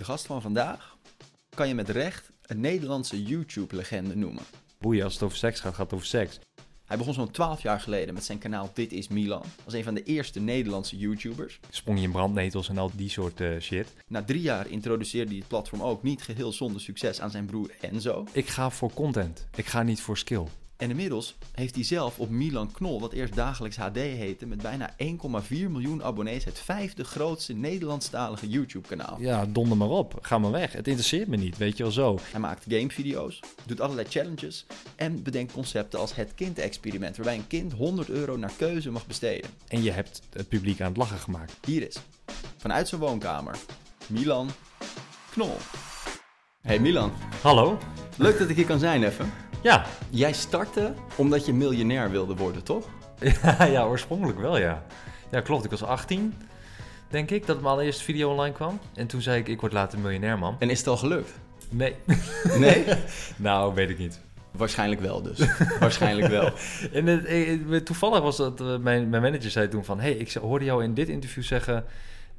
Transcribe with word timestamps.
De 0.00 0.06
gast 0.06 0.26
van 0.26 0.42
vandaag 0.42 0.96
kan 1.54 1.68
je 1.68 1.74
met 1.74 1.88
recht 1.88 2.30
een 2.42 2.60
Nederlandse 2.60 3.22
YouTube-legende 3.22 4.16
noemen. 4.16 4.42
Boeien, 4.78 5.04
als 5.04 5.12
het 5.12 5.22
over 5.22 5.36
seks 5.36 5.60
gaat, 5.60 5.74
gaat 5.74 5.84
het 5.84 5.94
over 5.94 6.06
seks. 6.06 6.38
Hij 6.84 6.96
begon 6.96 7.14
zo'n 7.14 7.30
12 7.30 7.62
jaar 7.62 7.80
geleden 7.80 8.14
met 8.14 8.24
zijn 8.24 8.38
kanaal 8.38 8.70
Dit 8.74 8.92
is 8.92 9.08
Milan. 9.08 9.42
Was 9.64 9.74
een 9.74 9.84
van 9.84 9.94
de 9.94 10.02
eerste 10.02 10.40
Nederlandse 10.40 10.96
YouTubers. 10.96 11.60
Sprong 11.70 11.98
je 11.98 12.04
in 12.04 12.10
brandnetels 12.10 12.68
en 12.68 12.78
al 12.78 12.90
die 12.94 13.08
soort 13.08 13.40
eh, 13.40 13.58
shit. 13.58 13.92
Na 14.06 14.22
drie 14.22 14.42
jaar 14.42 14.68
introduceerde 14.68 15.30
hij 15.30 15.38
het 15.38 15.48
platform 15.48 15.82
ook 15.82 16.02
niet 16.02 16.22
geheel 16.22 16.52
zonder 16.52 16.80
succes 16.80 17.20
aan 17.20 17.30
zijn 17.30 17.46
broer 17.46 17.70
Enzo. 17.80 18.26
Ik 18.32 18.48
ga 18.48 18.70
voor 18.70 18.92
content. 18.92 19.46
Ik 19.56 19.66
ga 19.66 19.82
niet 19.82 20.00
voor 20.00 20.18
skill. 20.18 20.46
En 20.80 20.90
inmiddels 20.90 21.36
heeft 21.52 21.74
hij 21.74 21.84
zelf 21.84 22.18
op 22.18 22.30
Milan 22.30 22.72
Knol, 22.72 23.00
wat 23.00 23.12
eerst 23.12 23.34
dagelijks 23.34 23.76
HD 23.76 23.96
heette, 23.96 24.46
met 24.46 24.62
bijna 24.62 24.90
1,4 24.90 24.98
miljoen 25.48 26.02
abonnees 26.02 26.44
het 26.44 26.58
vijfde 26.58 27.04
grootste 27.04 27.52
Nederlandstalige 27.52 28.48
YouTube-kanaal. 28.48 29.16
Ja, 29.18 29.46
donder 29.46 29.76
maar 29.76 29.88
op. 29.88 30.18
Ga 30.20 30.38
maar 30.38 30.50
weg. 30.50 30.72
Het 30.72 30.86
interesseert 30.88 31.28
me 31.28 31.36
niet, 31.36 31.56
weet 31.56 31.76
je 31.76 31.82
wel 31.82 31.92
zo. 31.92 32.18
Hij 32.30 32.40
maakt 32.40 32.64
gamevideo's, 32.68 33.40
doet 33.66 33.80
allerlei 33.80 34.08
challenges 34.08 34.66
en 34.96 35.22
bedenkt 35.22 35.52
concepten 35.52 35.98
als 35.98 36.14
het 36.14 36.34
kind-experiment, 36.34 37.16
waarbij 37.16 37.36
een 37.36 37.46
kind 37.46 37.72
100 37.72 38.08
euro 38.08 38.36
naar 38.36 38.52
keuze 38.56 38.90
mag 38.90 39.06
besteden. 39.06 39.50
En 39.68 39.82
je 39.82 39.90
hebt 39.90 40.22
het 40.32 40.48
publiek 40.48 40.80
aan 40.80 40.88
het 40.88 40.96
lachen 40.96 41.18
gemaakt. 41.18 41.56
Hier 41.66 41.86
is, 41.86 41.96
vanuit 42.56 42.88
zijn 42.88 43.00
woonkamer, 43.00 43.56
Milan 44.06 44.50
Knol. 45.30 45.56
Hey 46.60 46.78
Milan, 46.78 47.12
Hallo? 47.42 47.78
leuk 48.16 48.38
dat 48.38 48.48
ik 48.48 48.56
hier 48.56 48.66
kan 48.66 48.78
zijn 48.78 49.04
even. 49.04 49.49
Ja. 49.62 49.84
Jij 50.10 50.32
startte 50.32 50.94
omdat 51.16 51.46
je 51.46 51.52
miljonair 51.52 52.10
wilde 52.10 52.34
worden, 52.34 52.62
toch? 52.62 52.88
ja, 53.42 53.64
ja, 53.64 53.84
oorspronkelijk 53.84 54.38
wel, 54.38 54.58
ja. 54.58 54.82
Ja, 55.30 55.40
klopt. 55.40 55.64
Ik 55.64 55.70
was 55.70 55.82
18, 55.82 56.34
denk 57.08 57.30
ik, 57.30 57.46
dat 57.46 57.56
mijn 57.56 57.72
allereerste 57.72 58.04
video 58.04 58.30
online 58.30 58.54
kwam. 58.54 58.78
En 58.94 59.06
toen 59.06 59.22
zei 59.22 59.40
ik, 59.40 59.48
ik 59.48 59.60
word 59.60 59.72
later 59.72 59.98
miljonair, 59.98 60.38
man. 60.38 60.56
En 60.58 60.70
is 60.70 60.78
het 60.78 60.86
al 60.86 60.96
gelukt? 60.96 61.30
Nee. 61.68 61.94
Nee? 62.58 62.84
nou, 63.36 63.74
weet 63.74 63.90
ik 63.90 63.98
niet. 63.98 64.20
Waarschijnlijk 64.50 65.00
wel 65.00 65.22
dus. 65.22 65.38
Waarschijnlijk 65.80 66.28
wel. 66.28 66.52
En 66.92 67.06
het, 67.06 67.24
eh, 67.24 67.52
eh, 67.52 67.82
toevallig 67.82 68.20
was 68.20 68.36
dat 68.36 68.60
eh, 68.60 68.76
mijn, 68.76 69.08
mijn 69.08 69.22
manager 69.22 69.50
zei 69.50 69.68
toen 69.68 69.84
van... 69.84 70.00
hey, 70.00 70.12
ik 70.12 70.32
hoorde 70.32 70.64
jou 70.64 70.84
in 70.84 70.94
dit 70.94 71.08
interview 71.08 71.42
zeggen... 71.42 71.84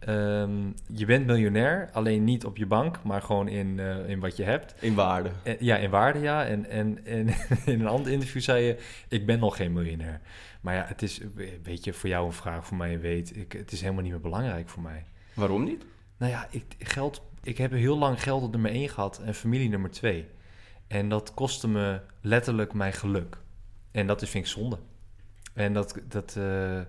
ehm, 0.05 0.71
je 0.87 1.05
bent 1.05 1.25
miljonair, 1.25 1.89
alleen 1.91 2.23
niet 2.23 2.45
op 2.45 2.57
je 2.57 2.65
bank, 2.65 3.03
maar 3.03 3.21
gewoon 3.21 3.47
in, 3.47 3.79
eh, 3.79 4.09
in 4.09 4.19
wat 4.19 4.37
je 4.37 4.43
hebt. 4.43 4.75
In 4.79 4.95
waarde. 4.95 5.31
En- 5.43 5.57
ja, 5.59 5.77
in 5.77 5.89
waarde 5.89 6.19
ja. 6.19 6.45
En, 6.45 6.69
en, 6.69 7.05
en 7.05 7.27
in 7.73 7.79
een 7.81 7.87
ander 7.87 8.11
interview 8.11 8.41
zei 8.41 8.63
je... 8.63 8.77
ik 9.07 9.25
ben 9.25 9.39
nog 9.39 9.55
geen 9.55 9.73
miljonair. 9.73 10.21
Maar 10.61 10.75
ja, 10.75 10.85
het 10.87 11.01
is, 11.01 11.21
weet 11.63 11.83
je, 11.83 11.93
voor 11.93 12.09
jou 12.09 12.25
een 12.25 12.33
vraag, 12.33 12.65
voor 12.65 12.77
mij 12.77 12.99
weet. 12.99 13.35
Ik, 13.35 13.51
het 13.51 13.71
is 13.71 13.81
helemaal 13.81 14.03
niet 14.03 14.11
meer 14.11 14.21
belangrijk 14.21 14.69
voor 14.69 14.81
mij. 14.81 15.05
Waarom 15.33 15.63
niet? 15.63 15.85
Nou 16.17 16.31
ja, 16.31 16.47
ik, 16.49 16.63
geld, 16.79 17.21
ik 17.43 17.57
heb 17.57 17.71
heel 17.71 17.97
lang 17.97 18.23
geld 18.23 18.43
op 18.43 18.51
nummer 18.51 18.71
1 18.71 18.89
gehad 18.89 19.21
en 19.25 19.35
familie 19.35 19.69
nummer 19.69 19.91
2. 19.91 20.25
En 20.87 21.09
dat 21.09 21.33
kostte 21.33 21.67
me 21.67 22.01
letterlijk 22.21 22.73
mijn 22.73 22.93
geluk. 22.93 23.37
En 23.91 24.07
dat 24.07 24.21
is, 24.21 24.29
vind 24.29 24.45
ik 24.45 24.51
zonde. 24.51 24.77
En 25.53 25.73
dat, 25.73 25.99
dat, 26.07 26.35
eh, 26.37 26.79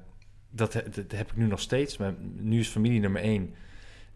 dat, 0.53 0.73
dat 0.73 1.13
heb 1.13 1.31
ik 1.31 1.37
nu 1.37 1.47
nog 1.47 1.61
steeds. 1.61 1.97
Maar 1.97 2.15
nu 2.37 2.59
is 2.59 2.69
familie 2.69 3.01
nummer 3.01 3.23
1. 3.23 3.55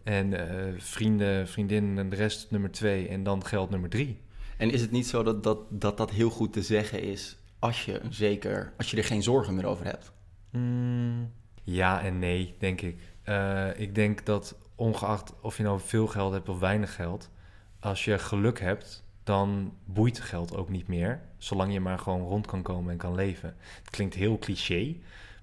En 0.03 0.33
eh, 0.33 0.73
vrienden, 0.77 1.47
vriendinnen 1.47 1.97
en 1.97 2.09
de 2.09 2.15
rest 2.15 2.51
nummer 2.51 2.71
2. 2.71 3.07
En 3.07 3.23
dan 3.23 3.45
geld 3.45 3.69
nummer 3.69 3.89
3. 3.89 4.19
En 4.57 4.71
is 4.71 4.81
het 4.81 4.91
niet 4.91 5.07
zo 5.07 5.23
dat 5.23 5.43
dat, 5.43 5.59
dat, 5.69 5.97
dat 5.97 6.11
heel 6.11 6.29
goed 6.29 6.53
te 6.53 6.61
zeggen 6.61 7.01
is 7.01 7.37
als 7.59 7.85
je, 7.85 8.01
zeker, 8.09 8.73
als 8.77 8.91
je 8.91 8.97
er 8.97 9.03
geen 9.03 9.23
zorgen 9.23 9.55
meer 9.55 9.65
over 9.65 9.85
hebt? 9.85 10.11
Mm, 10.49 11.31
ja 11.63 12.01
en 12.01 12.19
nee, 12.19 12.55
denk 12.59 12.81
ik. 12.81 13.01
Eh, 13.23 13.79
ik 13.79 13.95
denk 13.95 14.25
dat 14.25 14.55
ongeacht 14.75 15.33
of 15.41 15.57
je 15.57 15.63
nou 15.63 15.79
veel 15.79 16.07
geld 16.07 16.33
hebt 16.33 16.49
of 16.49 16.59
weinig 16.59 16.95
geld, 16.95 17.29
als 17.79 18.05
je 18.05 18.19
geluk 18.19 18.59
hebt, 18.59 19.03
dan 19.23 19.73
boeit 19.85 20.19
geld 20.19 20.55
ook 20.55 20.69
niet 20.69 20.87
meer, 20.87 21.21
zolang 21.37 21.73
je 21.73 21.79
maar 21.79 21.99
gewoon 21.99 22.21
rond 22.21 22.45
kan 22.45 22.61
komen 22.61 22.91
en 22.91 22.97
kan 22.97 23.15
leven. 23.15 23.55
Het 23.83 23.89
klinkt 23.89 24.15
heel 24.15 24.39
cliché, 24.39 24.95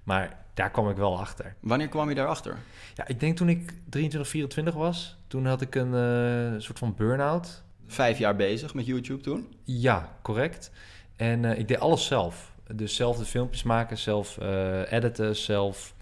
maar 0.03 0.44
daar 0.55 0.71
kwam 0.71 0.89
ik 0.89 0.95
wel 0.95 1.19
achter. 1.19 1.55
Wanneer 1.59 1.87
kwam 1.87 2.09
je 2.09 2.15
daarachter? 2.15 2.57
Ja, 2.93 3.07
ik 3.07 3.19
denk 3.19 3.37
toen 3.37 3.49
ik 3.49 3.73
23, 3.89 4.29
24 4.29 4.73
was, 4.73 5.17
toen 5.27 5.45
had 5.45 5.61
ik 5.61 5.75
een 5.75 5.93
eh, 5.93 6.59
soort 6.59 6.79
van 6.79 6.95
burn-out. 6.95 7.63
Vijf 7.87 8.17
jaar 8.17 8.35
bezig 8.35 8.73
met 8.73 8.85
YouTube 8.85 9.23
toen? 9.23 9.53
Ja, 9.63 10.17
correct. 10.21 10.71
En 11.15 11.45
eh, 11.45 11.59
ik 11.59 11.67
deed 11.67 11.79
alles 11.79 12.05
zelf. 12.05 12.53
Dus 12.73 12.95
zelf 12.95 13.17
de 13.17 13.25
filmpjes 13.25 13.63
maken, 13.63 13.97
zelf 13.97 14.37
eh, 14.37 14.91
editen, 14.91 15.35
zelf 15.35 15.93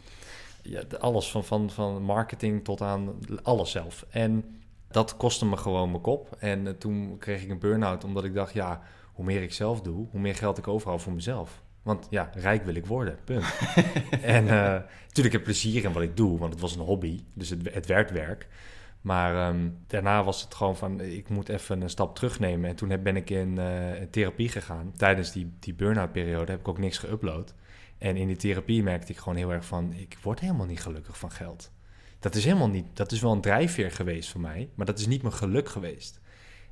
ja, 0.62 0.81
alles 1.00 1.31
van, 1.31 1.44
van, 1.44 1.70
van 1.70 2.02
marketing 2.02 2.64
tot 2.64 2.81
aan 2.81 3.20
alles 3.44 3.72
zelf. 3.72 4.06
En 4.09 4.62
dat 4.88 5.18
kostte 5.18 5.46
me 5.46 5.58
gewoon 5.58 5.90
mijn 5.90 6.02
kop. 6.02 6.35
En 6.40 6.78
toen 6.78 7.18
kreeg 7.18 7.44
ik 7.44 7.50
een 7.50 7.59
burn-out 7.59 8.03
omdat 8.03 8.24
ik 8.24 8.34
dacht, 8.34 8.53
ja, 8.53 8.81
hoe 9.14 9.25
meer 9.25 9.41
ik 9.41 9.53
zelf 9.53 9.81
doe, 9.81 10.08
hoe 10.12 10.20
meer 10.20 10.35
geld 10.35 10.58
ik 10.58 10.68
overhoud 10.68 11.02
voor 11.02 11.14
mezelf. 11.14 11.62
Want 11.84 12.08
ja, 12.10 12.30
rijk 12.34 12.66
wil 12.66 12.76
ik 12.76 12.86
worden, 12.86 13.18
punt. 13.24 13.46
en 14.22 14.48
eh, 14.48 14.82
natuurlijk 15.08 15.14
heb 15.14 15.34
ik 15.34 15.44
plezier 15.44 15.84
in 15.84 15.92
wat 15.92 16.04
ik 16.04 16.18
doe, 16.18 16.40
want 16.40 16.52
het 16.52 16.62
was 16.62 16.76
een 16.76 16.82
hobby, 16.82 17.20
dus 17.34 17.50
het, 17.50 17.74
het 17.74 17.86
werd 17.86 18.12
werk. 18.12 18.48
Maar 19.02 19.36
ehm, 19.36 19.70
daarna 19.88 20.24
was 20.24 20.42
het 20.42 20.56
gewoon 20.56 20.78
van, 20.78 21.02
ik 21.02 21.30
moet 21.30 21.50
even 21.50 21.82
een 21.82 21.90
stap 21.90 22.16
terugnemen. 22.16 22.70
En 22.70 22.76
toen 22.76 23.04
ben 23.04 23.16
ik 23.16 23.30
in 23.30 23.58
eh, 23.58 24.02
therapie 24.12 24.50
gegaan. 24.50 24.92
Tijdens 24.98 25.32
die, 25.32 25.52
die 25.60 25.74
burn-out 25.74 26.12
periode 26.12 26.52
heb 26.52 26.60
ik 26.60 26.68
ook 26.68 26.78
niks 26.78 27.06
geüpload. 27.06 27.54
En 27.98 28.16
in 28.18 28.28
die 28.28 28.36
therapie 28.36 28.84
merkte 28.84 29.12
ik 29.12 29.18
gewoon 29.18 29.38
heel 29.38 29.52
erg 29.52 29.66
van, 29.66 29.94
ik 29.94 30.18
word 30.22 30.40
helemaal 30.40 30.66
niet 30.66 30.82
gelukkig 30.82 31.18
van 31.18 31.32
geld. 31.32 31.72
Dat 32.20 32.36
is 32.36 32.44
helemaal 32.44 32.70
niet, 32.70 32.86
dat 32.94 33.12
is 33.12 33.22
wel 33.22 33.32
een 33.32 33.42
drijfveer 33.42 33.92
geweest 33.92 34.30
voor 34.30 34.42
mij, 34.42 34.70
maar 34.76 34.86
dat 34.86 35.00
is 35.00 35.08
niet 35.08 35.22
mijn 35.22 35.34
geluk 35.34 35.70
geweest. 35.70 36.22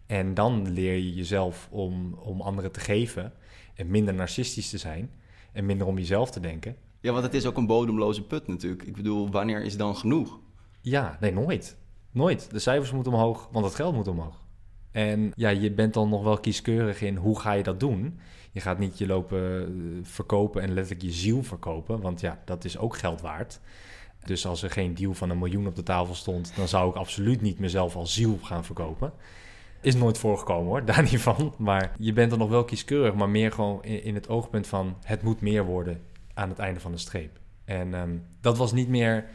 En 0.06 0.34
dan 0.34 0.72
leer 0.72 0.94
je 0.94 1.14
jezelf 1.14 1.68
om, 1.72 2.14
om 2.14 2.42
anderen 2.42 2.72
te 2.72 2.80
geven 2.80 3.34
en 3.82 3.90
minder 3.90 4.14
narcistisch 4.14 4.70
te 4.70 4.78
zijn 4.78 5.12
en 5.54 5.66
minder 5.66 5.88
om 5.88 5.98
jezelf 5.98 6.32
te 6.32 6.40
denken. 6.40 6.76
Ja, 7.00 7.12
want 7.12 7.24
het 7.24 7.34
is 7.34 7.46
ook 7.46 7.58
een 7.58 7.66
bodemloze 7.66 8.24
put 8.24 8.48
natuurlijk. 8.48 8.84
Ik 8.84 8.96
bedoel, 8.96 9.32
wanneer 9.32 9.64
is 9.64 9.78
dan 9.78 9.96
genoeg? 9.96 10.40
Ja, 10.82 11.18
nee, 11.20 11.34
nooit. 11.34 11.78
Nooit. 12.12 12.52
De 12.52 12.60
cijfers 12.60 12.92
moeten 12.92 13.14
omhoog, 13.14 13.50
want 13.52 13.66
het 13.66 13.76
geld 13.76 13.96
moet 13.96 14.08
omhoog. 14.08 14.44
En 14.92 15.32
ja, 15.36 15.50
je 15.50 15.72
bent 15.72 15.94
dan 15.94 16.10
nog 16.10 16.24
wel 16.24 16.38
kieskeurig 16.40 17.02
in 17.02 17.16
hoe 17.16 17.40
ga 17.40 17.52
je 17.52 17.64
dat 17.64 17.80
doen. 17.80 18.20
Je 18.52 18.62
gaat 18.62 18.80
niet 18.80 18.98
je 18.98 19.08
lopen 19.08 19.66
eh, 19.66 20.10
verkopen 20.10 20.62
en 20.62 20.74
letterlijk 20.74 21.06
je 21.06 21.12
ziel 21.12 21.44
verkopen, 21.44 22.02
want 22.02 22.22
ja, 22.22 22.42
dat 22.46 22.66
is 22.66 22.78
ook 22.78 22.98
geld 22.98 23.22
waard. 23.22 23.60
Dus 24.26 24.46
als 24.46 24.64
er 24.64 24.70
geen 24.70 24.94
deal 24.94 25.14
van 25.14 25.30
een 25.30 25.38
miljoen 25.38 25.68
op 25.68 25.76
de 25.76 25.84
tafel 25.84 26.16
stond, 26.16 26.56
dan 26.56 26.68
zou 26.68 26.90
ik 26.90 26.96
absoluut 26.96 27.42
niet 27.42 27.60
mezelf 27.60 27.96
als 27.96 28.14
ziel 28.14 28.40
gaan 28.42 28.66
verkopen. 28.66 29.14
Is 29.82 29.96
nooit 29.96 30.18
voorgekomen 30.18 30.66
hoor, 30.68 30.86
daar 30.92 31.02
niet 31.02 31.22
van. 31.22 31.54
Maar 31.58 31.92
je 31.98 32.14
bent 32.14 32.30
dan 32.30 32.40
nog 32.40 32.50
wel 32.50 32.64
kieskeurig, 32.66 33.14
maar 33.14 33.30
meer 33.30 33.52
gewoon 33.52 33.84
in, 33.84 34.04
in 34.04 34.16
het 34.16 34.30
oogpunt 34.30 34.68
van 34.68 34.96
het 35.04 35.22
moet 35.22 35.42
meer 35.42 35.66
worden 35.66 36.02
aan 36.34 36.50
het 36.50 36.60
einde 36.60 36.80
van 36.80 36.92
de 36.92 36.98
streep. 36.98 37.40
En 37.66 37.94
ehm, 37.94 38.18
dat, 38.42 38.58
was 38.58 38.72
niet 38.74 38.88
meer, 38.88 39.26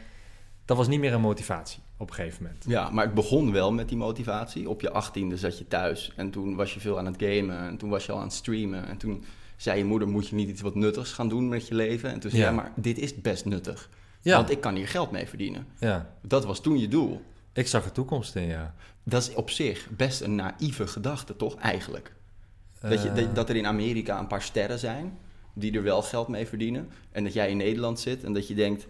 dat 0.65 0.77
was 0.77 0.87
niet 0.87 0.99
meer 0.99 1.13
een 1.13 1.21
motivatie 1.21 1.79
op 1.97 2.09
een 2.09 2.15
gegeven 2.15 2.43
moment. 2.43 2.65
Ja, 2.67 2.89
maar 2.89 3.05
het 3.05 3.13
begon 3.13 3.51
wel 3.51 3.71
met 3.73 3.87
die 3.89 3.97
motivatie. 3.97 4.69
Op 4.69 4.81
je 4.81 4.91
achttiende 4.91 5.37
zat 5.37 5.57
je 5.57 5.67
thuis 5.67 6.13
en 6.15 6.29
toen 6.31 6.55
was 6.55 6.73
je 6.73 6.79
veel 6.79 6.97
aan 6.97 7.05
het 7.05 7.15
gamen 7.23 7.59
en 7.59 7.77
toen 7.77 7.89
was 7.89 8.05
je 8.05 8.11
al 8.11 8.17
aan 8.17 8.23
het 8.23 8.33
streamen. 8.33 8.87
En 8.87 8.97
toen 8.97 9.23
zei 9.55 9.77
je 9.77 9.85
moeder, 9.85 10.07
moet 10.07 10.27
je 10.27 10.35
niet 10.35 10.49
iets 10.49 10.61
wat 10.61 10.75
nuttigs 10.75 11.11
gaan 11.11 11.29
doen 11.29 11.47
met 11.47 11.67
je 11.67 11.75
leven? 11.75 12.11
En 12.11 12.19
toen 12.19 12.31
zei 12.31 12.41
Ja. 12.43 12.51
maar 12.51 12.71
dit 12.75 12.97
is 12.97 13.21
best 13.21 13.45
nuttig. 13.45 13.89
Ja, 14.21 14.35
Want 14.35 14.49
ik 14.49 14.61
kan 14.61 14.75
hier 14.75 14.87
geld 14.87 15.11
mee 15.11 15.27
verdienen. 15.27 15.67
ja, 15.79 16.09
Dat 16.21 16.45
was 16.45 16.61
toen 16.61 16.79
je 16.79 16.87
doel. 16.87 17.21
Ik 17.57 17.67
zag 17.67 17.85
er 17.85 17.91
toekomst 17.91 18.35
in, 18.35 18.47
ja. 18.47 18.73
Dat 19.03 19.21
is 19.21 19.33
op 19.33 19.49
zich 19.49 19.87
best 19.89 20.21
een 20.21 20.35
naïeve 20.35 20.87
gedachte, 20.87 21.35
toch 21.35 21.55
eigenlijk? 21.55 22.13
Dat, 22.81 23.03
je, 23.03 23.09
Eh, 23.09 23.25
dat, 23.33 23.49
er 23.49 23.55
in 23.55 23.65
Amerika 23.65 24.19
een 24.19 24.27
paar 24.27 24.41
sterren 24.41 24.79
zijn 24.79 25.17
die 25.53 25.71
er 25.73 25.83
wel 25.83 26.01
geld 26.01 26.27
mee 26.27 26.47
verdienen. 26.47 26.89
En 27.11 27.23
dat 27.23 27.33
jij 27.33 27.49
in 27.49 27.57
Nederland 27.57 27.99
zit 27.99 28.23
en 28.23 28.33
dat 28.33 28.47
je 28.47 28.55
denkt, 28.55 28.87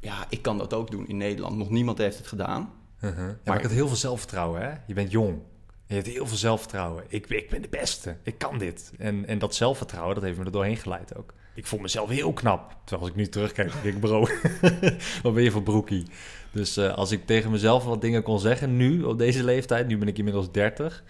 ja, 0.00 0.26
ik 0.28 0.42
kan 0.42 0.58
dat 0.58 0.74
ook 0.74 0.90
doen 0.90 1.08
in 1.08 1.16
Nederland. 1.16 1.56
Nog 1.56 1.70
niemand 1.70 1.98
heeft 1.98 2.18
het 2.18 2.26
gedaan. 2.26 2.72
Ja, 3.00 3.10
Maar- 3.16 3.36
maar 3.44 3.56
ik 3.56 3.62
had 3.62 3.72
heel 3.72 3.86
veel 3.88 3.96
zelfvertrouwen, 3.96 4.60
hè. 4.62 4.74
Je 4.86 4.94
bent 4.94 5.10
jong. 5.10 5.38
Je 5.86 5.94
hebt 5.94 6.06
heel 6.06 6.26
veel 6.26 6.36
zelfvertrouwen. 6.36 7.04
Ik, 7.08 7.26
ik 7.26 7.50
ben 7.50 7.62
de 7.62 7.68
beste. 7.68 8.16
Ik 8.22 8.38
kan 8.38 8.58
dit. 8.58 8.92
En, 8.98 9.26
en 9.26 9.38
dat 9.38 9.54
zelfvertrouwen, 9.54 10.14
dat 10.14 10.24
heeft 10.24 10.38
me 10.38 10.44
er 10.44 10.50
doorheen 10.52 10.76
geleid 10.76 11.16
ook. 11.16 11.34
Ik 11.58 11.66
voel 11.66 11.78
mezelf 11.80 12.08
heel 12.08 12.32
knap. 12.32 12.76
Terwijl 12.84 13.00
als 13.00 13.10
ik 13.10 13.16
nu 13.16 13.26
terugkijk, 13.26 13.72
denk 13.82 13.94
ik, 13.94 14.00
bro, 14.00 14.20
wat 15.22 15.34
ben 15.34 15.42
je 15.42 15.50
voor 15.50 15.62
broekie? 15.62 16.06
Dus 16.52 16.76
eh, 16.76 16.94
als 16.94 17.10
ik 17.10 17.26
tegen 17.26 17.50
mezelf 17.50 17.84
wat 17.84 18.00
dingen 18.00 18.22
kon 18.22 18.40
zeggen, 18.40 18.76
nu, 18.76 19.02
op 19.02 19.18
deze 19.18 19.44
leeftijd, 19.44 19.86
nu 19.86 19.98
ben 19.98 20.08
ik 20.08 20.18
inmiddels 20.18 20.52
30... 20.52 21.04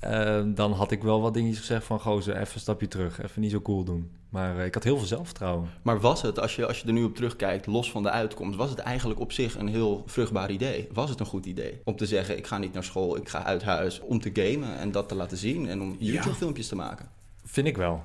eh, 0.00 0.42
dan 0.46 0.72
had 0.72 0.90
ik 0.90 1.02
wel 1.02 1.20
wat 1.20 1.34
dingetjes 1.34 1.58
gezegd 1.58 1.84
van, 1.84 2.00
gozer, 2.00 2.36
even 2.36 2.54
een 2.54 2.60
stapje 2.60 2.88
terug. 2.88 3.22
Even 3.22 3.40
niet 3.40 3.50
zo 3.50 3.60
cool 3.60 3.84
doen. 3.84 4.10
Maar 4.28 4.58
eh, 4.58 4.64
ik 4.64 4.74
had 4.74 4.84
heel 4.84 4.96
veel 4.98 5.06
zelfvertrouwen. 5.06 5.68
Maar 5.82 6.00
was 6.00 6.22
het, 6.22 6.38
als 6.40 6.56
je, 6.56 6.66
als 6.66 6.80
je 6.80 6.86
er 6.86 6.92
nu 6.92 7.04
op 7.04 7.14
terugkijkt, 7.14 7.66
los 7.66 7.90
van 7.90 8.02
de 8.02 8.10
uitkomst, 8.10 8.56
was 8.56 8.70
het 8.70 8.78
eigenlijk 8.78 9.20
op 9.20 9.32
zich 9.32 9.58
een 9.58 9.68
heel 9.68 10.02
vruchtbaar 10.06 10.50
idee? 10.50 10.88
Was 10.92 11.10
het 11.10 11.20
een 11.20 11.26
goed 11.26 11.46
idee? 11.46 11.80
Om 11.84 11.96
te 11.96 12.06
zeggen, 12.06 12.36
ik 12.36 12.46
ga 12.46 12.58
niet 12.58 12.72
naar 12.72 12.84
school, 12.84 13.16
ik 13.16 13.28
ga 13.28 13.44
uit 13.44 13.62
huis 13.62 14.00
om 14.00 14.20
te 14.20 14.30
gamen 14.32 14.78
en 14.78 14.92
dat 14.92 15.08
te 15.08 15.14
laten 15.14 15.36
zien 15.36 15.68
en 15.68 15.82
om 15.82 15.96
Ja. 15.98 16.12
YouTube-filmpjes 16.12 16.68
te 16.68 16.76
maken. 16.76 17.08
Vind 17.44 17.66
ik 17.66 17.76
wel. 17.76 18.02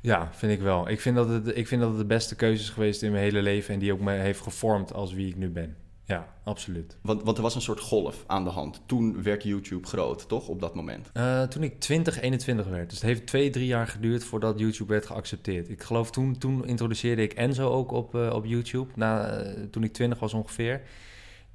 Ja, 0.00 0.28
vind 0.32 0.52
ik 0.52 0.60
wel. 0.60 0.88
Ik 0.88 1.00
vind, 1.00 1.16
dat 1.16 1.28
het, 1.28 1.56
ik 1.56 1.66
vind 1.66 1.80
dat 1.80 1.90
het 1.90 1.98
de 1.98 2.06
beste 2.06 2.34
keuze 2.34 2.62
is 2.62 2.70
geweest 2.70 3.02
in 3.02 3.10
mijn 3.10 3.22
hele 3.22 3.42
leven 3.42 3.74
en 3.74 3.80
die 3.80 3.92
ook 3.92 4.00
me 4.00 4.12
heeft 4.12 4.40
gevormd 4.40 4.92
als 4.92 5.12
wie 5.12 5.28
ik 5.28 5.36
nu 5.36 5.50
ben. 5.50 5.76
Ja, 6.08 6.34
absoluut. 6.44 6.96
Want, 7.02 7.22
want 7.22 7.36
er 7.36 7.42
was 7.42 7.54
een 7.54 7.60
soort 7.60 7.80
golf 7.80 8.24
aan 8.26 8.44
de 8.44 8.50
hand. 8.50 8.82
Toen 8.86 9.22
werd 9.22 9.42
YouTube 9.42 9.86
groot, 9.86 10.28
toch? 10.28 10.48
Op 10.48 10.60
dat 10.60 10.74
moment. 10.74 11.10
Uh, 11.14 11.42
toen 11.42 11.62
ik 11.62 11.80
20, 11.80 12.20
21 12.20 12.66
werd. 12.66 12.90
Dus 12.90 12.98
het 12.98 13.08
heeft 13.08 13.26
twee, 13.26 13.50
drie 13.50 13.66
jaar 13.66 13.86
geduurd 13.86 14.24
voordat 14.24 14.58
YouTube 14.58 14.92
werd 14.92 15.06
geaccepteerd. 15.06 15.68
Ik 15.68 15.82
geloof 15.82 16.10
toen, 16.10 16.38
toen 16.38 16.66
introduceerde 16.66 17.22
ik 17.22 17.32
Enzo 17.32 17.70
ook 17.70 17.92
op, 17.92 18.14
uh, 18.14 18.32
op 18.34 18.44
YouTube. 18.44 18.92
Na, 18.94 19.44
uh, 19.44 19.62
toen 19.70 19.84
ik 19.84 19.92
20 19.92 20.18
was 20.18 20.34
ongeveer. 20.34 20.82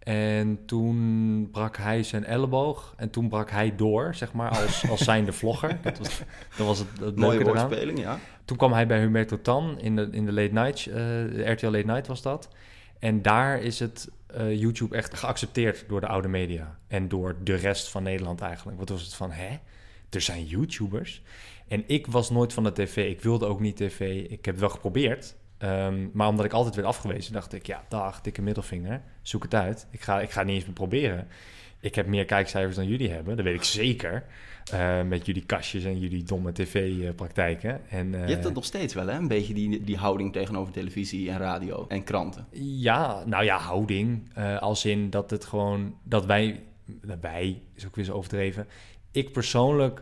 En 0.04 0.66
toen 0.66 1.50
brak 1.52 1.78
hij 1.78 2.04
zijn 2.04 2.26
elleboog. 2.26 2.94
En 2.98 3.10
toen 3.10 3.30
brak 3.30 3.52
hij 3.52 3.76
door, 3.76 4.16
zeg 4.16 4.34
maar, 4.34 4.50
als, 4.50 4.90
als 4.90 5.04
zijnde 5.14 5.32
vlogger. 5.32 5.78
Dat 5.82 5.98
was, 5.98 6.22
dat 6.58 6.68
was 6.68 6.80
het, 6.80 6.88
het 7.00 7.16
Mooie 7.16 7.44
woordspeling, 7.44 8.00
ja. 8.00 8.20
Toen 8.46 8.58
kwam 8.58 8.74
hij 8.74 8.88
bij 8.88 9.00
Humberto 9.00 9.42
Tan 9.42 9.80
in 9.80 9.96
de, 9.96 10.08
in 10.12 10.26
de 10.26 10.34
late 10.34 10.54
night. 10.54 10.86
Uh, 10.86 11.52
RTL 11.52 11.66
Late 11.66 11.86
Night 11.86 12.08
was 12.08 12.22
dat. 12.22 12.50
En 13.00 13.22
daar 13.22 13.62
is 13.62 13.80
het 13.80 14.10
uh, 14.38 14.60
YouTube 14.60 14.96
echt 14.96 15.14
geaccepteerd 15.14 15.86
door 15.88 16.00
de 16.00 16.08
oude 16.08 16.28
media. 16.28 16.78
En 16.88 17.08
door 17.08 17.36
de 17.44 17.56
rest 17.56 17.90
van 17.90 18.04
Nederland 18.04 18.42
eigenlijk. 18.42 18.80
Wat 18.80 18.90
was 18.90 19.02
het 19.02 19.14
van, 19.14 19.32
hè? 19.32 19.60
Er 20.10 20.22
zijn 20.22 20.46
YouTubers? 20.46 21.22
En 21.68 21.84
ik 21.88 22.08
was 22.08 22.30
nooit 22.30 22.54
van 22.54 22.64
de 22.64 22.74
tv. 22.74 23.10
Ik 23.10 23.22
wilde 23.22 23.46
ook 23.46 23.60
niet 23.60 23.78
tv. 23.78 24.24
Ik 24.24 24.46
heb 24.46 24.54
het 24.54 24.60
wel 24.60 24.70
geprobeerd. 24.70 25.36
Um, 25.60 26.10
maar 26.14 26.28
omdat 26.28 26.46
ik 26.46 26.54
altijd 26.54 26.76
werd 26.76 26.88
afgewezen, 26.88 27.34
dacht 27.34 27.54
ik, 27.54 27.66
ja, 27.66 27.84
dag, 27.90 28.22
dikke 28.22 28.42
middelvinger, 28.42 29.02
zoek 29.24 29.44
het 29.44 29.54
uit. 29.54 29.88
Ik 29.92 30.02
ga, 30.02 30.22
ik 30.22 30.30
ga 30.30 30.44
niet 30.44 30.56
eens 30.56 30.66
meer 30.66 30.74
proberen. 30.74 31.28
Ik 31.80 31.96
heb 31.96 32.08
meer 32.08 32.26
kijkcijfers 32.26 32.76
dan 32.76 32.88
jullie 32.88 33.10
hebben, 33.10 33.36
dat 33.36 33.46
weet 33.46 33.56
ik 33.56 33.64
zeker. 33.64 34.24
Uh, 34.74 35.02
met 35.02 35.26
jullie 35.26 35.46
kastjes 35.46 35.84
en 35.84 36.00
jullie 36.00 36.24
domme 36.24 36.52
tv-praktijken. 36.52 37.90
En, 37.90 38.08
uh, 38.08 38.26
Je 38.26 38.32
hebt 38.32 38.44
dat 38.44 38.54
nog 38.54 38.66
steeds 38.66 38.94
wel, 38.94 39.08
hè? 39.08 39.18
Een 39.18 39.28
beetje 39.28 39.54
die, 39.54 39.84
die 39.84 39.98
houding 39.98 40.34
tegenover 40.34 40.74
televisie 40.74 41.32
en 41.32 41.38
radio 41.38 41.86
en 41.88 42.04
kranten. 42.04 42.48
Ja, 42.60 43.24
nou 43.26 43.44
ja, 43.44 43.58
houding. 43.58 44.30
Uh, 44.38 44.58
als 44.60 44.86
in 44.86 45.10
dat 45.10 45.30
het 45.30 45.46
gewoon, 45.46 45.96
dat 46.04 46.26
wij, 46.26 46.64
wij 47.22 47.62
is 47.74 47.86
ook 47.86 47.96
weer 47.96 48.06
zo 48.06 48.14
overdreven. 48.14 48.68
Ik 49.12 49.32
persoonlijk 49.32 50.02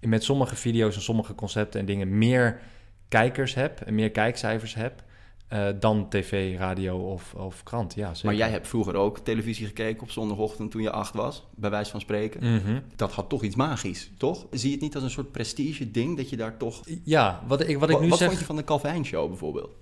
met 0.00 0.24
sommige 0.24 0.56
video's 0.56 0.94
en 0.94 1.02
sommige 1.02 1.34
concepten 1.34 1.80
en 1.80 1.86
dingen 1.86 2.18
meer 2.18 2.60
kijkers 3.08 3.54
heb 3.54 3.80
en 3.80 3.94
meer 3.94 4.10
kijkcijfers 4.10 4.74
heb 4.74 5.02
uh, 5.52 5.68
dan 5.80 6.08
tv, 6.08 6.58
radio 6.58 6.98
of, 6.98 7.34
of 7.34 7.62
krant. 7.62 7.94
Ja, 7.94 8.08
zeker. 8.14 8.26
Maar 8.26 8.34
jij 8.34 8.50
hebt 8.50 8.68
vroeger 8.68 8.94
ook 8.94 9.18
televisie 9.18 9.66
gekeken 9.66 10.02
op 10.02 10.10
zondagochtend 10.10 10.70
toen 10.70 10.82
je 10.82 10.90
acht 10.90 11.14
was, 11.14 11.46
bij 11.54 11.70
wijze 11.70 11.90
van 11.90 12.00
spreken. 12.00 12.52
Mm 12.52 12.58
-hmm. 12.58 12.82
Dat 12.96 13.12
had 13.12 13.28
toch 13.28 13.42
iets 13.42 13.56
magisch, 13.56 14.10
toch? 14.18 14.46
Zie 14.50 14.68
je 14.68 14.74
het 14.74 14.82
niet 14.82 14.94
als 14.94 15.04
een 15.04 15.10
soort 15.10 15.32
prestige 15.32 15.90
ding 15.90 16.16
dat 16.16 16.30
je 16.30 16.36
daar 16.36 16.56
toch... 16.56 16.80
Ja, 17.04 17.42
wat 17.46 17.68
ik, 17.68 17.78
wat 17.78 17.90
ik 17.90 18.00
nu 18.00 18.08
wat 18.08 18.18
zeg... 18.18 18.28
vond 18.28 18.40
je 18.40 18.46
van 18.46 18.56
de 18.56 18.64
Calvijn 18.64 19.04
Show 19.04 19.28
bijvoorbeeld? 19.28 19.76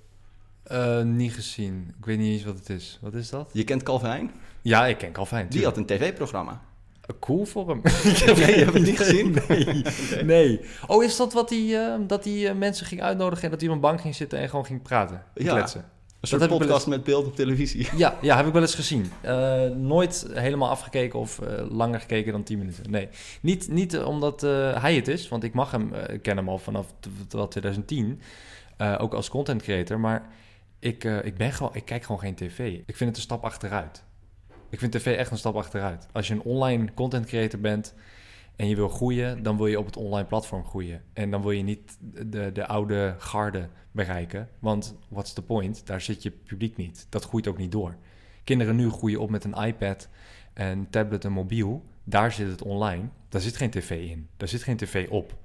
Uh, 0.73 1.03
niet 1.03 1.33
gezien. 1.33 1.95
Ik 1.99 2.05
weet 2.05 2.19
niet 2.19 2.33
eens 2.33 2.45
wat 2.45 2.59
het 2.59 2.69
is. 2.69 2.99
Wat 3.01 3.15
is 3.15 3.31
dat? 3.31 3.51
Je 3.53 3.65
kent 3.65 3.83
Calvijn? 3.83 4.31
Ja, 4.63 4.87
ik 4.87 4.99
ken 4.99 5.13
Calvijn. 5.13 5.49
Die 5.49 5.65
had 5.65 5.77
een 5.77 5.87
tv-programma. 5.87 6.63
Cool 7.21 7.45
voor 7.45 7.69
hem. 7.69 7.81
nee, 8.27 8.35
je 8.35 8.65
hebt 8.65 8.75
het 8.75 8.83
niet 8.83 8.97
gezien? 8.97 9.37
Nee. 9.49 9.85
nee. 10.25 10.61
Oh, 10.87 11.05
is 11.05 11.17
dat 11.17 11.33
wat 11.33 11.49
die, 11.49 11.73
uh, 11.73 11.95
dat 12.07 12.23
die 12.23 12.49
uh, 12.49 12.55
mensen 12.55 12.87
ging 12.87 13.03
uitnodigen 13.03 13.45
en 13.45 13.51
dat 13.51 13.61
hij 13.61 13.69
op 13.69 13.75
een 13.75 13.81
bank 13.81 14.01
ging 14.01 14.15
zitten 14.15 14.39
en 14.39 14.49
gewoon 14.49 14.67
ging 14.67 14.83
praten? 14.83 15.23
Ja. 15.35 15.53
Kletsen. 15.53 15.85
Een 16.21 16.29
soort 16.29 16.41
dat 16.41 16.59
podcast 16.59 16.87
met 16.87 17.05
beeld 17.05 17.27
op 17.27 17.37
televisie. 17.37 17.89
Ja, 17.97 18.19
ja, 18.23 18.37
heb 18.37 18.47
ik 18.47 18.53
wel 18.53 18.63
eens 18.63 18.75
gezien. 18.75 19.13
Uh, 19.25 19.65
nooit 19.65 20.27
helemaal 20.33 20.69
afgekeken 20.69 21.19
of 21.19 21.41
langer 21.71 22.01
gekeken 22.01 22.33
dan 22.33 22.43
10 22.43 22.59
minuten. 22.59 22.91
Nee, 22.91 23.09
niet, 23.41 23.69
niet 23.69 23.99
omdat 23.99 24.41
hij 24.75 24.95
het 24.95 25.09
is, 25.09 25.29
want 25.29 25.45
ik 25.45 25.55
mag 25.55 25.71
hem, 25.71 25.95
ik 25.95 26.23
ken 26.23 26.37
hem 26.37 26.49
al 26.49 26.59
vanaf 26.59 26.87
2010, 27.29 28.21
ook 28.99 29.15
als 29.15 29.29
content 29.29 29.63
creator. 29.63 30.01
Maar 30.01 30.29
ik, 30.79 31.05
ik, 31.05 31.37
ben 31.37 31.53
gewoon, 31.53 31.75
ik 31.75 31.85
kijk 31.85 32.03
gewoon 32.03 32.21
geen 32.21 32.35
tv. 32.35 32.59
Ik 32.87 32.97
vind 32.97 33.11
het 33.11 33.17
een 33.17 33.23
stap 33.23 33.45
achteruit. 33.45 34.05
Ik 34.71 34.79
vind 34.79 34.93
tv 34.93 35.17
echt 35.17 35.31
een 35.31 35.39
stap 35.39 35.57
achteruit. 35.57 36.07
Als 36.13 36.29
je 36.29 36.35
een 36.35 36.43
online 36.43 36.95
content 36.95 37.27
creator 37.27 37.61
bent 37.61 37.95
en 38.57 38.69
je 38.69 38.77
wil 38.77 38.89
groeien, 38.89 39.43
dan 39.43 39.57
wil 39.57 39.67
je 39.67 39.79
op 39.79 39.87
het 39.87 39.97
online 39.97 40.29
platform 40.29 40.65
groeien. 40.65 41.03
En 41.13 41.31
dan 41.31 41.43
wil 41.43 41.51
je 41.51 41.63
niet 41.63 41.99
de, 42.27 42.51
de 42.53 42.67
oude 42.67 43.15
garde 43.19 43.69
bereiken. 43.93 44.49
Want 44.59 44.97
what's 45.09 45.33
the 45.33 45.43
point? 45.43 45.87
Daar 45.87 46.01
zit 46.01 46.23
je 46.23 46.31
publiek 46.31 46.77
niet. 46.77 47.07
Dat 47.09 47.25
groeit 47.25 47.49
ook 47.49 47.59
niet 47.59 47.73
door. 47.73 47.97
Kinderen 48.45 48.77
nu 48.77 48.91
groeien 48.91 49.21
op 49.21 49.31
met 49.31 49.45
een 49.45 49.55
iPad, 49.55 50.09
een 50.55 50.91
tablet, 50.91 51.25
een 51.25 51.33
mobiel. 51.33 51.85
Daar 52.05 52.33
zit 52.33 52.49
het 52.49 52.63
online. 52.63 53.09
Daar 53.29 53.41
zit 53.41 53.57
geen 53.57 53.71
tv 53.71 54.09
in. 54.11 54.29
Daar 54.37 54.49
zit 54.49 54.63
geen 54.63 54.77
tv 54.77 55.09
op. 55.09 55.39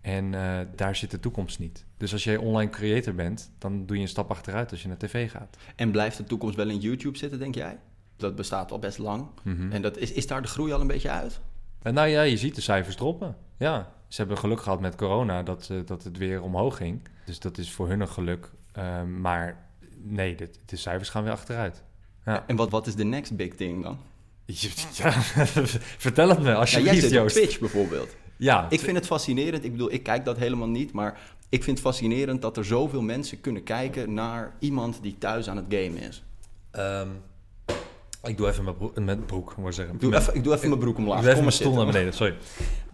En 0.00 0.32
uh, 0.32 0.58
daar 0.76 0.96
zit 0.96 1.10
de 1.10 1.20
toekomst 1.20 1.58
niet. 1.58 1.84
Dus 1.96 2.12
als 2.12 2.24
jij 2.24 2.36
online 2.36 2.70
creator 2.70 3.14
bent, 3.14 3.52
dan 3.58 3.86
doe 3.86 3.96
je 3.96 4.02
een 4.02 4.08
stap 4.08 4.30
achteruit 4.30 4.70
als 4.70 4.82
je 4.82 4.88
naar 4.88 4.96
tv 4.96 5.30
gaat. 5.30 5.56
En 5.76 5.90
blijft 5.90 6.16
de 6.16 6.24
toekomst 6.24 6.56
wel 6.56 6.68
in 6.68 6.78
YouTube 6.78 7.18
zitten, 7.18 7.38
denk 7.38 7.54
jij? 7.54 7.78
Dat 8.20 8.34
bestaat 8.34 8.72
al 8.72 8.78
best 8.78 8.98
lang. 8.98 9.26
Mm 9.42 9.56
-hmm. 9.56 9.72
En 9.72 9.82
dat 9.82 9.96
is, 9.96 10.12
is 10.12 10.26
daar 10.26 10.42
de 10.42 10.48
groei 10.48 10.72
al 10.72 10.80
een 10.80 10.86
beetje 10.86 11.10
uit? 11.10 11.40
En 11.82 11.94
nou 11.94 12.08
ja, 12.08 12.22
je 12.22 12.36
ziet 12.36 12.54
de 12.54 12.60
cijfers 12.60 12.96
droppen. 12.96 13.36
Ja, 13.56 13.92
ze 14.08 14.16
hebben 14.16 14.38
geluk 14.38 14.60
gehad 14.60 14.80
met 14.80 14.96
corona 14.96 15.42
dat, 15.42 15.68
uh, 15.72 15.80
dat 15.86 16.04
het 16.04 16.18
weer 16.18 16.42
omhoog 16.42 16.76
ging. 16.76 17.02
Dus 17.24 17.38
dat 17.38 17.58
is 17.58 17.72
voor 17.72 17.88
hun 17.88 18.00
een 18.00 18.08
geluk. 18.08 18.50
Uh, 18.78 19.02
maar 19.02 19.68
nee, 19.96 20.34
de, 20.34 20.50
de, 20.64 20.76
cijfers 20.76 21.08
gaan 21.08 21.22
weer 21.22 21.32
achteruit. 21.32 21.82
Ja. 22.24 22.44
En 22.46 22.56
wat, 22.56 22.70
wat 22.70 22.86
is 22.86 22.94
de 22.94 23.04
next 23.04 23.36
big 23.36 23.54
thing 23.54 23.82
dan? 23.82 23.98
Ja, 24.96 25.12
vertel 25.98 26.28
het 26.28 26.40
me 26.40 26.54
als 26.54 26.70
je 26.70 26.78
ja, 26.78 26.84
jij 26.84 27.00
zit 27.00 27.10
Joost. 27.10 27.36
Twitch 27.36 27.58
bijvoorbeeld. 27.58 28.16
Ja, 28.36 28.66
ik 28.70 28.80
vind 28.80 28.96
het 28.96 29.06
fascinerend. 29.06 29.64
Ik 29.64 29.70
bedoel, 29.70 29.92
ik 29.92 30.02
kijk 30.02 30.24
dat 30.24 30.36
helemaal 30.36 30.68
niet, 30.68 30.92
maar 30.92 31.18
ik 31.48 31.64
vind 31.64 31.78
het 31.78 31.86
fascinerend 31.86 32.42
dat 32.42 32.56
er 32.56 32.64
zoveel 32.64 33.02
mensen 33.02 33.40
kunnen 33.40 33.62
kijken 33.62 34.14
naar 34.14 34.54
iemand 34.58 35.02
die 35.02 35.18
thuis 35.18 35.48
aan 35.48 35.56
het 35.56 35.66
gamen 35.68 36.02
is. 36.02 36.22
Um, 36.72 37.22
ik 38.22 38.36
doe 38.36 38.48
even 38.48 38.64
mijn 38.64 38.76
broek, 38.76 38.98
mijn 38.98 39.24
broek 39.24 39.54
zeggen. 39.68 39.94
Ik 39.94 40.00
doe, 40.00 40.16
even, 40.16 40.34
ik 40.34 40.44
doe 40.44 40.54
even 40.54 40.68
mijn 40.68 40.80
broek 40.80 40.96
omlaag. 40.96 41.16
Ik 41.16 41.22
doe 41.22 41.30
even 41.30 41.42
mijn 41.42 41.54
stoel 41.54 41.74
naar 41.74 41.86
beneden, 41.86 42.12
sorry. 42.12 42.36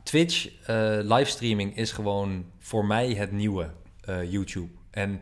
Twitch, 0.02 0.48
uh, 0.70 0.98
livestreaming 1.02 1.76
is 1.76 1.92
gewoon 1.92 2.44
voor 2.58 2.86
mij 2.86 3.14
het 3.14 3.32
nieuwe 3.32 3.70
uh, 4.08 4.30
YouTube. 4.30 4.68
En 4.90 5.20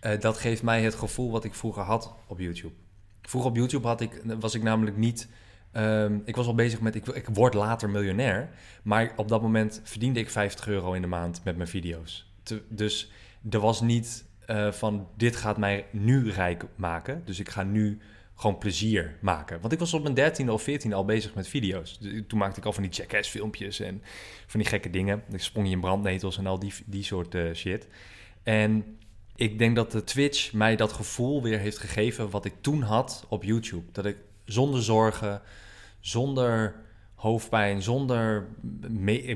uh, 0.00 0.20
dat 0.20 0.36
geeft 0.36 0.62
mij 0.62 0.82
het 0.82 0.94
gevoel 0.94 1.30
wat 1.30 1.44
ik 1.44 1.54
vroeger 1.54 1.82
had 1.82 2.14
op 2.26 2.38
YouTube. 2.38 2.74
Vroeger 3.22 3.50
op 3.50 3.56
YouTube 3.56 3.86
had 3.86 4.00
ik, 4.00 4.22
was 4.40 4.54
ik 4.54 4.62
namelijk 4.62 4.96
niet... 4.96 5.28
Um, 5.76 6.22
ik 6.24 6.36
was 6.36 6.46
al 6.46 6.54
bezig 6.54 6.80
met, 6.80 6.94
ik, 6.94 7.06
ik 7.06 7.28
word 7.32 7.54
later 7.54 7.90
miljonair. 7.90 8.50
Maar 8.82 9.12
op 9.16 9.28
dat 9.28 9.42
moment 9.42 9.80
verdiende 9.84 10.20
ik 10.20 10.30
50 10.30 10.66
euro 10.66 10.92
in 10.92 11.00
de 11.00 11.06
maand 11.06 11.40
met 11.44 11.56
mijn 11.56 11.68
video's. 11.68 12.32
Te, 12.42 12.62
dus 12.68 13.10
er 13.50 13.60
was 13.60 13.80
niet 13.80 14.24
van, 14.70 15.08
dit 15.16 15.36
gaat 15.36 15.56
mij 15.56 15.86
nu 15.90 16.30
rijk 16.30 16.64
maken. 16.76 17.22
Dus 17.24 17.40
ik 17.40 17.48
ga 17.48 17.62
nu 17.62 18.00
gewoon 18.44 18.58
plezier 18.58 19.16
maken. 19.20 19.60
Want 19.60 19.72
ik 19.72 19.78
was 19.78 19.94
op 19.94 20.02
mijn 20.02 20.32
13e 20.32 20.48
of 20.48 20.66
14e 20.68 20.92
al 20.92 21.04
bezig 21.04 21.34
met 21.34 21.48
video's. 21.48 21.98
Toen 22.28 22.38
maakte 22.38 22.60
ik 22.60 22.66
al 22.66 22.72
van 22.72 22.82
die 22.82 22.92
jackass 22.92 23.30
filmpjes 23.30 23.80
en 23.80 24.02
van 24.46 24.60
die 24.60 24.68
gekke 24.68 24.90
dingen. 24.90 25.22
Ik 25.30 25.42
sprong 25.42 25.66
je 25.66 25.72
in 25.72 25.80
brandnetels 25.80 26.38
en 26.38 26.46
al 26.46 26.58
die, 26.58 26.72
die 26.86 27.02
soort 27.02 27.34
uh, 27.34 27.54
shit. 27.54 27.88
En 28.42 28.98
ik 29.36 29.58
denk 29.58 29.76
dat 29.76 29.92
de 29.92 30.04
Twitch 30.04 30.52
mij 30.52 30.76
dat 30.76 30.92
gevoel 30.92 31.42
weer 31.42 31.58
heeft 31.58 31.78
gegeven 31.78 32.30
wat 32.30 32.44
ik 32.44 32.54
toen 32.60 32.82
had 32.82 33.24
op 33.28 33.42
YouTube. 33.42 33.92
Dat 33.92 34.06
ik 34.06 34.16
zonder 34.44 34.82
zorgen, 34.82 35.42
zonder 36.00 36.74
hoofdpijn, 37.14 37.82
zonder 37.82 38.46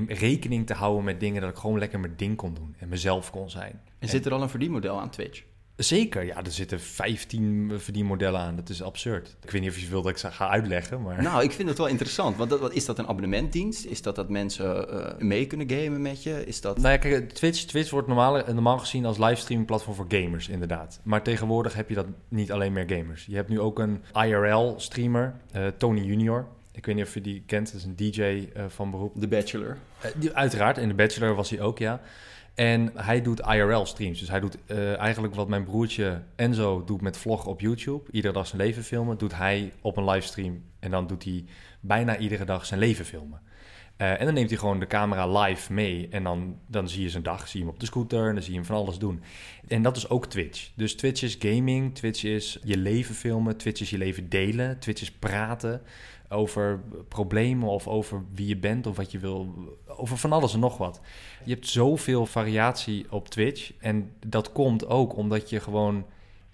rekening 0.06 0.66
te 0.66 0.74
houden 0.74 1.04
met 1.04 1.20
dingen, 1.20 1.40
dat 1.40 1.50
ik 1.50 1.56
gewoon 1.56 1.78
lekker 1.78 2.00
mijn 2.00 2.16
ding 2.16 2.36
kon 2.36 2.54
doen 2.54 2.74
en 2.78 2.88
mezelf 2.88 3.30
kon 3.30 3.50
zijn. 3.50 3.80
En 3.98 4.08
zit 4.08 4.26
er 4.26 4.32
al 4.32 4.42
een 4.42 4.48
verdienmodel 4.48 5.00
aan 5.00 5.10
Twitch? 5.10 5.42
Zeker, 5.78 6.25
ja, 6.25 6.37
er 6.44 6.52
zitten 6.52 6.80
15 6.80 7.73
verdienmodellen 7.76 8.40
aan. 8.40 8.56
Dat 8.56 8.68
is 8.68 8.82
absurd. 8.82 9.37
Ik 9.42 9.50
weet 9.50 9.61
niet 9.61 9.70
of 9.70 9.78
je 9.78 9.88
wil 9.88 10.02
dat 10.02 10.11
ik 10.11 10.18
ze 10.18 10.30
ga 10.30 10.49
uitleggen, 10.49 11.02
maar... 11.02 11.23
Nou, 11.23 11.42
ik 11.42 11.52
vind 11.52 11.68
het 11.68 11.78
wel 11.78 11.87
interessant. 11.87 12.37
Want 12.37 12.50
dat, 12.50 12.73
is 12.73 12.85
dat 12.85 12.99
een 12.99 13.06
abonnementdienst? 13.06 13.85
Is 13.85 14.02
dat 14.02 14.16
dat 14.16 14.28
mensen 14.28 14.94
uh, 14.94 15.06
mee 15.18 15.47
kunnen 15.47 15.70
gamen 15.70 16.02
met 16.02 16.23
je? 16.23 16.47
Is 16.47 16.61
dat... 16.61 16.76
Nou 16.78 16.88
ja, 16.88 16.97
kijk, 16.97 17.32
Twitch, 17.32 17.64
Twitch 17.64 17.90
wordt 17.90 18.06
normaal, 18.06 18.42
normaal 18.52 18.78
gezien 18.78 19.04
als 19.04 19.18
livestreaming 19.18 19.68
platform 19.68 19.97
voor 19.97 20.06
gamers, 20.08 20.49
inderdaad. 20.49 21.00
Maar 21.02 21.23
tegenwoordig 21.23 21.75
heb 21.75 21.88
je 21.88 21.94
dat 21.94 22.06
niet 22.28 22.52
alleen 22.52 22.73
meer 22.73 22.88
gamers. 22.88 23.26
Je 23.26 23.37
hebt 23.37 23.49
nu 23.49 23.61
ook 23.61 23.78
een 23.78 24.02
IRL-streamer, 24.14 25.35
uh, 25.56 25.66
Tony 25.66 26.00
Junior. 26.00 26.47
Ik 26.73 26.87
weet 26.87 26.94
niet 26.94 27.04
of 27.04 27.14
je 27.14 27.20
die 27.20 27.42
kent, 27.47 27.66
dat 27.73 27.80
is 27.80 27.85
een 27.85 27.97
DJ 27.97 28.20
uh, 28.20 28.64
van 28.68 28.90
beroep. 28.90 29.20
The 29.20 29.28
Bachelor. 29.28 29.76
die, 30.16 30.32
uiteraard, 30.32 30.78
in 30.78 30.88
The 30.88 30.94
Bachelor 30.94 31.35
was 31.35 31.50
hij 31.50 31.61
ook, 31.61 31.78
ja. 31.78 32.00
En 32.58 32.90
hij 32.94 33.22
doet 33.22 33.40
IRL-streams. 33.40 34.18
Dus 34.18 34.28
hij 34.28 34.40
doet 34.40 34.58
uh, 34.66 34.98
eigenlijk 34.98 35.34
wat 35.34 35.48
mijn 35.48 35.64
broertje 35.64 36.22
Enzo 36.36 36.84
doet 36.84 37.00
met 37.00 37.16
vloggen 37.16 37.50
op 37.50 37.60
YouTube. 37.60 38.10
Iedere 38.10 38.32
dag 38.32 38.46
zijn 38.46 38.60
leven 38.60 38.84
filmen. 38.84 39.18
Doet 39.18 39.34
hij 39.34 39.72
op 39.80 39.96
een 39.96 40.04
livestream. 40.04 40.62
En 40.78 40.90
dan 40.90 41.06
doet 41.06 41.24
hij 41.24 41.44
bijna 41.80 42.16
iedere 42.16 42.44
dag 42.44 42.66
zijn 42.66 42.80
leven 42.80 43.04
filmen. 43.04 43.40
Uh, 43.98 44.20
en 44.20 44.24
dan 44.24 44.34
neemt 44.34 44.50
hij 44.50 44.58
gewoon 44.58 44.80
de 44.80 44.86
camera 44.86 45.40
live 45.40 45.72
mee. 45.72 46.08
En 46.10 46.22
dan, 46.22 46.58
dan 46.66 46.88
zie 46.88 47.02
je 47.02 47.10
zijn 47.10 47.22
dag. 47.22 47.48
Zie 47.48 47.60
je 47.60 47.66
hem 47.66 47.74
op 47.74 47.80
de 47.80 47.86
scooter. 47.86 48.28
En 48.28 48.34
dan 48.34 48.42
zie 48.42 48.52
je 48.52 48.58
hem 48.58 48.66
van 48.66 48.76
alles 48.76 48.98
doen. 48.98 49.22
En 49.68 49.82
dat 49.82 49.96
is 49.96 50.08
ook 50.08 50.26
Twitch. 50.26 50.70
Dus 50.74 50.94
Twitch 50.94 51.22
is 51.22 51.36
gaming. 51.38 51.94
Twitch 51.94 52.24
is 52.24 52.58
je 52.64 52.76
leven 52.76 53.14
filmen. 53.14 53.56
Twitch 53.56 53.80
is 53.80 53.90
je 53.90 53.98
leven 53.98 54.28
delen. 54.28 54.78
Twitch 54.78 55.02
is 55.02 55.12
praten 55.12 55.82
over 56.28 56.80
problemen 57.08 57.68
of 57.68 57.88
over 57.88 58.25
wie 58.35 58.47
je 58.47 58.56
bent 58.56 58.87
of 58.87 58.97
wat 58.97 59.11
je 59.11 59.18
wil. 59.18 59.54
Over 59.87 60.16
van 60.18 60.32
alles 60.32 60.54
en 60.54 60.61
nog 60.61 60.76
wat. 60.76 61.00
Je 61.44 61.52
hebt 61.52 61.66
zoveel 61.68 62.26
variatie 62.26 63.06
op 63.12 63.28
Twitch. 63.28 63.73
En 63.78 64.12
dat 64.26 64.52
komt 64.52 64.87
ook 64.87 65.16
omdat 65.16 65.50
je 65.50 65.61
gewoon 65.61 66.06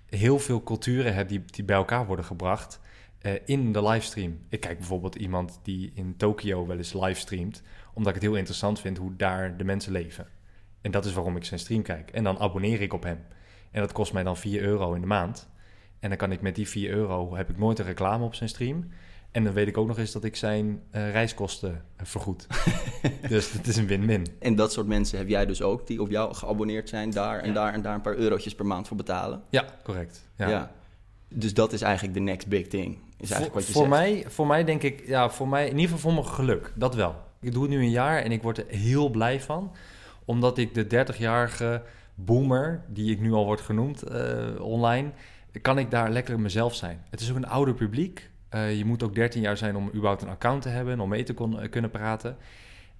heel 0.06 0.38
veel 0.38 0.62
culturen 0.62 1.14
hebt 1.14 1.28
die, 1.28 1.44
die 1.46 1.64
bij 1.64 1.76
elkaar 1.76 2.06
worden 2.06 2.24
gebracht. 2.24 2.80
eh, 3.18 3.32
in 3.44 3.72
de 3.72 3.82
livestream. 3.82 4.38
Ik 4.48 4.60
kijk 4.60 4.78
bijvoorbeeld 4.78 5.14
iemand 5.14 5.60
die 5.62 5.92
in 5.94 6.16
Tokio 6.16 6.66
wel 6.66 6.76
eens 6.76 6.92
livestreamt, 6.92 7.62
omdat 7.92 8.08
ik 8.14 8.20
het 8.20 8.30
heel 8.30 8.38
interessant 8.38 8.80
vind 8.80 8.98
hoe 8.98 9.16
daar 9.16 9.56
de 9.56 9.64
mensen 9.64 9.92
leven. 9.92 10.26
En 10.80 10.90
dat 10.90 11.04
is 11.04 11.12
waarom 11.12 11.36
ik 11.36 11.44
zijn 11.44 11.60
stream 11.60 11.82
kijk. 11.82 12.10
En 12.10 12.24
dan 12.24 12.38
abonneer 12.38 12.80
ik 12.80 12.92
op 12.92 13.02
hem. 13.02 13.18
En 13.70 13.80
dat 13.80 13.92
kost 13.92 14.12
mij 14.12 14.22
dan 14.22 14.36
4 14.36 14.62
euro 14.62 14.92
in 14.94 15.00
de 15.00 15.06
maand. 15.06 15.48
En 16.00 16.08
dan 16.08 16.18
kan 16.18 16.32
ik 16.32 16.40
met 16.40 16.54
die 16.54 16.68
4 16.68 16.90
euro, 16.90 17.36
heb 17.36 17.50
ik 17.50 17.58
nooit 17.58 17.78
een 17.78 17.84
reclame 17.84 18.24
op 18.24 18.34
zijn 18.34 18.48
stream. 18.48 18.88
En 19.34 19.44
dan 19.44 19.52
weet 19.52 19.68
ik 19.68 19.76
ook 19.78 19.86
nog 19.86 19.98
eens 19.98 20.12
dat 20.12 20.24
ik 20.24 20.36
zijn 20.36 20.82
uh, 20.92 21.10
reiskosten 21.10 21.70
uh, 21.70 22.06
vergoed. 22.06 22.46
dus 23.28 23.52
het 23.52 23.66
is 23.66 23.76
een 23.76 23.86
win-win. 23.86 24.26
En 24.38 24.54
dat 24.54 24.72
soort 24.72 24.86
mensen 24.86 25.18
heb 25.18 25.28
jij 25.28 25.46
dus 25.46 25.62
ook, 25.62 25.86
die 25.86 26.02
op 26.02 26.10
jou 26.10 26.34
geabonneerd 26.34 26.88
zijn, 26.88 27.10
daar 27.10 27.38
en 27.40 27.54
daar 27.54 27.72
en 27.72 27.82
daar 27.82 27.94
een 27.94 28.00
paar 28.00 28.14
eurotjes 28.14 28.54
per 28.54 28.66
maand 28.66 28.88
voor 28.88 28.96
betalen? 28.96 29.42
Ja, 29.50 29.64
correct. 29.82 30.28
Ja. 30.36 30.48
ja. 30.48 30.72
Dus 31.28 31.54
dat 31.54 31.72
is 31.72 31.82
eigenlijk 31.82 32.14
de 32.14 32.20
next 32.20 32.48
big 32.48 32.66
thing. 32.66 32.98
Is 33.16 33.30
eigenlijk 33.30 33.44
voor, 33.44 33.54
wat 33.54 33.66
je 33.66 33.72
voor 33.72 33.82
zegt. 33.82 33.94
mij, 33.94 34.24
voor 34.30 34.46
mij 34.46 34.64
denk 34.64 34.82
ik, 34.82 35.06
ja, 35.06 35.30
voor 35.30 35.48
mij, 35.48 35.64
in 35.64 35.78
ieder 35.78 35.94
geval 35.94 35.98
voor 35.98 36.22
mijn 36.22 36.34
geluk, 36.34 36.72
dat 36.74 36.94
wel. 36.94 37.14
Ik 37.40 37.52
doe 37.52 37.62
het 37.62 37.70
nu 37.70 37.78
een 37.78 37.90
jaar 37.90 38.22
en 38.22 38.32
ik 38.32 38.42
word 38.42 38.58
er 38.58 38.66
heel 38.68 39.08
blij 39.08 39.40
van. 39.40 39.72
Omdat 40.24 40.58
ik 40.58 40.74
de 40.74 41.06
30-jarige 41.06 41.82
boomer, 42.14 42.84
die 42.88 43.12
ik 43.12 43.20
nu 43.20 43.32
al 43.32 43.44
word 43.44 43.60
genoemd 43.60 44.10
uh, 44.12 44.60
online, 44.60 45.10
kan 45.62 45.78
ik 45.78 45.90
daar 45.90 46.10
lekker 46.10 46.40
mezelf 46.40 46.74
zijn. 46.74 47.04
Het 47.10 47.20
is 47.20 47.30
ook 47.30 47.36
een 47.36 47.46
ouder 47.46 47.74
publiek. 47.74 48.32
Uh, 48.54 48.76
je 48.76 48.84
moet 48.84 49.02
ook 49.02 49.14
13 49.14 49.42
jaar 49.42 49.56
zijn 49.56 49.76
om 49.76 49.88
überhaupt 49.88 50.22
een 50.22 50.28
account 50.28 50.62
te 50.62 50.68
hebben, 50.68 51.00
om 51.00 51.08
mee 51.08 51.22
te 51.22 51.34
uh, 51.38 51.70
kunnen 51.70 51.90
praten. 51.90 52.36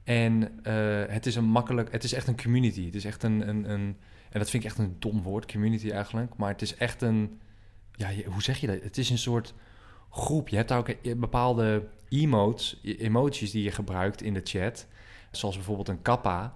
En 0.04 0.42
uh, 0.42 1.02
het 1.08 1.26
is 1.26 1.36
een 1.36 1.44
makkelijk, 1.44 1.92
het 1.92 2.04
is 2.04 2.12
echt 2.12 2.26
een 2.26 2.42
community. 2.42 2.84
Het 2.84 2.94
is 2.94 3.04
echt 3.04 3.22
een, 3.22 3.48
een, 3.48 3.70
een, 3.70 3.96
en 4.30 4.38
dat 4.38 4.50
vind 4.50 4.64
ik 4.64 4.68
echt 4.68 4.78
een 4.78 4.96
dom 4.98 5.22
woord, 5.22 5.52
community 5.52 5.90
eigenlijk. 5.90 6.36
Maar 6.36 6.48
het 6.48 6.62
is 6.62 6.76
echt 6.76 7.02
een, 7.02 7.40
ja, 7.92 8.08
hoe 8.26 8.42
zeg 8.42 8.58
je 8.58 8.66
dat? 8.66 8.82
Het 8.82 8.98
is 8.98 9.10
een 9.10 9.18
soort 9.18 9.54
groep. 10.10 10.48
Je 10.48 10.56
hebt 10.56 10.68
daar 10.68 10.78
ook 10.78 11.18
bepaalde 11.20 11.88
emotes, 12.08 12.80
emoties 12.82 13.50
die 13.50 13.62
je 13.62 13.70
gebruikt 13.70 14.22
in 14.22 14.34
de 14.34 14.40
chat. 14.44 14.86
Zoals 15.30 15.56
bijvoorbeeld 15.56 15.88
een 15.88 16.02
kappa. 16.02 16.54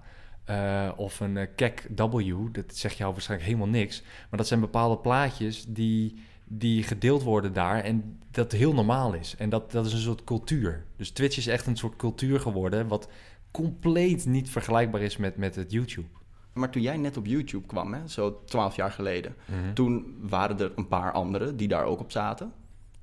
Of 0.95 1.19
een 1.19 1.49
kek 1.55 1.87
W, 1.95 2.47
dat 2.51 2.75
zegt 2.75 2.97
jou 2.97 3.11
waarschijnlijk 3.11 3.49
helemaal 3.49 3.73
niks. 3.73 4.01
Maar 4.01 4.39
dat 4.39 4.47
zijn 4.47 4.59
bepaalde 4.59 4.97
plaatjes 4.97 5.65
die, 5.65 6.23
die 6.51 6.83
gedeeld 6.83 7.23
worden 7.23 7.53
daar 7.53 7.83
en 7.83 8.19
dat 8.31 8.51
heel 8.51 8.73
normaal 8.73 9.13
is. 9.13 9.35
En 9.37 9.49
dat, 9.49 9.71
dat 9.71 9.85
is 9.85 9.93
een 9.93 9.99
soort 9.99 10.23
cultuur. 10.23 10.85
Dus 10.95 11.11
Twitch 11.11 11.37
is 11.37 11.47
echt 11.47 11.67
een 11.67 11.77
soort 11.77 11.95
cultuur 11.95 12.39
geworden... 12.39 12.87
wat 12.87 13.09
compleet 13.51 14.25
niet 14.25 14.49
vergelijkbaar 14.49 15.01
is 15.01 15.17
met, 15.17 15.37
met 15.37 15.55
het 15.55 15.71
YouTube. 15.71 16.07
Maar 16.53 16.69
toen 16.69 16.81
jij 16.81 16.97
net 16.97 17.17
op 17.17 17.25
YouTube 17.25 17.67
kwam, 17.67 17.93
hè, 17.93 18.07
zo 18.07 18.41
twaalf 18.45 18.75
jaar 18.75 18.91
geleden... 18.91 19.35
Mm-hmm. 19.45 19.73
toen 19.73 20.15
waren 20.21 20.59
er 20.59 20.71
een 20.75 20.87
paar 20.87 21.11
anderen 21.11 21.57
die 21.57 21.67
daar 21.67 21.85
ook 21.85 21.99
op 21.99 22.11
zaten. 22.11 22.51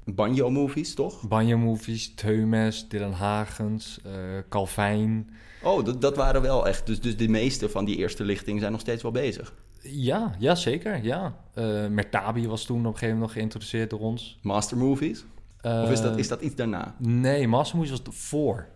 Banjo-movies, 0.04 0.94
toch? 0.94 1.28
Banjo-movies, 1.28 2.14
Teumes, 2.14 2.88
Dylan 2.88 3.12
Hagens, 3.12 4.00
uh, 4.06 4.12
Calvijn... 4.48 5.30
Oh, 5.62 5.84
dat, 5.84 6.00
dat 6.00 6.16
waren 6.16 6.42
wel 6.42 6.66
echt. 6.66 6.86
Dus, 6.86 7.00
dus 7.00 7.16
de 7.16 7.28
meeste 7.28 7.68
van 7.68 7.84
die 7.84 7.96
eerste 7.96 8.24
lichting 8.24 8.60
zijn 8.60 8.72
nog 8.72 8.80
steeds 8.80 9.02
wel 9.02 9.12
bezig. 9.12 9.54
Ja, 9.90 10.34
ja 10.38 10.54
zeker. 10.54 11.04
Ja. 11.04 11.36
Uh, 11.54 11.86
Mertabi 11.86 12.48
was 12.48 12.64
toen 12.64 12.78
op 12.78 12.84
een 12.84 12.92
gegeven 12.92 13.08
moment 13.08 13.26
nog 13.26 13.32
geïntroduceerd 13.32 13.90
door 13.90 14.00
ons. 14.00 14.38
Master 14.42 14.76
Movies? 14.76 15.24
Uh, 15.62 15.82
of 15.82 15.90
is 15.90 16.00
dat, 16.00 16.18
is 16.18 16.28
dat 16.28 16.40
iets 16.40 16.54
daarna? 16.54 16.94
Nee, 16.98 17.48
Master 17.48 17.76
Movies 17.76 17.90
was 17.90 18.02
voor. 18.08 18.68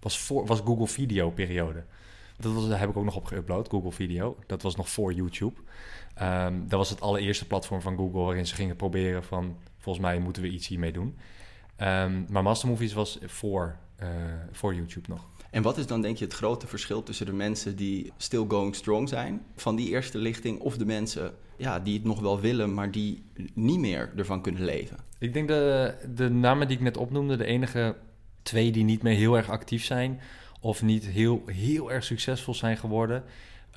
Was, 0.00 0.18
voor, 0.18 0.46
was 0.46 0.60
Google 0.60 0.86
Video 0.86 1.30
periode. 1.30 1.84
Dat 2.36 2.52
was, 2.52 2.68
daar 2.68 2.78
heb 2.78 2.88
ik 2.88 2.96
ook 2.96 3.04
nog 3.04 3.16
op 3.16 3.32
geüpload, 3.32 3.70
Google 3.70 3.92
Video. 3.92 4.36
Dat 4.46 4.62
was 4.62 4.76
nog 4.76 4.88
voor 4.88 5.12
YouTube. 5.12 5.60
Um, 6.22 6.68
dat 6.68 6.78
was 6.78 6.90
het 6.90 7.00
allereerste 7.00 7.46
platform 7.46 7.80
van 7.80 7.96
Google 7.96 8.22
waarin 8.22 8.46
ze 8.46 8.54
gingen 8.54 8.76
proberen 8.76 9.24
van... 9.24 9.56
volgens 9.78 10.04
mij 10.04 10.18
moeten 10.18 10.42
we 10.42 10.48
iets 10.48 10.66
hiermee 10.66 10.92
doen. 10.92 11.18
Um, 11.78 12.26
maar 12.28 12.42
Master 12.42 12.68
Movies 12.68 12.92
was 12.92 13.18
voor, 13.22 13.76
voor 14.52 14.74
YouTube 14.74 15.08
nog. 15.08 15.26
En 15.50 15.62
wat 15.62 15.78
is 15.78 15.86
dan 15.86 16.02
denk 16.02 16.16
je 16.16 16.24
het 16.24 16.34
grote 16.34 16.66
verschil 16.66 17.02
tussen 17.02 17.26
de 17.26 17.32
mensen 17.32 17.76
die 17.76 18.12
still 18.16 18.44
going 18.48 18.74
strong 18.74 19.08
zijn 19.08 19.42
van 19.56 19.76
die 19.76 19.88
eerste 19.88 20.18
lichting 20.18 20.60
of 20.60 20.76
de 20.76 20.86
mensen 20.86 21.34
ja, 21.56 21.80
die 21.80 21.94
het 21.94 22.04
nog 22.04 22.20
wel 22.20 22.40
willen, 22.40 22.74
maar 22.74 22.90
die 22.90 23.22
niet 23.54 23.78
meer 23.78 24.12
ervan 24.16 24.42
kunnen 24.42 24.64
leven? 24.64 24.96
Ik 25.18 25.32
denk 25.32 25.48
de, 25.48 25.94
de 26.14 26.30
namen 26.30 26.68
die 26.68 26.76
ik 26.76 26.82
net 26.82 26.96
opnoemde, 26.96 27.36
de 27.36 27.44
enige 27.44 27.96
twee 28.42 28.72
die 28.72 28.84
niet 28.84 29.02
meer 29.02 29.16
heel 29.16 29.36
erg 29.36 29.50
actief 29.50 29.84
zijn 29.84 30.20
of 30.60 30.82
niet 30.82 31.06
heel, 31.06 31.42
heel 31.46 31.92
erg 31.92 32.04
succesvol 32.04 32.54
zijn 32.54 32.76
geworden. 32.76 33.24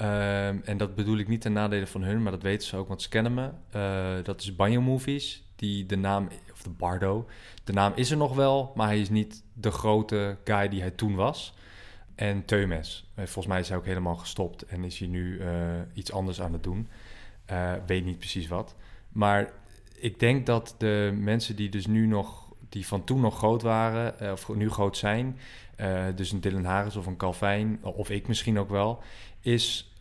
Um, 0.02 0.62
en 0.64 0.78
dat 0.78 0.96
bedoel 0.96 1.18
ik 1.18 1.28
niet 1.28 1.42
ten 1.42 1.54
nadele 1.54 1.88
van 1.88 2.04
hun, 2.04 2.24
maar 2.24 2.32
dat 2.32 2.42
weten 2.42 2.68
ze 2.68 2.76
ook, 2.76 2.88
want 2.88 3.02
ze 3.02 3.10
kennen 3.10 3.34
me. 3.34 3.50
Uh, 3.76 4.24
dat 4.24 4.42
is 4.42 4.56
Banjo 4.56 4.82
Movies, 4.82 5.44
die 5.56 5.86
de 5.86 5.96
naam, 5.96 6.30
Bardo, 6.70 7.28
de 7.64 7.74
naam 7.74 7.92
is 7.96 8.12
er 8.12 8.18
nog 8.18 8.36
wel, 8.36 8.72
maar 8.76 8.88
hij 8.88 9.00
is 9.00 9.10
niet 9.10 9.44
de 9.54 9.72
grote 9.72 10.38
guy 10.44 10.70
die 10.70 10.82
hij 10.82 10.92
toen 10.92 11.16
was. 11.16 11.54
En 12.16 12.46
Teumes. 12.46 13.12
Volgens 13.16 13.48
mij 13.48 13.60
is 13.60 13.70
hij 13.70 13.78
ook 13.78 13.86
helemaal 13.86 14.16
gestopt 14.16 14.66
en 14.66 14.84
is 14.84 15.00
hij 15.00 15.08
nu 15.08 15.40
uh, 15.40 15.50
iets 15.94 16.12
anders 16.12 16.42
aan 16.42 16.54
het 16.54 16.64
doen. 16.64 16.88
Uh, 17.52 17.74
weet 17.86 18.06
niet 18.06 18.18
precies 18.18 18.48
wat. 18.48 18.76
Maar 19.10 19.52
ik 19.96 20.20
denk 20.20 20.46
dat 20.46 20.76
de 20.78 21.16
mensen 21.20 21.56
die 21.56 21.70
dus 21.70 21.88
nu 21.88 22.08
nog, 22.08 22.54
die 22.70 22.88
van 22.88 23.04
toen 23.04 23.22
nog 23.22 23.38
groot 23.38 23.62
waren, 23.62 24.32
of 24.32 24.56
nu 24.56 24.70
groot 24.70 24.98
zijn, 24.98 25.40
dus 26.16 26.32
een 26.32 26.42
Dylan 26.42 26.66
Harris 26.66 26.96
of 26.96 27.06
een 27.06 27.18
Calvijn, 27.18 27.80
of 27.82 28.10
ik 28.10 28.28
misschien 28.28 28.60
ook 28.60 28.70
wel, 28.70 29.02
is 29.40 29.94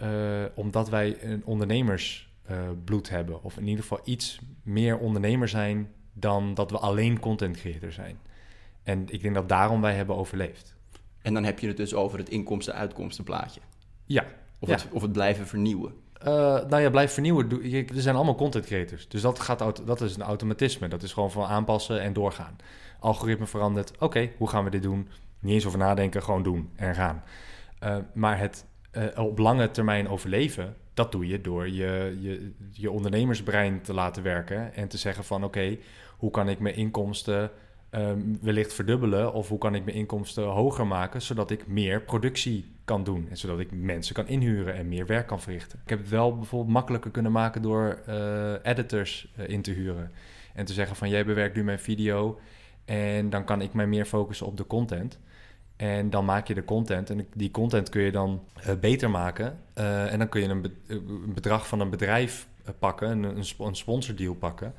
omdat 0.54 0.88
wij 0.88 1.16
een 1.22 1.44
ondernemersbloed 1.44 3.08
hebben. 3.08 3.42
Of 3.42 3.56
in 3.56 3.66
ieder 3.66 3.82
geval 3.82 4.00
iets 4.04 4.38
meer 4.62 4.98
ondernemer 4.98 5.48
zijn 5.48 5.88
dan 6.18 6.54
dat 6.54 6.70
we 6.70 6.78
alleen 6.78 7.20
content 7.20 7.56
creator 7.56 7.92
zijn. 7.92 8.18
En 8.82 9.04
ik 9.08 9.22
denk 9.22 9.34
dat 9.34 9.48
daarom 9.48 9.80
wij 9.80 9.94
hebben 9.94 10.16
overleefd. 10.16 10.74
En 11.22 11.34
dan 11.34 11.44
heb 11.44 11.58
je 11.58 11.66
het 11.66 11.76
dus 11.76 11.94
over 11.94 12.18
het 12.18 12.28
inkomsten-uitkomsten 12.28 13.24
plaatje. 13.24 13.60
Ja. 14.04 14.24
Of, 14.58 14.68
ja. 14.68 14.74
Het, 14.74 14.86
of 14.90 15.02
het 15.02 15.12
blijven 15.12 15.46
vernieuwen. 15.46 15.94
Uh, 16.18 16.24
nou 16.68 16.78
ja, 16.78 16.90
blijf 16.90 17.12
vernieuwen. 17.12 17.50
Er 17.72 18.00
zijn 18.00 18.16
allemaal 18.16 18.34
content 18.34 18.66
creators. 18.66 19.08
Dus 19.08 19.20
dat, 19.20 19.40
gaat, 19.40 19.86
dat 19.86 20.00
is 20.00 20.16
een 20.16 20.22
automatisme. 20.22 20.88
Dat 20.88 21.02
is 21.02 21.12
gewoon 21.12 21.30
van 21.30 21.44
aanpassen 21.44 22.00
en 22.00 22.12
doorgaan. 22.12 22.56
Algoritme 23.00 23.46
verandert. 23.46 23.90
Oké, 23.90 24.04
okay, 24.04 24.32
hoe 24.38 24.48
gaan 24.48 24.64
we 24.64 24.70
dit 24.70 24.82
doen? 24.82 25.08
Niet 25.38 25.54
eens 25.54 25.66
over 25.66 25.78
nadenken, 25.78 26.22
gewoon 26.22 26.42
doen 26.42 26.70
en 26.76 26.94
gaan. 26.94 27.22
Uh, 27.82 27.96
maar 28.14 28.38
het 28.38 28.64
uh, 28.96 29.24
op 29.24 29.38
lange 29.38 29.70
termijn 29.70 30.08
overleven, 30.08 30.76
dat 30.94 31.12
doe 31.12 31.26
je 31.26 31.40
door 31.40 31.68
je, 31.68 32.16
je, 32.20 32.52
je 32.70 32.90
ondernemersbrein 32.90 33.80
te 33.80 33.94
laten 33.94 34.22
werken. 34.22 34.74
En 34.74 34.88
te 34.88 34.98
zeggen 34.98 35.24
van 35.24 35.44
oké, 35.44 35.76
hoe 36.16 36.30
kan 36.30 36.48
ik 36.48 36.58
mijn 36.58 36.74
inkomsten 36.74 37.50
um, 37.90 38.38
wellicht 38.42 38.74
verdubbelen? 38.74 39.32
Of 39.32 39.48
hoe 39.48 39.58
kan 39.58 39.74
ik 39.74 39.84
mijn 39.84 39.96
inkomsten 39.96 40.44
hoger 40.44 40.86
maken, 40.86 41.22
zodat 41.22 41.50
ik 41.50 41.66
meer 41.66 42.02
productie 42.02 42.64
kan 42.84 43.04
doen? 43.04 43.26
En 43.30 43.36
zodat 43.36 43.58
ik 43.58 43.72
mensen 43.72 44.14
kan 44.14 44.28
inhuren 44.28 44.74
en 44.74 44.88
meer 44.88 45.06
werk 45.06 45.26
kan 45.26 45.40
verrichten. 45.40 45.78
Ik 45.82 45.90
heb 45.90 45.98
het 45.98 46.08
wel 46.08 46.36
bijvoorbeeld 46.36 46.72
makkelijker 46.72 47.10
kunnen 47.10 47.32
maken 47.32 47.62
door 47.62 47.98
uh, 48.08 48.52
editors 48.62 49.32
uh, 49.38 49.48
in 49.48 49.62
te 49.62 49.70
huren. 49.70 50.10
En 50.54 50.64
te 50.64 50.72
zeggen 50.72 50.96
van 50.96 51.08
jij 51.08 51.24
bewerkt 51.24 51.56
nu 51.56 51.64
mijn 51.64 51.78
video 51.78 52.38
en 52.84 53.30
dan 53.30 53.44
kan 53.44 53.60
ik 53.60 53.72
mij 53.72 53.86
meer 53.86 54.04
focussen 54.04 54.46
op 54.46 54.56
de 54.56 54.66
content. 54.66 55.18
En 55.76 56.10
dan 56.10 56.24
maak 56.24 56.48
je 56.48 56.54
de 56.54 56.64
content 56.64 57.10
en 57.10 57.26
die 57.34 57.50
content 57.50 57.88
kun 57.88 58.02
je 58.02 58.12
dan 58.12 58.42
uh, 58.58 58.74
beter 58.80 59.10
maken. 59.10 59.58
Uh, 59.78 60.12
en 60.12 60.18
dan 60.18 60.28
kun 60.28 60.40
je 60.40 60.48
een, 60.48 60.62
be 60.62 60.70
een, 60.86 61.32
bedrag 61.34 61.68
van 61.68 61.80
een 61.80 61.90
bedrijf 61.90 62.46
pakken, 62.78 63.24
een, 63.24 63.44
een 63.58 63.76
sponsordeal 63.76 64.34
pakken. 64.34 64.74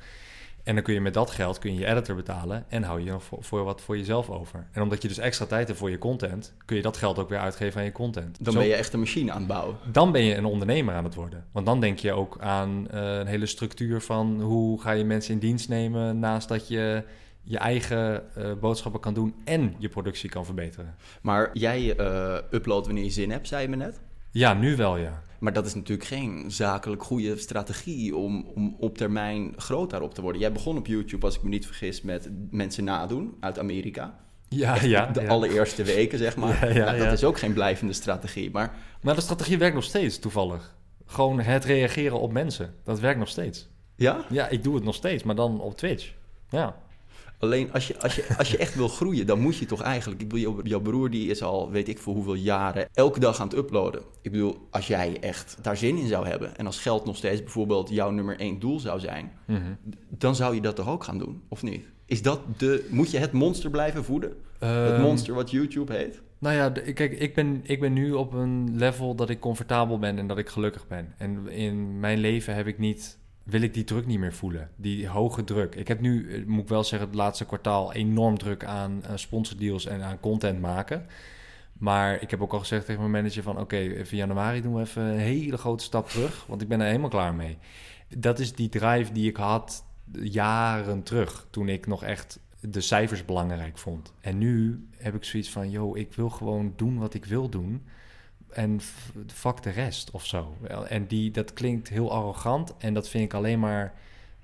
En 0.68 0.74
dan 0.74 0.82
kun 0.82 0.94
je 0.94 1.00
met 1.00 1.14
dat 1.14 1.30
geld 1.30 1.58
kun 1.58 1.72
je, 1.72 1.78
je 1.78 1.86
editor 1.86 2.16
betalen 2.16 2.64
en 2.68 2.82
hou 2.82 3.00
je 3.04 3.10
nog 3.10 3.22
voor, 3.22 3.44
voor, 3.44 3.64
wat 3.64 3.80
voor 3.80 3.96
jezelf 3.96 4.30
over. 4.30 4.66
En 4.72 4.82
omdat 4.82 5.02
je 5.02 5.08
dus 5.08 5.18
extra 5.18 5.46
tijd 5.46 5.66
hebt 5.66 5.78
voor 5.78 5.90
je 5.90 5.98
content, 5.98 6.54
kun 6.64 6.76
je 6.76 6.82
dat 6.82 6.96
geld 6.96 7.18
ook 7.18 7.28
weer 7.28 7.38
uitgeven 7.38 7.78
aan 7.78 7.84
je 7.84 7.92
content. 7.92 8.44
Dan 8.44 8.52
Zo, 8.52 8.58
ben 8.58 8.68
je 8.68 8.74
echt 8.74 8.92
een 8.92 8.98
machine 8.98 9.32
aan 9.32 9.38
het 9.38 9.46
bouwen. 9.46 9.76
Dan 9.92 10.12
ben 10.12 10.22
je 10.22 10.34
een 10.34 10.44
ondernemer 10.44 10.94
aan 10.94 11.04
het 11.04 11.14
worden. 11.14 11.44
Want 11.52 11.66
dan 11.66 11.80
denk 11.80 11.98
je 11.98 12.12
ook 12.12 12.36
aan 12.40 12.86
een 12.90 13.26
hele 13.26 13.46
structuur 13.46 14.00
van 14.00 14.40
hoe 14.40 14.80
ga 14.80 14.90
je 14.90 15.04
mensen 15.04 15.32
in 15.32 15.38
dienst 15.38 15.68
nemen 15.68 16.18
naast 16.18 16.48
dat 16.48 16.68
je 16.68 17.02
je 17.48 17.58
eigen 17.58 18.22
uh, 18.38 18.52
boodschappen 18.60 19.00
kan 19.00 19.14
doen 19.14 19.34
en 19.44 19.74
je 19.78 19.88
productie 19.88 20.28
kan 20.28 20.44
verbeteren. 20.44 20.94
Maar 21.22 21.50
jij 21.52 21.98
uh, 22.00 22.36
uploadt 22.50 22.86
wanneer 22.86 23.04
je 23.04 23.10
zin 23.10 23.30
hebt, 23.30 23.48
zei 23.48 23.62
je 23.62 23.68
me 23.68 23.76
net? 23.76 24.00
Ja, 24.30 24.54
nu 24.54 24.76
wel 24.76 24.96
ja. 24.96 25.22
Maar 25.38 25.52
dat 25.52 25.66
is 25.66 25.74
natuurlijk 25.74 26.08
geen 26.08 26.44
zakelijk 26.50 27.02
goede 27.02 27.36
strategie 27.36 28.16
om, 28.16 28.46
om 28.54 28.76
op 28.78 28.98
termijn 28.98 29.52
groot 29.56 29.90
daarop 29.90 30.14
te 30.14 30.22
worden. 30.22 30.40
Jij 30.40 30.52
begon 30.52 30.76
op 30.76 30.86
YouTube, 30.86 31.26
als 31.26 31.36
ik 31.36 31.42
me 31.42 31.48
niet 31.48 31.66
vergis, 31.66 32.02
met 32.02 32.30
mensen 32.50 32.84
nadoen 32.84 33.36
uit 33.40 33.58
Amerika. 33.58 34.18
Ja, 34.48 34.74
Echt 34.74 34.84
ja. 34.84 35.06
De 35.06 35.20
ja. 35.20 35.28
allereerste 35.28 35.82
weken, 35.82 36.18
zeg 36.18 36.36
maar. 36.36 36.66
Ja, 36.68 36.74
ja, 36.74 36.84
nou, 36.84 36.98
dat 36.98 37.12
is 37.12 37.24
ook 37.24 37.38
geen 37.38 37.52
blijvende 37.52 37.92
strategie. 37.92 38.50
Maar 38.50 38.74
Maar 39.02 39.14
de 39.14 39.20
strategie 39.20 39.58
werkt 39.58 39.74
nog 39.74 39.84
steeds, 39.84 40.18
toevallig. 40.18 40.76
Gewoon 41.06 41.40
het 41.40 41.64
reageren 41.64 42.20
op 42.20 42.32
mensen. 42.32 42.74
Dat 42.84 43.00
werkt 43.00 43.18
nog 43.18 43.28
steeds. 43.28 43.68
ja, 43.96 44.24
Ja, 44.28 44.48
ik 44.48 44.62
doe 44.62 44.74
het 44.74 44.84
nog 44.84 44.94
steeds, 44.94 45.22
maar 45.22 45.34
dan 45.34 45.60
op 45.60 45.76
Twitch. 45.76 46.12
Ja. 46.50 46.76
Alleen 47.38 47.72
als 47.72 47.86
je, 47.86 48.00
als, 48.00 48.14
je, 48.14 48.24
als 48.38 48.50
je 48.50 48.56
echt 48.56 48.74
wil 48.74 48.88
groeien, 48.88 49.26
dan 49.26 49.40
moet 49.40 49.56
je 49.56 49.66
toch 49.66 49.82
eigenlijk... 49.82 50.20
Ik 50.22 50.28
bedoel, 50.28 50.62
jouw- 50.62 50.80
broer 50.80 51.10
die 51.10 51.30
is 51.30 51.42
al, 51.42 51.70
weet 51.70 51.88
ik 51.88 51.98
voor 51.98 52.14
hoeveel 52.14 52.34
jaren, 52.34 52.88
elke 52.92 53.20
dag 53.20 53.40
aan 53.40 53.48
het 53.48 53.56
uploaden. 53.56 54.02
Ik 54.22 54.30
bedoel, 54.32 54.68
als 54.70 54.86
jij 54.86 55.16
echt 55.20 55.56
daar 55.62 55.76
zin 55.76 55.96
in 55.96 56.06
zou 56.06 56.26
hebben... 56.26 56.56
en 56.56 56.66
als 56.66 56.80
geld 56.80 57.04
nog 57.04 57.16
steeds 57.16 57.42
bijvoorbeeld 57.42 57.88
jouw 57.88 58.10
nummer 58.10 58.38
één 58.38 58.58
doel 58.58 58.80
zou 58.80 59.00
zijn... 59.00 59.32
Mhm. 59.44 59.60
dan 60.08 60.34
zou 60.34 60.54
je 60.54 60.60
dat 60.60 60.76
toch 60.76 60.88
ook 60.88 61.04
gaan 61.04 61.18
doen, 61.18 61.42
of 61.48 61.62
niet? 61.62 61.84
Is 62.06 62.22
dat 62.22 62.40
de... 62.56 62.88
Moet 62.90 63.10
je 63.10 63.18
het 63.18 63.32
monster 63.32 63.70
blijven 63.70 64.04
voeden? 64.04 64.36
het 64.58 64.92
Ehm, 64.92 65.00
monster 65.00 65.34
wat 65.34 65.50
YouTube 65.50 65.92
heet? 65.92 66.22
Nou 66.38 66.56
ja, 66.56 66.70
kijk, 66.92 67.18
ik 67.18 67.34
ben, 67.34 67.60
ik 67.62 67.80
ben 67.80 67.92
nu 67.92 68.12
op 68.12 68.32
een 68.32 68.76
level 68.76 69.14
dat 69.14 69.30
ik 69.30 69.40
comfortabel 69.40 69.98
ben 69.98 70.18
en 70.18 70.26
dat 70.26 70.38
ik 70.38 70.48
gelukkig 70.48 70.86
ben. 70.86 71.14
En 71.18 71.48
in 71.48 72.00
mijn 72.00 72.18
leven 72.18 72.54
heb 72.54 72.66
ik 72.66 72.78
niet, 72.78 73.18
wil 73.48 73.60
ik 73.60 73.74
die 73.74 73.84
druk 73.84 74.06
niet 74.06 74.18
meer 74.18 74.32
voelen. 74.32 74.70
Die 74.76 75.08
hoge 75.08 75.44
druk. 75.44 75.74
Ik 75.74 75.88
heb 75.88 76.00
nu, 76.00 76.32
eh, 76.32 76.46
moet 76.46 76.62
ik 76.62 76.68
wel 76.68 76.84
zeggen, 76.84 77.08
het 77.08 77.16
laatste 77.16 77.44
kwartaal 77.44 77.92
enorm 77.92 78.38
druk 78.38 78.64
aan 78.64 79.02
eh, 79.04 79.12
sponsordeals 79.14 79.86
en 79.86 80.02
aan 80.02 80.20
content 80.20 80.60
maken. 80.60 81.06
Maar 81.72 82.22
ik 82.22 82.30
heb 82.30 82.42
ook 82.42 82.52
al 82.52 82.58
gezegd 82.58 82.84
tegen 82.86 83.00
mijn 83.00 83.12
manager 83.12 83.42
van... 83.42 83.58
oké, 83.58 83.76
even 83.76 84.16
januari 84.16 84.62
doen 84.62 84.74
we 84.74 84.80
even 84.80 85.02
een 85.02 85.18
hele 85.18 85.56
grote 85.56 85.84
stap 85.84 86.08
terug... 86.08 86.46
want 86.46 86.62
ik 86.62 86.68
ben 86.68 86.80
er 86.80 86.86
helemaal 86.86 87.08
klaar 87.08 87.34
mee. 87.34 87.58
Dat 88.16 88.38
is 88.38 88.54
die 88.54 88.68
drive 88.68 89.12
die 89.12 89.28
ik 89.28 89.36
had 89.36 89.84
jaren 90.12 91.02
terug... 91.02 91.46
toen 91.50 91.68
ik 91.68 91.86
nog 91.86 92.04
echt 92.04 92.40
de 92.60 92.80
cijfers 92.80 93.24
belangrijk 93.24 93.78
vond. 93.78 94.12
En 94.20 94.38
nu 94.38 94.86
heb 94.96 95.14
ik 95.14 95.24
zoiets 95.24 95.50
van... 95.50 95.70
yo, 95.70 95.94
ik 95.94 96.12
wil 96.12 96.28
gewoon 96.30 96.72
doen 96.76 96.98
wat 96.98 97.14
ik 97.14 97.24
wil 97.24 97.48
doen... 97.48 97.82
en 98.50 98.80
fuck 99.26 99.62
de 99.62 99.70
rest 99.70 100.10
of 100.10 100.26
zo. 100.26 100.56
En 100.88 101.06
die, 101.06 101.30
dat 101.30 101.52
klinkt 101.52 101.88
heel 101.88 102.12
arrogant... 102.12 102.74
en 102.78 102.94
dat 102.94 103.08
vind 103.08 103.24
ik 103.24 103.34
alleen 103.34 103.60
maar 103.60 103.94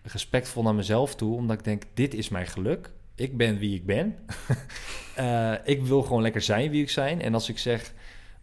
respectvol 0.02 0.62
naar 0.62 0.74
mezelf 0.74 1.14
toe... 1.14 1.36
omdat 1.36 1.58
ik 1.58 1.64
denk, 1.64 1.82
dit 1.94 2.14
is 2.14 2.28
mijn 2.28 2.46
geluk... 2.46 2.90
Ik 3.14 3.36
ben 3.36 3.58
wie 3.58 3.74
ik 3.74 3.86
ben. 3.86 4.14
Eh, 5.14 5.52
ik 5.64 5.82
wil 5.82 6.02
gewoon 6.02 6.22
lekker 6.22 6.40
zijn 6.40 6.70
wie 6.70 6.82
ik 6.82 6.90
zijn. 6.90 7.22
En 7.22 7.34
als 7.34 7.48
ik 7.48 7.58
zeg 7.58 7.92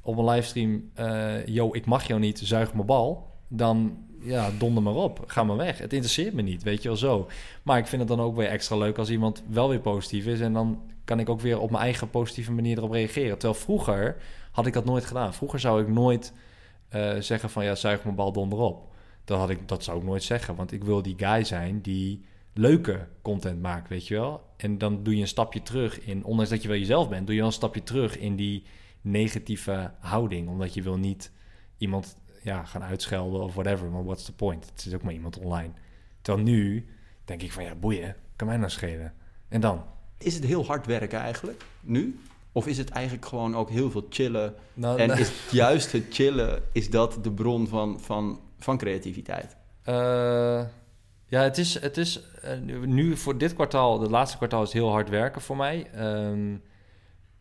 op 0.03 0.17
een 0.17 0.25
livestream: 0.25 0.89
eh 0.93 1.45
Yo, 1.45 1.73
ik 1.73 1.85
mag 1.85 2.07
jou 2.07 2.19
niet, 2.19 2.39
zuig 2.39 2.73
mijn 2.73 2.85
bal. 2.85 3.29
Dan 3.47 3.97
ja, 4.21 4.51
donder 4.57 4.83
maar 4.83 4.93
op. 4.93 5.23
Ga 5.27 5.43
maar 5.43 5.57
weg. 5.57 5.77
Het 5.77 5.93
interesseert 5.93 6.33
me 6.33 6.41
niet, 6.41 6.63
weet 6.63 6.81
je 6.81 6.87
wel 6.87 6.97
zo. 6.97 7.27
Maar 7.63 7.77
ik 7.77 7.87
vind 7.87 8.01
het 8.01 8.09
dan 8.09 8.21
ook 8.21 8.35
weer 8.35 8.47
extra 8.47 8.77
leuk 8.77 8.97
als 8.97 9.09
iemand 9.09 9.43
wel 9.47 9.69
weer 9.69 9.79
positief 9.79 10.25
is. 10.25 10.39
En 10.39 10.53
dan 10.53 10.81
kan 11.11 11.19
ik 11.19 11.29
ook 11.29 11.41
weer 11.41 11.59
op 11.59 11.71
mijn 11.71 11.83
eigen 11.83 12.09
positieve 12.09 12.51
manier 12.51 12.77
erop 12.77 12.91
reageren. 12.91 13.37
Terwijl 13.37 13.59
vroeger 13.59 14.17
had 14.51 14.65
ik 14.65 14.73
dat 14.73 14.85
nooit 14.85 15.05
gedaan. 15.05 15.33
Vroeger 15.33 15.59
zou 15.59 15.81
ik 15.81 15.87
nooit 15.87 16.33
eh, 16.89 17.15
zeggen: 17.19 17.49
van 17.49 17.63
ja, 17.63 17.75
zuig 17.75 18.03
mijn 18.03 18.15
bal 18.15 18.31
donder 18.31 18.59
op. 18.59 18.93
Dat, 19.23 19.39
had 19.39 19.49
ik, 19.49 19.67
dat 19.67 19.83
zou 19.83 19.97
ik 19.97 20.03
nooit 20.03 20.23
zeggen. 20.23 20.55
Want 20.55 20.71
ik 20.71 20.83
wil 20.83 21.01
die 21.01 21.15
guy 21.17 21.43
zijn 21.43 21.81
die 21.81 22.25
leuke 22.53 23.07
content 23.21 23.61
maakt, 23.61 23.89
weet 23.89 24.07
je 24.07 24.13
wel. 24.13 24.41
En 24.57 24.77
dan 24.77 25.03
doe 25.03 25.15
je 25.15 25.21
een 25.21 25.27
stapje 25.27 25.61
terug 25.61 26.01
in, 26.01 26.23
ondanks 26.23 26.51
dat 26.51 26.61
je 26.61 26.67
wel 26.67 26.77
jezelf 26.77 27.09
bent, 27.09 27.25
doe 27.25 27.35
je 27.35 27.41
wel 27.41 27.49
een 27.49 27.55
stapje 27.55 27.83
terug 27.83 28.17
in 28.17 28.35
die 28.35 28.63
negatieve 29.01 29.91
houding. 29.99 30.49
Omdat 30.49 30.73
je 30.73 30.81
wil 30.81 30.97
niet 30.97 31.31
iemand 31.77 32.17
ja, 32.43 32.63
gaan 32.63 32.83
uitschelden 32.83 33.41
of 33.41 33.53
whatever. 33.53 33.89
Maar 33.89 34.03
what's 34.03 34.25
the 34.25 34.35
point? 34.35 34.65
Het 34.69 34.85
is 34.85 34.93
ook 34.93 35.03
maar 35.03 35.13
iemand 35.13 35.37
online. 35.37 35.71
Terwijl 36.21 36.45
nu 36.45 36.85
denk 37.25 37.41
ik 37.41 37.51
van 37.51 37.63
ja, 37.63 37.75
boeien, 37.75 38.15
kan 38.35 38.47
mij 38.47 38.57
nou 38.57 38.69
schelen. 38.69 39.13
En 39.47 39.61
dan? 39.61 39.83
Is 40.23 40.35
het 40.35 40.45
heel 40.45 40.65
hard 40.65 40.85
werken 40.85 41.19
eigenlijk, 41.19 41.63
nu? 41.81 42.19
Of 42.51 42.67
is 42.67 42.77
het 42.77 42.89
eigenlijk 42.89 43.25
gewoon 43.25 43.55
ook 43.55 43.69
heel 43.69 43.91
veel 43.91 44.05
chillen? 44.09 44.55
Nou, 44.73 44.99
En 44.99 45.17
is 45.17 45.31
juist 45.51 45.91
het 45.91 46.03
chillen, 46.09 46.63
is 46.71 46.89
dat 46.89 47.17
de 47.21 47.31
bron 47.31 47.67
van, 47.67 47.99
van, 47.99 48.39
van 48.59 48.77
creativiteit? 48.77 49.55
Eh, 49.83 50.61
ja, 51.25 51.41
het 51.41 51.57
is, 51.57 51.79
het 51.79 51.97
is 51.97 52.21
eh, 52.41 52.57
nu 52.85 53.17
voor 53.17 53.37
dit 53.37 53.53
kwartaal, 53.53 53.99
de 53.99 54.09
laatste 54.09 54.37
kwartaal 54.37 54.63
is 54.63 54.73
heel 54.73 54.89
hard 54.89 55.09
werken 55.09 55.41
voor 55.41 55.55
mij. 55.55 55.87
Ehm, 55.93 56.55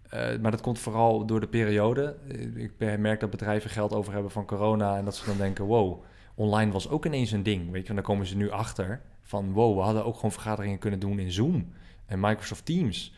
eh, 0.08 0.38
maar 0.40 0.50
dat 0.50 0.60
komt 0.60 0.78
vooral 0.78 1.26
door 1.26 1.40
de 1.40 1.49
periode. 1.49 2.16
Ik 2.54 2.99
merk 2.99 3.20
dat 3.20 3.30
bedrijven 3.30 3.70
geld 3.70 3.92
over 3.92 4.12
hebben 4.12 4.30
van 4.30 4.46
corona 4.46 4.96
en 4.96 5.04
dat 5.04 5.16
ze 5.16 5.25
dan 5.25 5.37
denken, 5.37 5.64
wow, 5.64 6.02
online 6.34 6.72
was 6.72 6.88
ook 6.88 7.06
ineens 7.06 7.30
een 7.30 7.42
ding. 7.42 7.70
Weet 7.70 7.82
je, 7.82 7.88
en 7.88 7.94
dan 7.94 8.04
komen 8.04 8.26
ze 8.26 8.37
nu 8.37 8.50
achter 8.50 9.00
van, 9.22 9.52
wow, 9.52 9.76
we 9.76 9.82
hadden 9.82 10.04
ook 10.04 10.14
gewoon 10.14 10.32
vergaderingen 10.32 10.78
kunnen 10.78 11.00
doen 11.00 11.18
in 11.18 11.32
Zoom 11.32 11.72
en 12.11 12.21
Microsoft 12.21 12.64
Teams. 12.64 13.14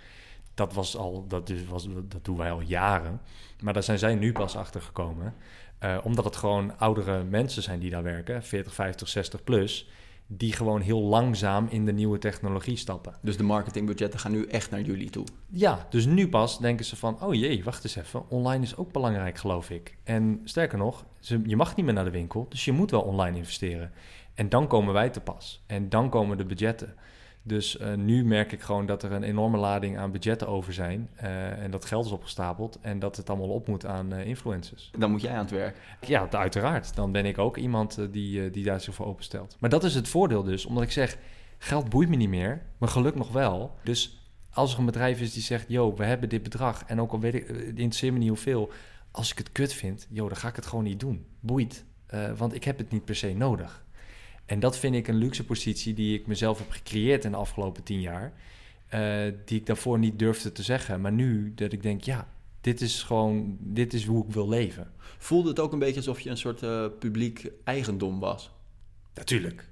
Dat 0.54 0.74
was 0.74 0.96
al, 0.96 1.26
dat, 1.28 1.48
is, 1.48 1.64
was, 1.64 1.88
dat 2.08 2.24
doen 2.24 2.36
wij 2.36 2.50
al 2.50 2.60
jaren. 2.60 3.20
Maar 3.60 3.72
daar 3.72 3.82
zijn 3.82 3.98
zij 3.98 4.14
nu 4.14 4.32
pas 4.32 4.56
achter 4.56 4.82
gekomen. 4.82 5.34
Eh, 5.78 5.98
omdat 6.02 6.24
het 6.24 6.36
gewoon 6.36 6.78
oudere 6.78 7.24
mensen 7.24 7.62
zijn 7.62 7.78
die 7.78 7.90
daar 7.90 8.02
werken, 8.02 8.42
40, 8.42 8.74
50, 8.74 9.08
60 9.08 9.44
plus, 9.44 9.88
die 10.26 10.52
gewoon 10.52 10.80
heel 10.80 11.00
langzaam 11.00 11.66
in 11.70 11.84
de 11.84 11.92
nieuwe 11.92 12.18
technologie 12.18 12.76
stappen. 12.76 13.14
Dus 13.22 13.36
de 13.36 13.42
marketingbudgetten 13.42 14.20
gaan 14.20 14.32
nu 14.32 14.46
echt 14.46 14.70
naar 14.70 14.80
jullie 14.80 15.10
toe. 15.10 15.24
Ja, 15.48 15.86
dus 15.90 16.06
nu 16.06 16.28
pas 16.28 16.58
denken 16.58 16.84
ze 16.84 16.96
van, 16.96 17.22
oh 17.22 17.34
jee, 17.34 17.64
wacht 17.64 17.84
eens 17.84 17.96
even, 17.96 18.30
online 18.30 18.62
is 18.62 18.76
ook 18.76 18.92
belangrijk, 18.92 19.38
geloof 19.38 19.70
ik. 19.70 19.96
En 20.04 20.40
sterker 20.44 20.78
nog, 20.78 21.04
ze, 21.20 21.40
je 21.44 21.56
mag 21.56 21.76
niet 21.76 21.84
meer 21.84 21.94
naar 21.94 22.04
de 22.04 22.10
winkel, 22.10 22.46
dus 22.48 22.64
je 22.64 22.72
moet 22.72 22.90
wel 22.90 23.02
online 23.02 23.36
investeren. 23.36 23.92
En 24.34 24.48
dan 24.48 24.66
komen 24.66 24.92
wij 24.92 25.10
te 25.10 25.20
pas. 25.20 25.62
En 25.66 25.88
dan 25.88 26.10
komen 26.10 26.36
de 26.36 26.44
budgetten. 26.44 26.94
Dus 27.42 27.78
eh, 27.78 27.94
nu 27.94 28.24
merk 28.24 28.52
ik 28.52 28.62
gewoon 28.62 28.86
dat 28.86 29.02
er 29.02 29.12
een 29.12 29.22
enorme 29.22 29.56
lading 29.56 29.98
aan 29.98 30.12
budgetten 30.12 30.48
over 30.48 30.72
zijn. 30.72 31.08
eh, 31.14 31.62
en 31.62 31.70
dat 31.70 31.84
geld 31.84 32.04
is 32.04 32.10
opgestapeld. 32.10 32.78
En 32.80 32.98
dat 32.98 33.16
het 33.16 33.30
allemaal 33.30 33.48
op 33.48 33.68
moet 33.68 33.86
aan 33.86 34.12
eh, 34.12 34.26
influencers. 34.26 34.90
Dan 34.98 35.10
moet 35.10 35.20
jij 35.20 35.32
aan 35.32 35.38
het 35.38 35.50
werk. 35.50 35.76
Ja, 36.00 36.28
uiteraard. 36.30 36.94
Dan 36.94 37.12
ben 37.12 37.26
ik 37.26 37.38
ook 37.38 37.56
iemand 37.56 37.98
die, 38.10 38.50
die 38.50 38.64
daar 38.64 38.80
zich 38.80 38.94
voor 38.94 39.06
openstelt. 39.06 39.56
Maar 39.60 39.70
dat 39.70 39.84
is 39.84 39.94
het 39.94 40.08
voordeel 40.08 40.42
dus, 40.42 40.66
omdat 40.66 40.82
ik 40.82 40.90
zeg... 40.90 41.18
geld 41.58 41.88
boeit 41.88 42.08
me 42.08 42.16
niet 42.16 42.28
meer, 42.28 42.62
maar 42.78 42.88
geluk 42.88 43.14
nog 43.14 43.32
wel. 43.32 43.76
Dus 43.82 44.30
als 44.50 44.72
er 44.72 44.78
een 44.78 44.84
bedrijf 44.84 45.20
is 45.20 45.32
die 45.32 45.42
zegt... 45.42 45.64
yo, 45.68 45.94
we 45.94 46.04
hebben 46.04 46.28
dit 46.28 46.42
bedrag 46.42 46.84
en 46.86 47.00
ook 47.00 47.12
al 47.12 47.20
weet 47.20 47.34
ik, 47.34 47.46
het 47.46 47.56
interesseert 47.58 48.12
me 48.12 48.18
niet 48.18 48.28
hoeveel... 48.28 48.70
als 49.10 49.30
ik 49.30 49.38
het 49.38 49.52
kut 49.52 49.72
vind, 49.72 50.06
yo, 50.10 50.28
dan 50.28 50.36
ga 50.36 50.48
ik 50.48 50.56
het 50.56 50.66
gewoon 50.66 50.84
niet 50.84 51.00
doen. 51.00 51.26
Boeit, 51.40 51.84
want 52.36 52.54
ik 52.54 52.64
heb 52.64 52.78
het 52.78 52.90
niet 52.90 53.04
per 53.04 53.16
se 53.16 53.32
nodig. 53.34 53.84
En 54.46 54.60
dat 54.60 54.78
vind 54.78 54.94
ik 54.94 55.08
een 55.08 55.16
luxe 55.16 55.44
positie 55.44 55.94
die 55.94 56.18
ik 56.18 56.26
mezelf 56.26 56.58
heb 56.58 56.70
gecreëerd 56.70 57.24
in 57.24 57.30
de 57.30 57.36
afgelopen 57.36 57.82
tien 57.82 58.00
jaar... 58.00 58.32
eh, 58.88 59.32
die 59.44 59.58
ik 59.58 59.66
daarvoor 59.66 59.98
niet 59.98 60.18
durfde 60.18 60.52
te 60.52 60.62
zeggen. 60.62 61.00
Maar 61.00 61.12
nu 61.12 61.52
dat 61.54 61.72
ik 61.72 61.82
denk, 61.82 62.02
ja, 62.02 62.28
dit 62.60 62.80
is 62.80 63.02
gewoon... 63.02 63.56
dit 63.60 63.92
is 63.94 64.04
hoe 64.04 64.26
ik 64.26 64.32
wil 64.32 64.48
leven. 64.48 64.92
Voelde 65.18 65.48
het 65.48 65.60
ook 65.60 65.72
een 65.72 65.78
beetje 65.78 65.96
alsof 65.96 66.20
je 66.20 66.30
een 66.30 66.36
soort 66.36 66.62
eh, 66.62 66.86
publiek 66.98 67.50
eigendom 67.64 68.20
was? 68.20 68.50
Natuurlijk. 69.14 69.68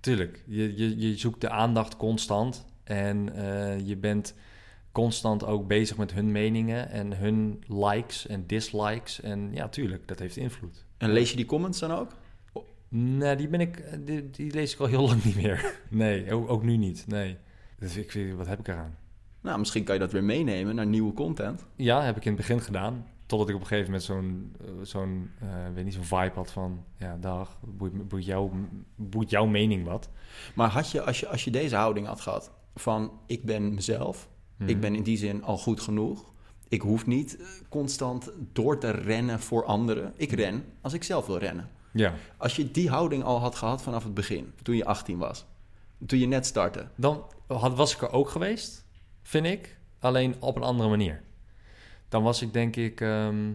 Tuurlijk. 0.00 0.42
Je, 0.46 0.76
je, 0.76 0.98
je 0.98 1.16
zoekt 1.16 1.40
de 1.40 1.50
aandacht 1.50 1.96
constant. 1.96 2.64
En 2.84 3.34
eh, 3.34 3.86
je 3.86 3.96
bent 3.96 4.34
constant 4.92 5.44
ook 5.44 5.66
bezig 5.66 5.96
met 5.96 6.12
hun 6.12 6.32
meningen 6.32 6.90
en 6.90 7.16
hun 7.16 7.64
likes 7.68 8.26
en 8.26 8.46
dislikes. 8.46 9.20
En 9.20 9.50
ja, 9.52 9.68
tuurlijk, 9.68 10.08
dat 10.08 10.18
heeft 10.18 10.36
invloed. 10.36 10.84
En 10.96 11.12
lees 11.12 11.30
je 11.30 11.36
die 11.36 11.46
comments 11.46 11.78
dan 11.78 11.90
ook? 11.90 12.12
Nee, 12.96 13.36
die 13.36 13.48
ben 13.48 13.60
ik, 13.60 13.78
eh, 13.78 13.98
die, 14.00 14.30
die 14.30 14.52
lees 14.52 14.72
ik 14.72 14.80
al 14.80 14.86
heel 14.86 15.06
lang 15.08 15.24
niet 15.24 15.36
meer. 15.36 15.74
Nee, 15.90 16.32
ook, 16.32 16.48
ook 16.50 16.62
nu 16.62 16.76
niet. 16.76 17.04
Nee. 17.06 17.36
Dus 17.78 17.96
ik, 17.96 18.12
weet- 18.12 18.34
wat 18.34 18.46
heb 18.46 18.58
ik 18.58 18.68
eraan? 18.68 18.96
Nou, 19.40 19.58
misschien 19.58 19.84
kan 19.84 19.94
je 19.94 20.00
dat 20.00 20.12
weer 20.12 20.24
meenemen 20.24 20.74
naar 20.74 20.86
nieuwe 20.86 21.12
content. 21.12 21.66
Ja, 21.76 22.02
heb 22.02 22.16
ik 22.16 22.24
in 22.24 22.32
het 22.32 22.40
begin 22.40 22.60
gedaan. 22.60 23.06
Totdat 23.26 23.48
ik 23.48 23.54
op 23.54 23.60
een 23.60 23.66
gegeven 23.66 23.90
moment 23.90 24.04
zo'n, 24.08 24.52
eh, 24.60 24.66
zo'n 24.82 25.30
eh, 25.40 25.48
weet 25.74 25.84
niet, 25.84 25.94
zo'n 25.94 26.04
vibe 26.04 26.32
had 26.34 26.52
van... 26.52 26.84
Ja, 26.98 27.16
dag, 27.20 27.58
boeit, 27.64 28.08
boeit, 28.08 28.24
jou, 28.24 28.50
boeit 28.96 29.30
jouw 29.30 29.46
mening 29.46 29.84
wat? 29.84 30.08
Maar 30.54 30.68
had 30.68 30.90
je, 30.90 31.02
als 31.02 31.20
je, 31.20 31.28
als 31.28 31.44
je 31.44 31.50
deze 31.50 31.76
houding 31.76 32.06
had 32.06 32.20
gehad 32.20 32.50
van 32.74 33.12
ik 33.26 33.44
ben 33.44 33.74
mezelf, 33.74 34.28
ik 34.66 34.80
ben 34.80 34.94
in 34.94 35.02
die 35.02 35.16
zin 35.16 35.42
al 35.42 35.58
goed 35.58 35.80
genoeg. 35.80 36.32
Ik 36.68 36.80
hoef 36.80 37.06
niet 37.06 37.38
constant 37.68 38.32
door 38.52 38.78
te 38.78 38.90
rennen 38.90 39.40
voor 39.40 39.64
anderen. 39.64 40.12
Ik 40.16 40.30
ren 40.32 40.64
als 40.80 40.92
ik 40.92 41.02
zelf 41.02 41.26
wil 41.26 41.38
rennen. 41.38 41.68
Ja. 41.96 42.14
Als 42.36 42.56
je 42.56 42.70
die 42.70 42.88
houding 42.90 43.22
al 43.24 43.40
had 43.40 43.54
gehad 43.54 43.82
vanaf 43.82 44.04
het 44.04 44.14
begin, 44.14 44.52
toen 44.62 44.76
je 44.76 44.84
18 44.84 45.18
was, 45.18 45.44
toen 46.06 46.18
je 46.18 46.26
net 46.26 46.46
startte. 46.46 46.88
Dan 46.96 47.24
had, 47.46 47.74
was 47.76 47.94
ik 47.94 48.02
er 48.02 48.12
ook 48.12 48.28
geweest, 48.28 48.84
vind 49.22 49.46
ik. 49.46 49.76
Alleen 49.98 50.34
op 50.38 50.56
een 50.56 50.62
andere 50.62 50.88
manier. 50.88 51.22
Dan 52.08 52.22
was 52.22 52.42
ik 52.42 52.52
denk 52.52 52.76
ik... 52.76 53.00
ehm, 53.00 53.52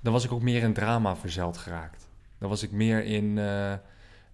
dan 0.00 0.12
was 0.12 0.24
ik 0.24 0.32
ook 0.32 0.42
meer 0.42 0.62
in 0.62 0.72
drama 0.72 1.16
verzeld 1.16 1.56
geraakt. 1.56 2.08
Dan 2.38 2.48
was 2.48 2.62
ik 2.62 2.70
meer 2.72 3.04
in... 3.04 3.24
eh, 3.38 3.72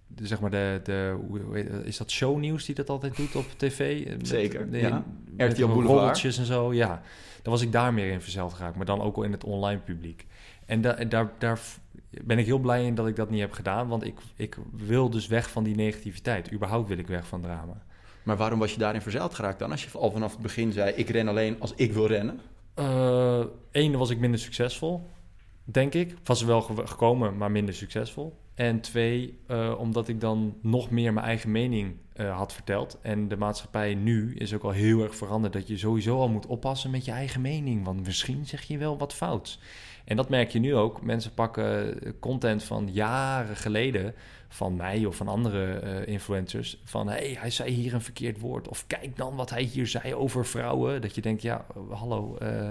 de, 0.07 0.27
zeg 0.27 0.39
maar 0.39 0.49
de... 0.51 0.79
de 0.83 1.17
hoe, 1.27 1.39
hoe 1.39 1.55
heet- 1.55 1.69
is 1.85 1.97
dat 1.97 2.11
shownieuws 2.11 2.65
die 2.65 2.75
dat 2.75 2.89
altijd 2.89 3.15
doet 3.15 3.35
op 3.35 3.45
tv? 3.57 4.07
Zeker, 4.21 4.71
de- 4.71 4.77
ja. 4.77 5.03
met 5.35 5.51
RTL 5.53 5.67
Boulevard. 5.67 6.23
en 6.23 6.45
zo, 6.45 6.73
ja. 6.73 7.01
Dan 7.41 7.51
was 7.53 7.61
ik 7.61 7.71
daar 7.71 7.93
meer 7.93 8.11
in 8.11 8.21
verzeld 8.21 8.53
geraakt. 8.53 8.75
Maar 8.75 8.85
dan 8.85 9.01
ook 9.01 9.15
wel 9.15 9.25
in 9.25 9.31
het 9.31 9.43
online 9.43 9.79
publiek. 9.79 10.25
En 10.65 10.81
da- 10.81 11.03
daar, 11.03 11.31
daar 11.37 11.59
ben 12.23 12.37
ik 12.39 12.45
heel 12.45 12.59
blij 12.59 12.85
in 12.85 12.95
dat 12.95 13.07
ik 13.07 13.15
dat 13.15 13.29
niet 13.29 13.39
heb 13.39 13.51
gedaan. 13.51 13.87
Want 13.87 14.05
ik, 14.05 14.19
ik 14.35 14.57
wil 14.71 15.09
dus 15.09 15.27
weg 15.27 15.49
van 15.51 15.63
die 15.63 15.75
negativiteit. 15.75 16.51
Überhaupt 16.51 16.87
wil 16.87 16.97
ik 16.97 17.07
weg 17.07 17.27
van 17.27 17.41
drama. 17.41 17.83
Maar 18.23 18.37
waarom 18.37 18.59
was 18.59 18.73
je 18.73 18.79
daarin 18.79 19.01
verzeild 19.01 19.33
geraakt 19.33 19.59
dan? 19.59 19.71
Als 19.71 19.83
je 19.83 19.97
al 19.97 20.11
vanaf 20.11 20.31
het 20.31 20.41
begin 20.41 20.71
zei, 20.71 20.91
ik 20.95 21.09
ren 21.09 21.27
alleen 21.27 21.55
als 21.59 21.73
ik 21.75 21.93
wil 21.93 22.07
rennen. 22.07 22.39
Eén, 23.71 23.97
was 23.97 24.09
ik 24.09 24.19
minder 24.19 24.39
succesvol, 24.39 25.07
denk 25.63 25.93
ik. 25.93 26.15
Was 26.23 26.43
wel 26.43 26.61
ge- 26.61 26.87
gekomen, 26.87 27.37
maar 27.37 27.51
minder 27.51 27.73
succesvol. 27.73 28.39
En 28.53 28.81
twee, 28.81 29.39
eh, 29.47 29.75
omdat 29.77 30.07
ik 30.07 30.21
dan 30.21 30.55
nog 30.61 30.89
meer 30.89 31.13
mijn 31.13 31.25
eigen 31.25 31.51
mening 31.51 31.95
eh, 32.13 32.27
eh, 32.27 32.37
had 32.37 32.53
verteld. 32.53 32.97
En 33.01 33.27
de 33.27 33.37
maatschappij 33.37 33.95
nu 33.95 34.35
is 34.35 34.53
ook 34.53 34.63
al 34.63 34.69
heel 34.71 35.03
erg 35.03 35.15
veranderd 35.15 35.53
dat 35.53 35.67
je 35.67 35.77
sowieso 35.77 36.19
al 36.19 36.29
moet 36.29 36.45
oppassen 36.45 36.91
met 36.91 37.05
je 37.05 37.11
eigen 37.11 37.41
mening. 37.41 37.85
Want 37.85 38.05
misschien 38.05 38.45
zeg 38.45 38.61
je 38.63 38.77
wel 38.77 38.97
wat 38.97 39.13
fouts. 39.13 39.59
En 40.05 40.15
dat 40.15 40.29
merk 40.29 40.51
je 40.51 40.59
nu 40.59 40.75
ook. 40.75 41.01
Mensen 41.01 41.33
pakken 41.33 41.99
content 42.19 42.63
van 42.63 42.89
jaren 42.91 43.55
geleden 43.55 44.13
van 44.47 44.75
mij 44.75 45.05
of 45.05 45.15
van 45.15 45.27
andere 45.27 45.73
eh, 45.73 46.07
influencers. 46.13 46.81
Van 46.83 47.07
hé, 47.07 47.13
hey, 47.13 47.35
hij 47.39 47.49
zei 47.49 47.71
hier 47.71 47.93
een 47.93 48.01
verkeerd 48.01 48.39
woord. 48.39 48.67
Of 48.67 48.87
kijk 48.87 49.17
dan 49.17 49.35
wat 49.35 49.49
hij 49.49 49.63
hier 49.63 49.87
zei 49.87 50.15
over 50.15 50.45
vrouwen. 50.45 51.01
Dat 51.01 51.15
je 51.15 51.21
denkt, 51.21 51.41
ja, 51.41 51.65
hallo, 51.89 52.37
uh, 52.41 52.69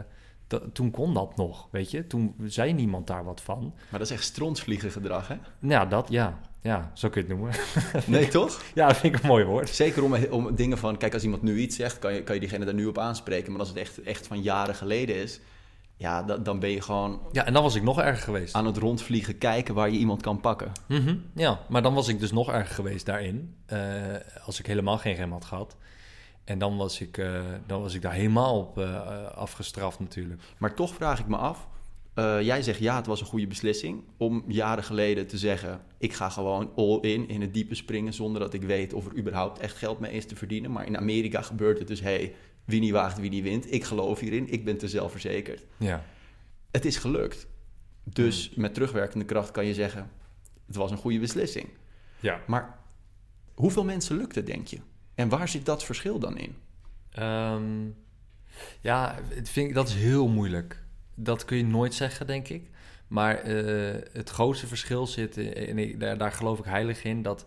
toen 0.72 0.90
kon 0.90 1.14
dat 1.14 1.36
nog, 1.36 1.68
weet 1.70 1.90
je. 1.90 2.06
Toen 2.06 2.34
zei 2.44 2.72
niemand 2.72 3.06
daar 3.06 3.24
wat 3.24 3.40
van. 3.40 3.72
Maar 3.90 3.98
dat 3.98 4.10
is 4.10 4.16
echt 4.16 4.24
stronsvliegen 4.24 4.90
gedrag, 4.90 5.28
hè? 5.28 5.36
Ja, 5.58 5.86
dat, 5.86 6.08
ja. 6.08 6.38
Ja, 6.62 6.90
zo 6.94 7.08
kun 7.08 7.22
je 7.22 7.28
het 7.28 7.36
noemen. 7.36 7.56
Nee, 8.16 8.28
toch? 8.28 8.62
Ja, 8.74 8.86
dat 8.86 8.96
vind 8.96 9.14
ik 9.14 9.22
een 9.22 9.28
mooi 9.28 9.44
woord. 9.44 9.68
Zeker 9.68 10.04
om, 10.04 10.14
om 10.30 10.54
dingen 10.54 10.78
van... 10.78 10.96
Kijk, 10.96 11.14
als 11.14 11.22
iemand 11.22 11.42
nu 11.42 11.58
iets 11.58 11.76
zegt, 11.76 11.98
kan 11.98 12.14
je, 12.14 12.22
kan 12.22 12.34
je 12.34 12.40
diegene 12.40 12.64
daar 12.64 12.74
nu 12.74 12.86
op 12.86 12.98
aanspreken. 12.98 13.50
Maar 13.50 13.60
als 13.60 13.68
het 13.68 13.78
echt, 13.78 14.02
echt 14.02 14.26
van 14.26 14.42
jaren 14.42 14.74
geleden 14.74 15.16
is... 15.16 15.40
Ja, 16.00 16.22
dan, 16.22 16.42
dan 16.42 16.58
ben 16.58 16.70
je 16.70 16.80
gewoon... 16.80 17.20
Ja, 17.32 17.46
en 17.46 17.52
dan 17.52 17.62
was 17.62 17.74
ik 17.74 17.82
nog 17.82 18.00
erger 18.00 18.22
geweest. 18.22 18.54
Aan 18.54 18.66
het 18.66 18.76
rondvliegen 18.76 19.38
kijken 19.38 19.74
waar 19.74 19.90
je 19.90 19.98
iemand 19.98 20.22
kan 20.22 20.40
pakken. 20.40 20.72
Mhm, 20.88 21.16
ja, 21.34 21.60
maar 21.68 21.82
dan 21.82 21.94
was 21.94 22.08
ik 22.08 22.20
dus 22.20 22.32
nog 22.32 22.48
erger 22.48 22.74
geweest 22.74 23.06
daarin. 23.06 23.54
Uh, 23.72 23.78
als 24.44 24.58
ik 24.58 24.66
helemaal 24.66 24.98
geen 24.98 25.14
rem 25.14 25.32
had 25.32 25.44
gehad. 25.44 25.76
En 26.44 26.58
dan 26.58 26.76
was 26.76 27.00
ik, 27.00 27.16
uh, 27.18 27.40
dan 27.66 27.80
was 27.80 27.94
ik 27.94 28.02
daar 28.02 28.12
helemaal 28.12 28.58
op 28.58 28.78
uh, 28.78 29.26
afgestraft 29.34 30.00
natuurlijk. 30.00 30.40
Maar 30.58 30.74
toch 30.74 30.94
vraag 30.94 31.18
ik 31.18 31.26
me 31.26 31.36
af... 31.36 31.68
jij 32.40 32.62
zegt 32.62 32.78
ja, 32.78 32.96
het 32.96 33.06
was 33.06 33.20
een 33.20 33.26
goede 33.26 33.46
beslissing 33.46 34.02
om 34.16 34.44
jaren 34.46 34.84
geleden 34.84 35.26
te 35.26 35.38
zeggen: 35.38 35.80
ik 35.98 36.12
ga 36.12 36.28
gewoon 36.28 36.70
all 36.76 36.98
in 37.00 37.28
in 37.28 37.40
het 37.40 37.54
diepe 37.54 37.74
springen 37.74 38.12
zonder 38.12 38.40
dat 38.40 38.54
ik 38.54 38.62
weet 38.62 38.92
of 38.92 39.06
er 39.06 39.18
überhaupt 39.18 39.58
echt 39.58 39.76
geld 39.76 40.00
mee 40.00 40.12
is 40.12 40.26
te 40.26 40.36
verdienen. 40.36 40.72
Maar 40.72 40.86
in 40.86 40.96
Amerika 40.96 41.42
gebeurt 41.42 41.78
het 41.78 41.88
dus: 41.88 42.00
hey, 42.00 42.34
wie 42.70 42.80
niet 42.80 42.92
waagt, 42.92 43.18
wie 43.18 43.30
niet 43.30 43.42
wint. 43.42 43.72
Ik 43.72 43.84
geloof 43.84 44.20
hierin, 44.20 44.52
ik 44.52 44.64
ben 44.64 44.78
te 44.78 44.88
zelfverzekerd. 44.88 45.64
Ja. 45.76 46.04
Het 46.70 46.84
is 46.84 46.96
gelukt. 46.96 47.46
Dus 48.04 48.50
Hmm. 48.52 48.62
met 48.62 48.74
terugwerkende 48.74 49.24
kracht 49.24 49.50
kan 49.50 49.66
je 49.66 49.74
zeggen, 49.74 50.10
het 50.66 50.76
was 50.76 50.90
een 50.90 50.96
goede 50.96 51.18
beslissing. 51.18 51.68
Ja. 52.20 52.40
Maar 52.46 52.78
hoeveel 53.54 53.84
mensen 53.84 54.16
lukt 54.16 54.34
het, 54.34 54.46
denk 54.46 54.66
je? 54.66 54.78
En 55.14 55.28
waar 55.28 55.48
zit 55.48 55.66
dat 55.66 55.84
verschil 55.84 56.18
dan 56.18 56.38
in? 56.38 56.56
Um, 57.18 57.96
ja, 58.80 59.18
het 59.28 59.48
vind 59.48 59.68
ik, 59.68 59.74
dat 59.74 59.88
is 59.88 59.94
heel 59.94 60.28
moeilijk. 60.28 60.82
Dat 61.14 61.44
kun 61.44 61.56
je 61.56 61.64
nooit 61.64 61.94
zeggen, 61.94 62.26
denk 62.26 62.48
ik. 62.48 62.70
Maar 63.06 63.48
uh, 63.48 63.94
het 64.12 64.30
grootste 64.30 64.66
verschil 64.66 65.06
zit, 65.06 65.36
en 65.36 65.78
ik, 65.78 66.00
daar, 66.00 66.18
daar 66.18 66.32
geloof 66.32 66.58
ik 66.58 66.64
heilig 66.64 67.04
in, 67.04 67.22
dat 67.22 67.46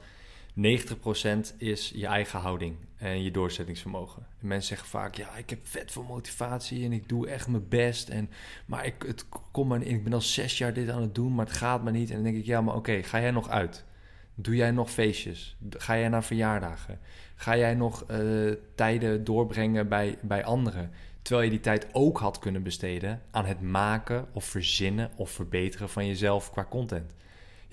90% 0.56 1.58
is 1.58 1.92
je 1.96 2.08
eigen 2.08 2.40
houding 2.40 2.76
en 3.04 3.24
je 3.24 3.32
doorzettingsvermogen. 3.32 4.26
En 4.42 4.48
mensen 4.48 4.68
zeggen 4.68 4.88
vaak, 4.88 5.16
ja, 5.16 5.36
ik 5.36 5.50
heb 5.50 5.60
vet 5.64 5.92
veel 5.92 6.04
motivatie 6.04 6.86
en 6.86 6.92
ik 6.92 7.10
doe 7.10 7.28
echt 7.28 7.48
mijn 7.48 7.68
best. 7.68 8.10
En, 8.10 8.30
maar 8.66 8.86
ik, 8.86 9.04
het 9.08 9.26
kom 9.52 9.68
maar, 9.68 9.82
ik 9.82 10.04
ben 10.04 10.14
al 10.14 10.22
zes 10.22 10.58
jaar 10.58 10.74
dit 10.74 10.90
aan 10.90 11.02
het 11.02 11.16
doen, 11.16 11.36
maar 11.36 11.46
het 11.46 11.56
gaat 11.56 11.84
maar 11.84 11.92
niet. 11.92 12.10
En 12.10 12.16
dan 12.16 12.24
denk 12.24 12.36
ik, 12.36 12.46
ja, 12.46 12.62
maar 12.62 12.76
oké, 12.76 13.04
ga 13.04 13.20
jij 13.20 13.32
nog 13.32 13.50
uit? 13.50 13.86
Doe 14.36 14.56
jij 14.56 14.72
nog 14.72 14.92
feestjes? 14.92 15.58
Ga 15.70 15.98
jij 15.98 16.10
naar 16.10 16.24
verjaardagen? 16.24 17.00
Ga 17.36 17.58
jij 17.58 17.74
nog 17.74 18.06
uh, 18.12 18.52
tijden 18.76 19.24
doorbrengen 19.24 19.88
bij, 19.88 20.18
bij 20.22 20.44
anderen? 20.44 20.92
Terwijl 21.22 21.46
je 21.46 21.52
die 21.52 21.60
tijd 21.60 21.88
ook 21.92 22.18
had 22.18 22.40
kunnen 22.40 22.64
besteden 22.64 23.22
aan 23.32 23.46
het 23.46 23.62
maken 23.62 24.28
of 24.32 24.46
verzinnen 24.46 25.12
of 25.16 25.32
verbeteren 25.32 25.90
van 25.90 26.08
jezelf 26.08 26.52
qua 26.52 26.68
content. 26.70 27.14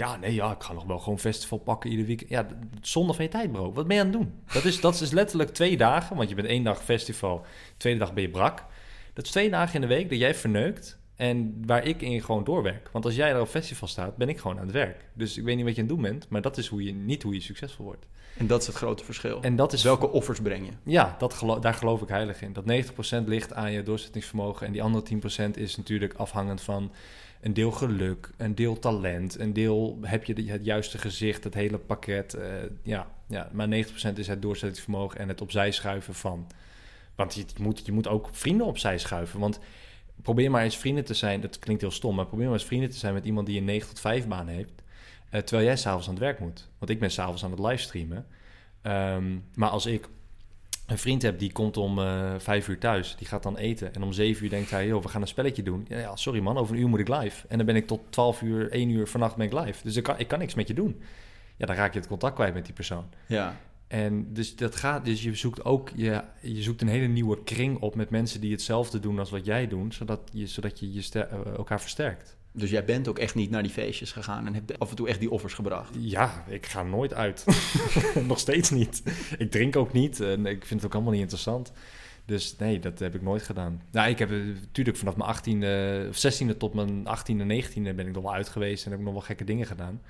Ja, 0.01 0.17
nee, 0.17 0.35
ja, 0.35 0.51
ik 0.51 0.63
ga 0.63 0.73
nog 0.73 0.85
wel 0.85 0.99
gewoon 0.99 1.19
festival 1.19 1.59
pakken 1.59 1.91
ieder 1.91 2.07
weekend. 2.07 2.31
Ja, 2.31 2.47
zonder 2.81 3.15
van 3.15 3.25
je 3.25 3.31
tijd, 3.31 3.53
bro. 3.53 3.73
Wat 3.73 3.87
ben 3.87 3.97
je 3.97 4.03
aan 4.03 4.09
het 4.09 4.19
doen? 4.19 4.33
Dat 4.53 4.65
is, 4.65 4.81
dat 4.81 5.01
is 5.01 5.11
letterlijk 5.11 5.51
twee 5.51 5.77
dagen, 5.77 6.17
want 6.17 6.29
je 6.29 6.35
bent 6.35 6.47
één 6.49 6.65
dag 6.65 6.85
festival, 6.85 7.45
tweede 7.77 7.99
dag 7.99 8.15
ben 8.15 8.23
je 8.23 8.31
brak. 8.31 8.65
Dat 9.13 9.25
is 9.25 9.31
twee 9.31 9.51
dagen 9.51 9.75
in 9.75 9.81
de 9.81 9.87
week 9.87 10.09
dat 10.09 10.19
jij 10.19 10.35
verneukt 10.35 10.99
en 11.17 11.63
waar 11.67 11.85
ik 11.85 12.03
in 12.03 12.23
gewoon 12.23 12.45
doorwerk. 12.45 12.89
Want 12.93 13.05
als 13.05 13.15
jij 13.15 13.31
er 13.31 13.41
op 13.41 13.49
festival 13.49 13.89
staat, 13.89 14.17
ben 14.17 14.29
ik 14.29 14.39
gewoon 14.39 14.59
aan 14.59 14.65
het 14.65 14.73
werk. 14.73 15.05
Dus 15.15 15.39
ik 15.39 15.45
weet 15.45 15.57
niet 15.57 15.65
wat 15.65 15.75
je 15.75 15.81
aan 15.81 15.87
het 15.87 15.97
doen 15.97 16.05
bent, 16.05 16.29
maar 16.29 16.43
dat 16.43 16.57
is 16.59 16.67
hoe 16.67 16.85
je, 16.85 16.93
niet 16.93 17.23
hoe 17.23 17.35
je 17.35 17.41
succesvol 17.41 17.85
wordt. 17.85 18.07
En 18.37 18.47
dat 18.47 18.61
is 18.61 18.67
het 18.67 18.77
grote 18.77 19.05
verschil. 19.05 19.43
En 19.43 19.57
dat 19.57 19.73
is 19.73 19.83
Welke 19.83 20.11
offers 20.11 20.41
breng 20.41 20.67
je? 20.67 20.73
Ja, 20.91 21.15
dat 21.19 21.35
gelo 21.35 21.59
daar 21.59 21.75
geloof 21.75 22.03
ik 22.03 22.09
heilig 22.09 22.43
in. 22.43 22.53
Dat 22.53 22.65
90% 23.23 23.25
ligt 23.27 23.53
aan 23.53 23.73
je 23.73 23.83
doorzettingsvermogen 23.83 24.67
en 24.67 24.73
die 24.73 24.83
andere 24.83 25.05
10% 25.49 25.51
is 25.55 25.77
natuurlijk 25.77 26.15
afhangend 26.15 26.61
van 26.61 26.93
een 27.41 27.55
deel 27.55 27.71
geluk, 27.71 28.31
een 28.37 28.55
deel 28.55 28.79
talent, 28.79 29.39
een 29.39 29.53
deel 29.53 29.99
heb 30.03 30.25
je 30.25 30.43
het 30.43 30.65
juiste 30.65 30.99
gezicht, 30.99 31.45
het 31.45 31.55
hele 31.55 31.79
pakket. 31.79 32.35
Uh, 32.35 32.45
ja, 32.83 33.07
ja, 33.27 33.51
maar 33.53 33.69
90% 33.69 33.71
is 34.15 34.27
het 34.27 34.43
doorzettingsvermogen 34.43 35.19
en 35.19 35.29
het 35.29 35.41
opzij 35.41 35.71
schuiven 35.71 36.15
van. 36.15 36.47
Want 37.15 37.35
je 37.35 37.45
moet, 37.59 37.87
je 37.87 37.93
moet 37.93 38.09
ook 38.09 38.29
vrienden 38.33 38.67
opzij 38.67 38.99
schuiven. 38.99 39.41
Want 39.41 39.61
probeer 40.23 40.51
maar 40.51 40.63
eens 40.63 40.77
vrienden 40.77 41.05
te 41.05 41.15
zijn. 41.15 41.41
Dat 41.41 41.59
klinkt 41.59 41.83
heel 41.83 41.91
stom, 41.91 42.15
maar 42.15 42.27
probeer 42.27 42.45
maar 42.45 42.55
eens 42.55 42.65
vrienden 42.65 42.91
te 42.91 42.97
zijn 42.97 43.15
met 43.15 43.25
iemand 43.25 43.47
die 43.47 43.59
een 43.59 43.65
9 43.65 43.89
tot 43.89 44.01
5 44.01 44.27
baan 44.27 44.49
heeft. 44.49 44.73
Uh, 45.33 45.41
terwijl 45.41 45.67
jij 45.67 45.77
s'avonds 45.77 46.07
aan 46.07 46.15
het 46.15 46.23
werk 46.23 46.41
moet. 46.41 46.69
Want 46.79 46.91
ik 46.91 46.99
ben 46.99 47.11
s'avonds 47.11 47.45
aan 47.45 47.51
het 47.51 47.61
livestreamen. 47.61 48.27
Um, 48.83 49.45
maar 49.55 49.69
als 49.69 49.87
ik 49.87 50.09
een 50.91 50.99
vriend 50.99 51.23
heb 51.23 51.39
die 51.39 51.53
komt 51.53 51.77
om 51.77 51.99
uh, 51.99 52.35
vijf 52.39 52.69
uur 52.69 52.79
thuis, 52.79 53.17
die 53.17 53.27
gaat 53.27 53.43
dan 53.43 53.57
eten. 53.57 53.95
En 53.95 54.03
om 54.03 54.13
zeven 54.13 54.45
uur 54.45 54.51
denkt 54.51 54.71
hij, 54.71 54.87
joh, 54.87 55.03
we 55.03 55.09
gaan 55.09 55.21
een 55.21 55.29
spelletje 55.29 55.63
doen. 55.63 55.87
Ja, 55.89 55.99
ja, 55.99 56.17
sorry 56.17 56.41
man, 56.41 56.59
over 56.59 56.75
een 56.75 56.81
uur 56.81 56.89
moet 56.89 57.01
ik 57.01 57.09
live. 57.09 57.47
En 57.49 57.57
dan 57.57 57.67
ben 57.67 57.77
ik 57.77 57.87
tot 57.87 58.01
twaalf 58.11 58.43
uur, 58.43 58.71
één 58.71 58.91
uur 58.91 59.07
vannacht 59.07 59.37
ben 59.37 59.47
ik 59.47 59.53
live. 59.53 59.83
Dus 59.83 59.97
ik 59.97 60.03
kan, 60.03 60.19
ik 60.19 60.29
kan 60.29 60.39
niks 60.39 60.55
met 60.55 60.69
je 60.69 60.75
doen. 60.75 61.03
Ja, 61.57 61.67
dan 61.67 61.77
raak 61.77 61.93
je 61.93 61.99
het 61.99 62.09
contact 62.09 62.35
kwijt 62.35 62.55
met 62.55 62.65
die 62.65 62.75
persoon. 62.75 63.05
Ja. 63.27 63.57
En 63.89 64.33
dus 64.33 64.57
dat 64.57 64.77
gaat, 64.77 65.05
dus 65.05 65.23
je 65.23 65.35
zoekt 65.35 65.65
ook, 65.65 65.91
je, 65.95 66.23
je 66.41 66.63
zoekt 66.63 66.83
een 66.83 66.89
hele 66.89 67.07
nieuwe 67.07 67.43
kring 67.43 67.81
op 67.81 67.95
met 67.95 68.11
mensen 68.11 68.41
die 68.41 68.53
hetzelfde 68.53 69.01
doen 69.01 69.19
als 69.19 69.31
wat 69.31 69.45
jij 69.45 69.69
doet, 69.69 69.95
zodat 69.95 70.21
je, 70.33 70.47
zodat 70.47 70.79
je, 70.81 70.93
je 70.93 71.03
ster, 71.03 71.29
uh, 71.33 71.55
elkaar 71.57 71.81
versterkt. 71.81 72.37
Dus 72.53 72.71
jij 72.71 72.85
bent 72.85 73.09
ook 73.09 73.19
echt 73.19 73.35
niet 73.35 73.51
naar 73.51 73.63
die 73.63 73.73
feestjes 73.73 74.13
gegaan 74.13 74.47
en 74.47 74.55
hebt 74.55 74.79
af 74.79 74.91
en 74.91 74.97
toe 74.97 75.09
echt 75.09 75.21
die 75.21 75.31
offers 75.31 75.55
gebracht? 75.55 75.95
Ja, 75.99 76.45
ik 76.49 76.67
ga 76.67 76.83
nooit 76.83 77.15
uit. 77.15 77.45
Nog 78.27 78.39
steeds 78.39 78.71
niet. 78.71 79.03
Ik 79.39 79.51
drink 79.51 79.77
ook 79.77 79.93
niet 79.93 80.21
en 80.21 80.47
ik 80.47 80.65
vind 80.65 80.81
het 80.81 80.85
ook 80.85 80.95
allemaal 80.95 81.13
niet 81.13 81.23
interessant. 81.23 81.73
Dus 82.25 82.57
nee, 82.57 82.79
dat 82.79 82.99
heb 82.99 83.15
ik 83.15 83.23
nooit 83.23 83.43
gedaan. 83.43 83.83
Nou, 83.91 84.11
ik 84.11 84.19
heb 84.19 84.31
natuurlijk 84.31 84.97
vanaf 84.97 85.17
mijn 85.17 85.35
18e 85.35 86.09
of 86.09 86.17
16e 86.17 86.57
tot 86.57 86.75
mijn 86.75 87.07
18e, 87.07 87.67
19e 87.67 87.95
ben 87.95 88.07
ik 88.07 88.13
nog 88.13 88.23
wel 88.23 88.33
uit 88.35 88.49
geweest 88.49 88.85
en 88.85 88.91
heb 88.91 88.99
ik 88.99 89.05
nog 89.05 89.15
wel 89.15 89.23
gekke 89.23 89.45
dingen 89.45 89.67
gedaan. 89.67 90.01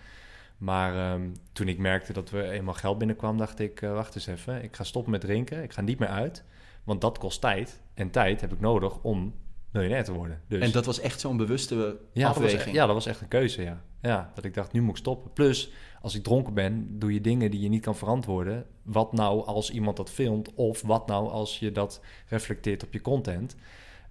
Maar 0.59 1.13
um, 1.13 1.33
toen 1.53 1.69
ik 1.69 1.79
merkte 1.79 2.13
dat 2.13 2.31
er 2.31 2.51
eenmaal 2.51 2.75
geld 2.75 2.99
binnenkwam, 2.99 3.37
dacht 3.37 3.59
ik, 3.59 3.81
uh, 3.81 3.93
wacht 3.93 4.15
eens 4.15 4.27
even, 4.27 4.63
ik 4.63 4.77
ga 4.77 4.85
stoppen 4.85 5.13
met 5.13 5.21
drinken, 5.21 5.63
ik 5.63 5.73
ga 5.73 5.81
niet 5.81 5.99
meer 5.99 6.09
uit, 6.09 6.45
want 6.85 7.01
dat 7.01 7.19
kost 7.19 7.41
tijd. 7.41 7.81
En 7.95 8.11
tijd 8.11 8.41
heb 8.41 8.53
ik 8.53 8.61
nodig 8.61 8.99
om 9.03 9.35
miljonair 9.71 10.05
te 10.05 10.13
worden. 10.13 10.41
Dus, 10.49 10.61
en 10.61 10.71
dat 10.71 10.85
was 10.85 11.01
echt 11.01 11.21
zo'n 11.21 11.37
bewuste 11.37 11.99
ja, 12.13 12.29
afweging? 12.29 12.57
Dat 12.57 12.65
was, 12.65 12.75
ja, 12.75 12.87
dat 12.87 12.95
was 12.95 13.07
echt 13.07 13.21
een 13.21 13.29
keuze, 13.29 13.63
ja. 13.63 13.83
ja. 14.03 14.31
Dat 14.35 14.45
ik 14.45 14.55
dacht, 14.55 14.73
nu 14.73 14.81
moet 14.81 14.91
ik 14.91 14.97
stoppen. 14.97 15.33
Plus, 15.33 15.73
als 16.01 16.15
ik 16.15 16.23
dronken 16.23 16.55
ben, 16.55 16.99
doe 16.99 17.13
je 17.13 17.21
dingen 17.21 17.51
die 17.51 17.61
je 17.61 17.69
niet 17.69 17.83
kan 17.83 17.97
verantwoorden. 17.97 18.67
Wat 18.83 19.13
nou 19.13 19.47
als 19.47 19.71
iemand 19.71 19.97
dat 19.97 20.11
filmt? 20.11 20.55
Of 20.55 20.83
wat 20.83 21.07
nou 21.07 21.29
als 21.29 21.59
je 21.59 21.73
dat 21.73 22.01
reflecteert 22.29 22.85
op 22.85 22.93
je 22.93 23.01
content? 23.01 23.57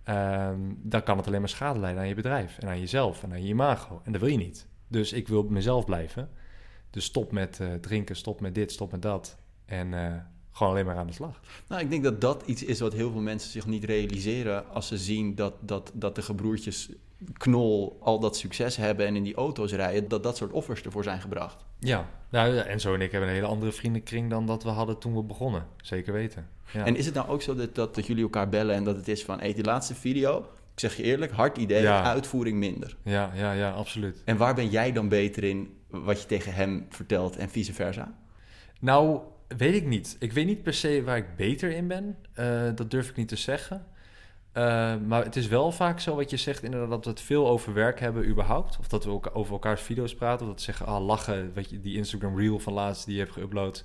Um, 0.09 0.79
dan 0.81 1.03
kan 1.03 1.17
het 1.17 1.27
alleen 1.27 1.39
maar 1.39 1.49
schade 1.49 1.79
leiden 1.79 2.01
aan 2.01 2.07
je 2.07 2.15
bedrijf. 2.15 2.57
En 2.57 2.67
aan 2.67 2.79
jezelf 2.79 3.23
en 3.23 3.31
aan 3.31 3.43
je 3.43 3.49
imago. 3.49 4.01
En 4.03 4.11
dat 4.11 4.21
wil 4.21 4.29
je 4.29 4.37
niet. 4.37 4.67
Dus 4.87 5.13
ik 5.13 5.27
wil 5.27 5.43
mezelf 5.43 5.85
blijven. 5.85 6.29
Dus 6.89 7.05
stop 7.05 7.31
met 7.31 7.59
uh, 7.61 7.73
drinken, 7.73 8.15
stop 8.15 8.41
met 8.41 8.55
dit, 8.55 8.71
stop 8.71 8.91
met 8.91 9.01
dat. 9.01 9.37
En 9.65 9.91
uh, 9.91 10.13
gewoon 10.51 10.71
alleen 10.73 10.85
maar 10.85 10.95
aan 10.97 11.07
de 11.07 11.13
slag. 11.13 11.39
Nou, 11.67 11.81
ik 11.81 11.89
denk 11.89 12.03
dat 12.03 12.21
dat 12.21 12.43
iets 12.45 12.63
is 12.63 12.79
wat 12.79 12.93
heel 12.93 13.11
veel 13.11 13.21
mensen 13.21 13.51
zich 13.51 13.65
niet 13.65 13.83
realiseren 13.83 14.69
als 14.69 14.87
ze 14.87 14.97
zien 14.97 15.35
dat, 15.35 15.53
dat, 15.59 15.91
dat 15.93 16.15
de 16.15 16.21
gebroertjes 16.21 16.89
Knol 17.37 17.97
al 18.01 18.19
dat 18.19 18.37
succes 18.37 18.75
hebben 18.75 19.05
en 19.05 19.15
in 19.15 19.23
die 19.23 19.35
auto's 19.35 19.71
rijden, 19.71 20.07
dat 20.07 20.23
dat 20.23 20.37
soort 20.37 20.51
offers 20.51 20.81
ervoor 20.81 21.03
zijn 21.03 21.21
gebracht. 21.21 21.65
Ja, 21.79 22.09
nou, 22.29 22.57
Enzo 22.57 22.93
en 22.93 23.01
ik 23.01 23.11
hebben 23.11 23.29
een 23.29 23.35
hele 23.35 23.47
andere 23.47 23.71
vriendenkring 23.71 24.29
dan 24.29 24.45
dat 24.45 24.63
we 24.63 24.69
hadden 24.69 24.97
toen 24.99 25.15
we 25.15 25.23
begonnen. 25.23 25.65
Zeker 25.81 26.13
weten. 26.13 26.47
Ja. 26.73 26.85
En 26.85 26.95
is 26.95 27.05
het 27.05 27.15
nou 27.15 27.27
ook 27.29 27.41
zo 27.41 27.55
dat, 27.55 27.75
dat, 27.75 27.95
dat 27.95 28.07
jullie 28.07 28.23
elkaar 28.23 28.49
bellen 28.49 28.75
en 28.75 28.83
dat 28.83 28.95
het 28.95 29.07
is 29.07 29.23
van, 29.23 29.39
hey, 29.39 29.53
die 29.53 29.63
laatste 29.63 29.95
video, 29.95 30.37
ik 30.73 30.79
zeg 30.79 30.97
je 30.97 31.03
eerlijk, 31.03 31.31
hard 31.31 31.57
idee, 31.57 31.81
Ja. 31.81 32.03
uitvoering 32.03 32.57
minder. 32.57 32.95
Ja, 33.03 33.31
ja, 33.35 33.51
ja, 33.51 33.71
absoluut. 33.71 34.21
En 34.25 34.37
waar 34.37 34.55
ben 34.55 34.69
jij 34.69 34.91
dan 34.91 35.09
beter 35.09 35.43
in 35.43 35.73
wat 35.87 36.21
je 36.21 36.27
tegen 36.27 36.53
hem 36.53 36.85
vertelt 36.89 37.37
en 37.37 37.49
vice 37.49 37.73
versa? 37.73 38.13
Nou, 38.79 39.19
weet 39.57 39.73
ik 39.73 39.85
niet. 39.85 40.15
Ik 40.19 40.33
weet 40.33 40.45
niet 40.45 40.63
per 40.63 40.73
se 40.73 41.03
waar 41.03 41.17
ik 41.17 41.35
beter 41.35 41.71
in 41.71 41.87
ben. 41.87 42.17
Uh, 42.35 42.69
dat 42.75 42.91
durf 42.91 43.09
ik 43.09 43.15
niet 43.15 43.27
te 43.27 43.35
zeggen. 43.35 43.85
Uh, 44.53 44.95
maar 45.07 45.23
het 45.23 45.35
is 45.35 45.47
wel 45.47 45.71
vaak 45.71 45.99
zo 45.99 46.15
wat 46.15 46.29
je 46.29 46.37
zegt, 46.37 46.63
inderdaad, 46.63 46.89
dat 46.89 47.03
we 47.03 47.09
het 47.09 47.21
veel 47.21 47.47
over 47.47 47.73
werk 47.73 47.99
hebben 47.99 48.27
überhaupt. 48.27 48.77
Of 48.79 48.87
dat 48.87 49.03
we 49.03 49.09
ook 49.09 49.29
over 49.33 49.53
elkaars 49.53 49.81
video's 49.81 50.15
praten. 50.15 50.41
Of 50.41 50.47
dat 50.51 50.59
we 50.59 50.65
zeggen, 50.65 50.85
ah, 50.85 51.05
lachen, 51.05 51.53
weet 51.53 51.69
je, 51.69 51.81
die 51.81 51.95
Instagram 51.95 52.37
reel 52.37 52.59
van 52.59 52.73
laatst 52.73 53.05
die 53.05 53.15
je 53.15 53.21
hebt 53.21 53.39
geüpload, 53.39 53.83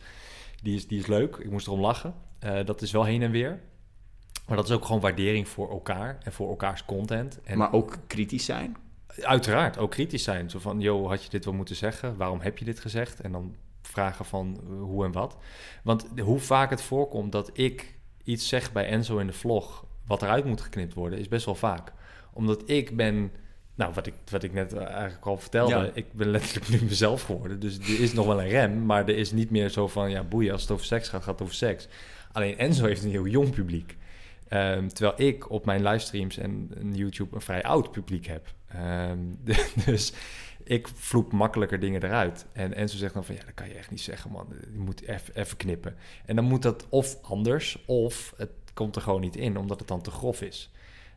die 0.62 0.74
is, 0.74 0.88
die 0.88 0.98
is 0.98 1.07
leuk. 1.07 1.37
Ik 1.37 1.50
moest 1.50 1.66
erom 1.66 1.81
lachen. 1.81 2.14
Uh, 2.44 2.64
dat 2.64 2.83
is 2.83 2.90
wel 2.90 3.05
heen 3.05 3.22
en 3.22 3.31
weer. 3.31 3.61
Maar 4.46 4.57
dat 4.57 4.68
is 4.68 4.74
ook 4.74 4.85
gewoon 4.85 5.00
waardering 5.00 5.48
voor 5.48 5.70
elkaar 5.70 6.18
en 6.22 6.33
voor 6.33 6.48
elkaars 6.48 6.85
content. 6.85 7.40
En 7.42 7.59
maar 7.59 7.72
ook 7.72 7.98
kritisch 8.07 8.44
zijn? 8.44 8.77
Uiteraard, 9.20 9.79
ook 9.79 9.90
kritisch 9.90 10.22
zijn. 10.22 10.50
Zo 10.50 10.59
van, 10.59 10.81
joh, 10.81 11.09
had 11.09 11.24
je 11.24 11.31
dit 11.31 11.44
wel 11.44 11.55
moeten 11.55 11.77
zeggen? 11.77 12.16
Waarom 12.16 12.40
heb 12.40 12.59
je 12.59 12.64
dit 12.64 12.81
gezegd? 12.81 13.20
En 13.20 13.33
dan 13.33 13.55
vragen 13.88 14.25
van 14.25 14.61
hoe 14.81 15.05
en 15.05 15.12
wat. 15.12 15.37
Want 15.83 16.07
hoe 16.20 16.38
vaak 16.38 16.70
het 16.70 16.83
voorkomt 16.83 17.33
dat 17.33 17.51
ik 17.53 17.94
iets 18.25 18.49
zeg 18.49 18.73
bij 18.73 18.87
Enzo 18.87 19.18
in 19.18 19.27
de 19.27 19.33
vlog... 19.33 19.85
wat 20.07 20.23
eruit 20.23 20.44
moet 20.44 20.61
geknipt 20.61 20.94
worden, 20.94 21.18
is 21.18 21.29
best 21.29 21.44
wel 21.44 21.55
vaak. 21.55 21.92
Omdat 22.33 22.62
ik 22.66 22.97
ben... 22.97 23.33
Nou, 23.77 23.92
wat 23.94 24.07
ik, 24.07 24.14
wat 24.31 24.42
ik 24.42 24.53
net 24.53 24.73
eh, 24.73 24.87
eigenlijk 24.87 25.27
al 25.27 25.37
vertelde, 25.37 25.75
Ja. 25.75 25.90
ik 25.94 26.12
ben 26.12 26.29
letterlijk 26.29 26.68
nu 26.68 26.83
mezelf 26.83 27.23
geworden. 27.23 27.61
Dus 27.61 27.79
er 27.79 28.01
is 28.01 28.12
nog 28.12 28.27
wel 28.27 28.40
een 28.40 28.49
rem, 28.49 28.87
maar 28.87 29.09
er 29.09 29.16
is 29.16 29.33
niet 29.33 29.51
meer 29.51 29.68
zo 29.68 29.88
van... 29.88 30.11
ja, 30.11 30.23
boeien, 30.23 30.53
als 30.53 30.62
het 30.62 30.70
over 30.70 30.87
seks 30.87 31.09
gaat, 31.09 31.23
gaat 31.23 31.33
het 31.33 31.42
over 31.42 31.55
seks. 31.55 31.88
Alleen 32.33 32.59
Enzo 32.59 32.85
heeft 32.85 33.05
een 33.05 33.11
heel 33.11 33.27
jong 33.27 33.51
publiek. 33.51 33.97
Ehm, 34.49 34.88
terwijl 34.88 35.29
ik 35.29 35.51
op 35.51 35.64
mijn 35.64 35.83
livestreams 35.83 36.38
en, 36.38 36.70
en 36.79 36.94
YouTube 36.94 37.35
een 37.35 37.40
vrij 37.40 37.62
oud 37.62 37.90
publiek 37.90 38.27
heb. 38.27 38.55
Ehm, 38.68 39.18
dus 39.87 40.12
ik 40.64 40.88
vloep 40.88 41.33
makkelijker 41.33 41.81
dingen 41.81 42.03
eruit. 42.03 42.46
En 42.53 42.74
Enzo 42.74 42.96
zegt 42.96 43.14
dan 43.14 43.24
van, 43.24 43.35
ja, 43.35 43.44
dat 43.44 43.55
kan 43.55 43.68
je 43.68 43.74
echt 43.74 43.90
niet 43.90 44.00
zeggen, 44.00 44.31
man. 44.31 44.46
Je 44.72 44.79
moet 44.79 45.03
even 45.35 45.57
knippen. 45.57 45.94
En 46.27 46.37
dan 46.37 46.44
moet 46.44 46.62
dat 46.62 46.87
of 46.88 47.18
anders, 47.22 47.85
of 47.87 48.35
het 48.37 48.50
komt 48.74 48.96
er 48.96 49.03
gewoon 49.03 49.20
niet 49.20 49.37
in, 49.37 49.59
omdat 49.59 49.79
het 49.79 49.88
dan 49.88 50.03
te 50.03 50.11
grof 50.11 50.42
is. 50.42 50.70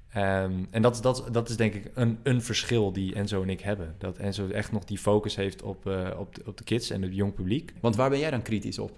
Ehm, 0.10 0.54
en 0.70 0.82
dat, 0.82 1.02
dat, 1.02 1.28
dat 1.32 1.50
is 1.50 1.58
denk 1.58 1.74
ik 1.74 1.92
een, 1.94 2.20
een 2.24 2.42
verschil 2.42 2.92
die 2.92 3.16
Enzo 3.16 3.42
en 3.42 3.50
ik 3.50 3.62
hebben. 3.62 3.96
Dat 3.98 4.18
Enzo 4.18 4.50
echt 4.50 4.72
nog 4.72 4.84
die 4.84 4.98
focus 4.98 5.36
heeft 5.36 5.62
op, 5.62 5.88
eh, 5.88 6.20
op, 6.20 6.36
de, 6.36 6.42
op 6.46 6.58
de 6.58 6.64
kids 6.64 6.90
en 6.90 7.02
het 7.02 7.16
jong 7.16 7.34
publiek. 7.34 7.74
Want 7.82 7.96
waar 7.96 8.10
ben 8.10 8.20
jij 8.20 8.32
dan 8.32 8.42
kritisch 8.42 8.80
op? 8.80 8.98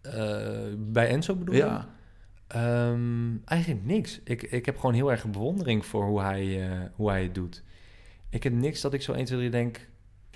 Eh, 0.00 0.56
bij 0.76 1.08
Enzo 1.08 1.34
bedoel 1.34 1.54
je? 1.54 1.60
Ja. 1.60 1.88
Ehm, 2.46 3.36
eigenlijk 3.44 3.84
niks. 3.84 4.20
Ik, 4.24 4.42
ik 4.42 4.66
heb 4.66 4.76
gewoon 4.76 4.94
heel 4.94 5.10
erg 5.10 5.26
bewondering 5.26 5.86
voor 5.86 6.04
hoe 6.04 6.20
hij, 6.20 6.70
eh, 6.70 6.80
hoe 6.94 7.10
hij 7.10 7.22
het 7.22 7.34
doet. 7.34 7.62
Ik 8.36 8.42
heb 8.42 8.52
niks 8.52 8.80
dat 8.80 8.92
ik 8.92 9.02
zo 9.02 9.12
1, 9.12 9.24
2, 9.24 9.38
3 9.38 9.50
denk... 9.50 9.88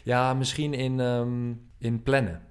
Ja, 0.02 0.34
misschien 0.34 0.74
in, 0.74 1.00
ehm, 1.00 1.52
in 1.78 2.02
plannen. 2.02 2.42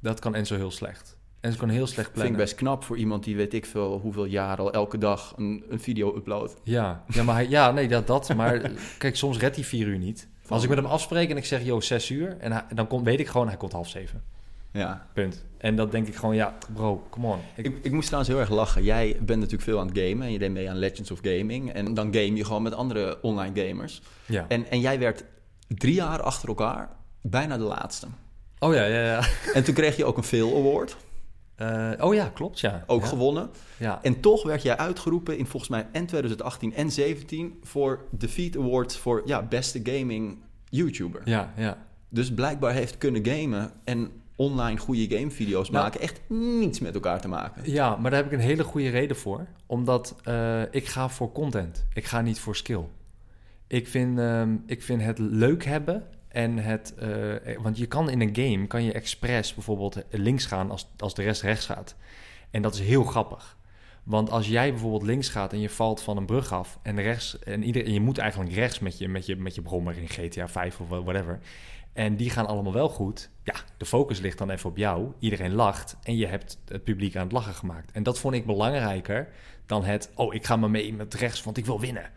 Dat 0.00 0.20
kan 0.20 0.34
Enzo 0.34 0.56
heel 0.56 0.70
slecht. 0.70 1.16
Enzo 1.40 1.58
kan 1.58 1.68
heel 1.68 1.86
slecht 1.86 1.96
Vind 1.96 2.08
ik 2.08 2.12
plannen. 2.22 2.36
best 2.40 2.54
knap 2.54 2.84
voor 2.84 2.96
iemand 2.96 3.24
die 3.24 3.36
weet 3.36 3.54
ik 3.54 3.66
veel 3.66 3.98
hoeveel 3.98 4.24
jaar 4.24 4.58
al 4.58 4.72
elke 4.72 4.98
dag 4.98 5.34
een, 5.36 5.64
een 5.68 5.80
video 5.80 6.16
uploadt. 6.16 6.56
Ja, 6.62 7.04
ja, 7.08 7.22
maar 7.22 7.34
hij, 7.34 7.48
ja, 7.48 7.70
nee, 7.70 7.88
dat, 7.88 8.06
dat. 8.06 8.34
Maar 8.34 8.70
kijk, 8.98 9.16
soms 9.16 9.38
redt 9.38 9.56
hij 9.56 9.64
vier 9.64 9.86
uur 9.86 9.98
niet. 9.98 10.28
Als 10.48 10.62
ik 10.62 10.68
met 10.68 10.78
hem 10.78 10.86
afspreek 10.86 11.30
en 11.30 11.36
ik 11.36 11.44
zeg, 11.44 11.64
joh, 11.64 11.80
zes 11.80 12.10
uur... 12.10 12.36
En 12.38 12.52
hij- 12.52 12.64
dan 12.74 12.86
kom, 12.86 13.04
weet 13.04 13.20
ik 13.20 13.26
gewoon, 13.28 13.48
hij 13.48 13.56
komt 13.56 13.72
half 13.72 13.88
zeven. 13.88 14.22
Ja. 14.80 15.06
Punt. 15.12 15.44
En 15.58 15.76
dan 15.76 15.90
denk 15.90 16.06
ik 16.06 16.14
gewoon, 16.14 16.34
ja, 16.34 16.54
bro, 16.72 17.06
come 17.10 17.26
on. 17.26 17.38
Ik, 17.56 17.66
Ik, 17.66 17.78
ik 17.82 17.92
moest 17.92 18.06
trouwens 18.06 18.32
heel 18.34 18.42
erg 18.42 18.50
lachen. 18.50 18.82
Jij 18.82 19.16
bent 19.20 19.38
natuurlijk 19.38 19.62
veel 19.62 19.80
aan 19.80 19.86
het 19.86 19.98
gamen 19.98 20.26
en 20.26 20.32
je 20.32 20.38
deed 20.38 20.50
mee 20.50 20.70
aan 20.70 20.76
Legends 20.76 21.10
of 21.10 21.18
Gaming. 21.22 21.72
En 21.72 21.94
dan 21.94 22.14
game 22.14 22.34
je 22.34 22.44
gewoon 22.44 22.62
met 22.62 22.74
andere 22.74 23.22
online 23.22 23.66
gamers. 23.66 24.02
ja. 24.26 24.44
En, 24.48 24.70
en 24.70 24.80
jij 24.80 24.98
werd 24.98 25.24
drie 25.68 25.94
jaar 25.94 26.22
achter 26.22 26.48
elkaar 26.48 26.90
bijna 27.20 27.56
de 27.56 27.62
laatste. 27.62 28.06
Oh 28.58 28.74
ja, 28.74 28.84
ja, 28.84 29.04
ja. 29.04 29.26
En 29.54 29.64
toen 29.64 29.74
kreeg 29.74 29.96
je 29.96 30.04
ook 30.04 30.16
een 30.16 30.24
Phil 30.24 30.56
Award, 30.56 30.96
Eh, 31.54 31.90
oh 32.00 32.14
ja, 32.14 32.30
klopt, 32.34 32.60
ja. 32.60 32.84
ook 32.86 33.02
ja. 33.02 33.06
gewonnen. 33.06 33.50
Ja. 33.76 33.98
En 34.02 34.20
toch 34.20 34.42
werd 34.42 34.62
jij 34.62 34.76
uitgeroepen 34.76 35.38
in 35.38 35.46
volgens 35.46 35.70
mij 35.70 35.86
en 35.92 36.06
2018 36.06 36.74
en 36.74 36.90
17 36.90 37.58
voor 37.62 38.04
de 38.10 38.28
Feed 38.28 38.56
Awards 38.56 38.96
voor 38.96 39.22
ja, 39.24 39.42
beste 39.42 39.80
gaming 39.82 40.38
YouTuber. 40.68 41.20
Ja, 41.24 41.52
ja. 41.56 41.86
Dus 42.08 42.34
blijkbaar 42.34 42.72
heeft 42.72 42.98
kunnen 42.98 43.26
gamen 43.26 43.70
en 43.84 44.10
online 44.36 44.78
goede 44.78 45.16
gamevideo's 45.16 45.70
Nou- 45.70 45.84
maken 45.84 46.00
echt 46.00 46.20
niets 46.28 46.80
met 46.80 46.94
elkaar 46.94 47.20
te 47.20 47.28
maken. 47.28 47.70
Ja, 47.70 47.96
maar 47.96 48.10
daar 48.10 48.22
heb 48.22 48.32
ik 48.32 48.38
een 48.38 48.44
hele 48.44 48.64
goede 48.64 48.88
reden 48.88 49.16
voor. 49.16 49.46
Omdat 49.66 50.16
eh, 50.24 50.62
ik 50.70 50.86
ga 50.86 51.08
voor 51.08 51.32
content. 51.32 51.86
Ik 51.92 52.04
ga 52.04 52.20
niet 52.20 52.38
voor 52.40 52.56
skill. 52.56 52.84
Ik 53.66 53.88
vind, 53.88 54.18
ehm, 54.18 54.56
ik 54.66 54.82
vind 54.82 55.02
het 55.02 55.18
leuk 55.18 55.64
hebben 55.64 56.04
en 56.28 56.58
het... 56.58 56.94
eh, 56.94 57.08
want 57.62 57.78
je 57.78 57.86
kan 57.86 58.10
in 58.10 58.20
een 58.20 58.36
game, 58.36 58.66
kan 58.66 58.84
je 58.84 58.92
expres 58.92 59.54
bijvoorbeeld 59.54 60.02
links 60.10 60.46
gaan 60.46 60.70
als, 60.70 60.90
als 60.98 61.14
de 61.14 61.22
rest 61.22 61.42
rechts 61.42 61.66
gaat. 61.66 61.96
En 62.50 62.62
dat 62.62 62.74
is 62.74 62.80
heel 62.80 63.04
grappig. 63.04 63.56
Want 64.04 64.30
als 64.30 64.48
jij 64.48 64.70
bijvoorbeeld 64.70 65.02
links 65.02 65.28
gaat 65.28 65.52
en 65.52 65.60
je 65.60 65.70
valt 65.70 66.02
van 66.02 66.16
een 66.16 66.26
brug 66.26 66.52
af 66.52 66.78
en 66.82 67.00
rechts 67.00 67.38
en 67.38 67.62
iedereen, 67.62 67.92
je 67.92 68.00
moet 68.00 68.18
eigenlijk 68.18 68.52
rechts 68.52 68.78
met 68.78 68.98
je, 68.98 69.08
met 69.08 69.26
je, 69.26 69.36
met 69.36 69.54
je 69.54 69.62
brommer 69.62 69.98
in 69.98 70.08
GTA 70.08 70.48
5 70.48 70.80
of 70.80 70.88
whatever. 70.88 71.38
En 71.94 72.16
die 72.16 72.30
gaan 72.30 72.46
allemaal 72.46 72.72
wel 72.72 72.88
goed. 72.88 73.30
Ja, 73.42 73.54
de 73.76 73.84
focus 73.86 74.20
ligt 74.20 74.38
dan 74.38 74.50
even 74.50 74.70
op 74.70 74.76
jou. 74.76 75.12
Iedereen 75.18 75.52
lacht 75.52 75.96
en 76.02 76.16
je 76.16 76.26
hebt 76.26 76.58
het 76.68 76.84
publiek 76.84 77.16
aan 77.16 77.22
het 77.22 77.32
lachen 77.32 77.54
gemaakt. 77.54 77.92
En 77.92 78.02
dat 78.02 78.18
vond 78.18 78.34
ik 78.34 78.46
belangrijker 78.46 79.28
dan 79.66 79.84
het, 79.84 80.10
oh, 80.14 80.34
ik 80.34 80.44
ga 80.46 80.56
maar 80.56 80.70
mee 80.70 80.94
met 80.94 81.14
rechts, 81.14 81.42
want 81.42 81.56
ik 81.56 81.66
wil 81.66 81.80
winnen. 81.80 82.10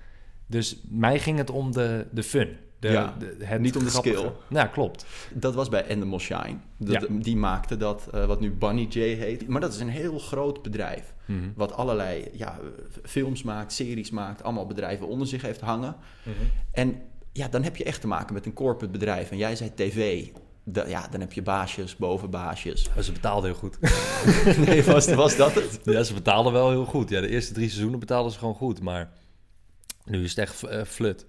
Dus 0.47 0.81
mij 0.89 1.19
ging 1.19 1.37
het 1.37 1.49
om 1.49 1.71
de, 1.71 2.07
de 2.11 2.23
fun. 2.23 2.57
De, 2.79 2.89
Ja, 2.89 3.15
de- 3.19 3.37
het 3.45 3.61
niet 3.61 3.75
om 3.75 3.83
de 3.83 3.89
grappige. 3.89 4.15
skill. 4.17 4.31
Nou, 4.49 4.67
klopt. 4.69 5.05
Dat 5.33 5.55
was 5.55 5.69
bij 5.69 5.85
Endemol 5.85 6.19
Shine. 6.19 6.57
Dat, 6.77 7.01
Ja. 7.01 7.07
Die 7.19 7.35
maakte 7.37 7.77
dat, 7.77 8.07
eh, 8.13 8.25
wat 8.25 8.39
nu 8.39 8.51
Bunny 8.51 8.85
J 8.89 8.99
heet. 8.99 9.47
Maar 9.47 9.61
dat 9.61 9.73
is 9.73 9.79
een 9.79 9.89
heel 9.89 10.19
groot 10.19 10.61
bedrijf. 10.61 11.13
Mhm. 11.25 11.39
Wat 11.55 11.73
allerlei 11.73 12.27
ja, 12.33 12.59
films 13.03 13.43
maakt, 13.43 13.73
series 13.73 14.09
maakt, 14.09 14.43
allemaal 14.43 14.65
bedrijven 14.67 15.07
onder 15.07 15.27
zich 15.27 15.41
heeft 15.41 15.61
hangen. 15.61 15.95
En 16.71 17.01
ja, 17.37 17.47
dan 17.47 17.63
heb 17.63 17.75
je 17.75 17.83
echt 17.83 18.01
te 18.01 18.07
maken 18.07 18.33
met 18.33 18.45
een 18.45 18.53
corporate 18.53 18.91
bedrijf. 18.91 19.31
En 19.31 19.37
jij 19.37 19.55
zei 19.55 19.73
tv. 19.75 20.27
Ja, 20.87 21.07
dan 21.11 21.19
heb 21.19 21.33
je 21.33 21.41
baasjes, 21.41 21.95
bovenbaasjes. 21.95 22.89
Maar 22.95 23.03
ze 23.03 23.11
betaalden 23.11 23.49
heel 23.49 23.59
goed. 23.59 23.77
Nee, 24.65 24.83
was, 24.83 25.13
was 25.13 25.35
dat 25.35 25.53
het? 25.53 25.79
Ja, 25.83 26.03
ze 26.03 26.13
betaalden 26.13 26.53
wel 26.53 26.69
heel 26.69 26.85
goed. 26.85 27.09
Ja, 27.09 27.21
de 27.21 27.27
eerste 27.29 27.53
drie 27.53 27.67
seizoenen 27.67 27.99
betaalden 27.99 28.31
ze 28.31 28.37
gewoon 28.39 28.55
goed. 28.55 28.81
Maar 28.81 29.11
nu 30.05 30.23
is 30.23 30.29
het 30.29 30.39
echt 30.39 30.63
eh, 30.63 30.83
flut. 30.83 31.25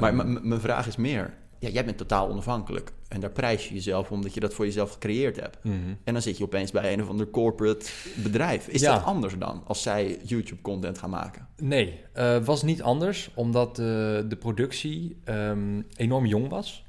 Maar 0.00 0.14
m- 0.14 0.32
m- 0.32 0.48
mijn 0.48 0.60
vraag 0.60 0.86
is 0.86 0.96
meer. 0.96 1.34
Ja, 1.58 1.68
jij 1.68 1.84
bent 1.84 1.96
totaal 1.98 2.28
onafhankelijk. 2.28 2.92
En 3.08 3.20
daar 3.20 3.30
prijs 3.30 3.68
je 3.68 3.74
jezelf 3.74 4.10
omdat 4.10 4.34
je 4.34 4.40
dat 4.40 4.54
voor 4.54 4.64
jezelf 4.64 4.92
gecreëerd 4.92 5.36
hebt. 5.40 5.58
mhm. 5.62 5.74
En 6.04 6.12
dan 6.12 6.22
zit 6.22 6.38
je 6.38 6.44
opeens 6.44 6.70
bij 6.70 6.92
een 6.92 7.02
of 7.02 7.08
ander 7.08 7.30
corporate 7.30 7.86
bedrijf. 8.22 8.68
Is 8.68 8.80
Ja. 8.80 8.94
dat 8.94 9.04
anders 9.04 9.34
dan 9.38 9.62
als 9.66 9.82
zij 9.82 10.18
YouTube-content 10.24 10.98
gaan 10.98 11.10
maken? 11.10 11.48
Nee, 11.56 12.00
het 12.12 12.44
was 12.44 12.62
niet 12.62 12.82
anders, 12.82 13.30
omdat 13.34 13.76
de, 13.76 14.24
de 14.28 14.36
productie 14.36 15.16
ehm, 15.24 15.82
enorm 15.96 16.26
jong 16.26 16.48
was, 16.48 16.84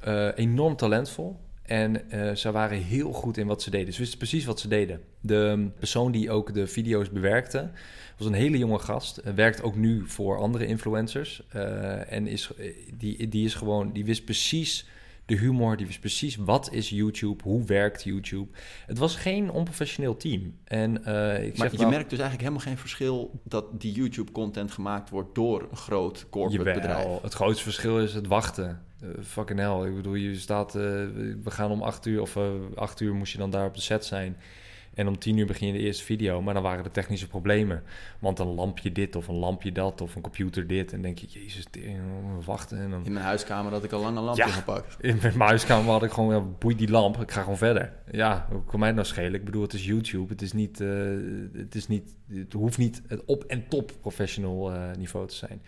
eh, 0.00 0.28
enorm 0.34 0.76
talentvol. 0.76 1.42
En 1.62 2.10
eh, 2.10 2.34
ze 2.34 2.50
waren 2.52 2.78
heel 2.78 3.12
goed 3.12 3.36
in 3.36 3.46
wat 3.46 3.62
ze 3.62 3.70
deden. 3.70 3.92
Ze 3.94 4.00
wisten 4.00 4.18
precies 4.18 4.44
wat 4.44 4.60
ze 4.60 4.68
deden. 4.68 5.00
De 5.20 5.70
persoon 5.78 6.12
die 6.12 6.30
ook 6.30 6.54
de 6.54 6.66
video's 6.66 7.10
bewerkte, 7.10 7.70
was 8.18 8.26
een 8.26 8.32
hele 8.34 8.58
jonge 8.58 8.78
gast. 8.78 9.16
Eh, 9.16 9.32
werkt 9.34 9.62
ook 9.62 9.76
nu 9.76 10.02
voor 10.06 10.38
andere 10.38 10.66
influencers. 10.66 11.42
eh, 11.48 12.12
en 12.12 12.26
is, 12.26 12.50
eh, 12.58 12.74
die, 12.98 13.28
die 13.28 13.44
is 13.44 13.54
gewoon, 13.54 13.92
die 13.92 14.04
wist 14.04 14.24
precies 14.24 14.86
de 15.26 15.36
humor, 15.36 15.76
die 15.76 15.86
wist 15.86 16.00
precies 16.00 16.36
wat 16.36 16.72
is 16.72 16.88
YouTube, 16.90 17.42
hoe 17.42 17.64
werkt 17.64 18.02
YouTube. 18.02 18.48
Het 18.86 18.98
was 18.98 19.16
geen 19.16 19.50
onprofessioneel 19.50 20.16
team. 20.16 20.54
En 20.64 20.96
ik 20.96 21.04
Maar 21.04 21.52
zeg 21.54 21.70
je 21.70 21.76
wel- 21.76 21.88
merkt 21.88 22.10
dus 22.10 22.18
eigenlijk 22.18 22.40
helemaal 22.40 22.60
geen 22.60 22.78
verschil 22.78 23.40
dat 23.44 23.80
die 23.80 23.92
YouTube-content 23.92 24.70
gemaakt 24.72 25.10
wordt 25.10 25.34
door 25.34 25.66
een 25.70 25.76
groot 25.76 26.26
corporate 26.30 26.64
Jawel, 26.64 26.74
bedrijf. 26.96 27.22
Het 27.22 27.32
grootste 27.34 27.62
verschil 27.62 28.00
is 28.00 28.14
het 28.14 28.26
wachten. 28.26 28.82
Fucking 29.22 29.58
hell. 29.58 29.88
Ik 29.88 29.94
bedoel, 29.96 30.14
je 30.14 30.38
staat... 30.38 30.72
we 30.72 31.38
gaan 31.44 31.70
om 31.70 31.82
acht 31.82 32.06
uur... 32.06 32.20
Of 32.20 32.38
acht 32.74 33.00
uur 33.00 33.14
moest 33.14 33.32
je 33.32 33.38
dan 33.38 33.50
daar 33.50 33.66
op 33.66 33.74
de 33.74 33.80
set 33.80 34.04
zijn. 34.04 34.36
En 34.94 35.08
om 35.08 35.18
tien 35.18 35.36
uur 35.36 35.46
begin 35.46 35.66
je 35.66 35.72
de 35.72 35.78
eerste 35.78 36.04
video. 36.04 36.42
Maar 36.42 36.54
dan 36.54 36.62
waren 36.62 36.84
er 36.84 36.90
technische 36.90 37.28
problemen. 37.28 37.82
Want 38.18 38.38
een 38.38 38.46
lampje 38.54 38.92
dit 38.92 39.16
of 39.16 39.28
een 39.28 39.34
lampje 39.34 39.72
dat 39.72 40.00
of 40.00 40.14
een 40.14 40.22
computer 40.22 40.66
dit. 40.66 40.92
En 40.92 41.02
denk 41.02 41.18
je, 41.18 41.26
jezus, 41.26 41.66
wachten. 42.44 42.78
En 42.78 42.90
dan... 42.90 43.04
In 43.04 43.12
mijn 43.12 43.24
huiskamer 43.24 43.72
had 43.72 43.84
ik 43.84 43.92
al 43.92 44.00
lang 44.00 44.16
een 44.16 44.22
lampje 44.22 44.44
Ja. 44.46 44.50
gepakt. 44.50 44.96
In 45.00 45.18
mijn 45.22 45.40
huiskamer 45.40 45.90
had 45.92 46.02
ik 46.02 46.10
gewoon, 46.10 46.34
ja, 46.34 46.40
boei 46.58 46.76
die 46.76 46.90
lamp, 46.90 47.20
ik 47.20 47.30
ga 47.30 47.40
gewoon 47.40 47.56
verder. 47.56 47.92
Ja, 48.10 48.46
hoe 48.50 48.64
kan 48.64 48.80
mij 48.80 48.92
nou 48.92 49.06
schelen? 49.06 49.34
Ik 49.34 49.44
bedoel, 49.44 49.62
het 49.62 49.72
is 49.72 49.84
YouTube, 49.84 50.32
het 50.32 50.42
is 50.42 50.52
niet, 50.52 50.80
eh, 50.80 50.88
het 51.52 51.74
is 51.74 51.88
niet, 51.88 52.16
het 52.28 52.52
hoeft 52.52 52.78
niet 52.78 53.02
het 53.06 53.24
op- 53.24 53.44
en 53.44 53.68
top 53.68 53.92
professional 54.00 54.72
eh, 54.72 54.90
niveau 54.98 55.26
te 55.26 55.34
zijn. 55.34 55.62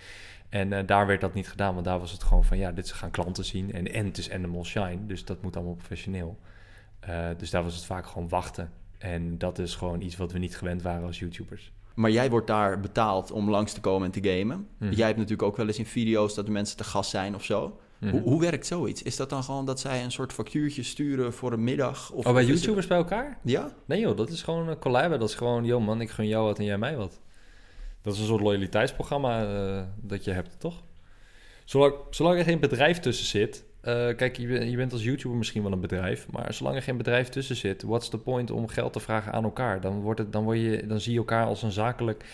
En 0.49 0.73
eh, 0.73 0.87
daar 0.87 1.07
werd 1.07 1.21
dat 1.21 1.35
niet 1.35 1.49
gedaan, 1.49 1.73
want 1.75 1.87
daar 1.87 1.99
was 1.99 2.13
het 2.13 2.23
gewoon 2.23 2.45
van, 2.45 2.59
ja, 2.59 2.73
dit 2.73 2.93
gaan 2.93 3.11
klanten 3.11 3.45
zien. 3.45 3.73
En, 3.73 3.93
en 3.93 4.05
het 4.07 4.19
is 4.19 4.31
Animal 4.31 4.65
Shine, 4.65 5.07
dus 5.07 5.25
dat 5.25 5.43
moet 5.43 5.57
allemaal 5.57 5.75
professioneel. 5.75 6.39
Dus 7.37 7.51
daar 7.51 7.63
was 7.63 7.75
het 7.75 7.85
vaak 7.85 8.07
gewoon 8.07 8.29
wachten. 8.29 8.71
En 8.99 9.39
dat 9.39 9.59
is 9.59 9.75
gewoon 9.75 10.01
iets 10.01 10.17
wat 10.17 10.33
we 10.33 10.39
niet 10.39 10.57
gewend 10.57 10.83
waren 10.83 11.07
als 11.07 11.19
YouTubers. 11.19 11.73
Maar 11.95 12.11
jij 12.11 12.31
wordt 12.31 12.47
daar 12.47 12.81
betaald 12.81 13.31
om 13.31 13.51
langs 13.51 13.73
te 13.73 13.81
komen 13.81 14.13
en 14.13 14.23
te 14.23 14.29
gamen. 14.31 14.69
Mhm. 14.79 14.93
Jij 14.93 15.07
hebt 15.07 15.19
natuurlijk 15.19 15.49
ook 15.49 15.57
wel 15.57 15.67
eens 15.67 15.79
in 15.79 15.87
video's 15.87 16.35
dat 16.35 16.47
de 16.47 16.53
mensen 16.53 16.77
te 16.77 16.85
gast 16.85 17.11
zijn 17.11 17.35
of 17.35 17.45
zo. 17.45 17.81
Mhm. 17.99 18.11
Hoe, 18.11 18.21
hoe 18.21 18.41
werkt 18.41 18.67
zoiets? 18.67 19.03
Is 19.03 19.17
dat 19.17 19.31
dan 19.31 19.43
gewoon 19.45 19.65
dat 19.67 19.81
zij 19.81 20.05
een 20.05 20.11
soort 20.13 20.33
factuurtje 20.33 20.83
sturen 20.83 21.33
voor 21.33 21.53
een 21.53 21.65
middag? 21.65 22.11
Of 22.11 22.27
Oh, 22.27 22.33
bij 22.33 22.43
het- 22.43 22.51
YouTubers 22.51 22.87
bij 22.87 22.97
elkaar? 22.97 23.39
Ja? 23.45 23.75
Nee 23.87 24.01
joh, 24.01 24.17
dat 24.17 24.29
is 24.29 24.43
gewoon 24.43 24.69
een 24.69 24.79
collab. 24.79 25.11
Dat 25.11 25.29
is 25.29 25.35
gewoon, 25.35 25.65
joh 25.65 25.85
man, 25.85 26.01
ik 26.01 26.11
gun 26.11 26.27
jou 26.27 26.45
wat 26.45 26.59
en 26.59 26.65
jij 26.65 26.79
mij 26.79 26.97
wat. 26.97 27.21
Dat 28.03 28.15
is 28.15 28.21
een 28.21 28.27
soort 28.27 28.43
loyaliteitsprogramma 28.43 29.45
eh, 29.45 29.83
dat 30.01 30.25
je 30.25 30.31
hebt, 30.31 30.61
toch? 30.61 30.83
Zolang, 31.65 31.95
zolang 32.11 32.39
er 32.39 32.45
geen 32.45 32.61
bedrijf 32.61 32.99
tussen 33.01 33.27
zit... 33.27 33.65
eh, 33.87 34.17
kijk, 34.17 34.37
je, 34.37 34.47
ben- 34.47 34.71
je 34.71 34.77
bent 34.77 34.93
als 34.93 35.05
YouTuber 35.05 35.37
misschien 35.37 35.63
wel 35.63 35.73
een 35.73 35.81
bedrijf... 35.81 36.27
maar 36.31 36.55
zolang 36.55 36.77
er 36.77 36.83
geen 36.83 36.97
bedrijf 36.97 37.29
tussen 37.29 37.57
zit... 37.57 37.83
what's 37.83 38.09
the 38.09 38.19
point 38.19 38.51
om 38.51 38.69
geld 38.69 38.93
te 38.93 39.01
vragen 39.01 39.33
aan 39.33 39.45
elkaar? 39.45 39.81
Dan, 39.81 40.01
wordt 40.01 40.19
het, 40.19 40.33
dan, 40.33 40.45
word 40.45 40.59
je, 40.59 40.87
dan 40.87 41.01
zie 41.01 41.13
je 41.13 41.19
elkaar 41.19 41.47
als 41.47 41.63
een 41.63 41.73
zakelijk... 41.73 42.25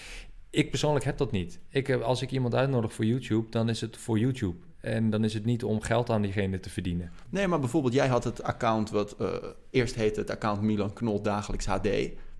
Ik 0.50 0.70
persoonlijk 0.70 1.04
heb 1.04 1.16
dat 1.16 1.30
niet. 1.30 1.60
Ik 1.68 1.86
heb, 1.86 2.02
als 2.02 2.22
ik 2.22 2.30
iemand 2.30 2.54
uitnodig 2.54 2.92
voor 2.92 3.04
YouTube, 3.04 3.50
dan 3.50 3.68
is 3.68 3.80
het 3.80 3.96
voor 3.96 4.18
YouTube. 4.18 4.56
En 4.80 5.10
dan 5.10 5.24
is 5.24 5.34
het 5.34 5.44
niet 5.44 5.64
om 5.64 5.80
geld 5.80 6.10
aan 6.10 6.22
diegene 6.22 6.60
te 6.60 6.70
verdienen. 6.70 7.10
Nee, 7.28 7.46
maar 7.46 7.60
bijvoorbeeld 7.60 7.94
jij 7.94 8.08
had 8.08 8.24
het 8.24 8.42
account 8.42 8.90
wat 8.90 9.16
eh, 9.18 9.28
eerst 9.70 9.94
heette 9.94 10.20
het 10.20 10.30
account 10.30 10.60
Milan 10.60 10.92
Knol 10.92 11.22
dagelijks 11.22 11.66
HD. 11.66 11.88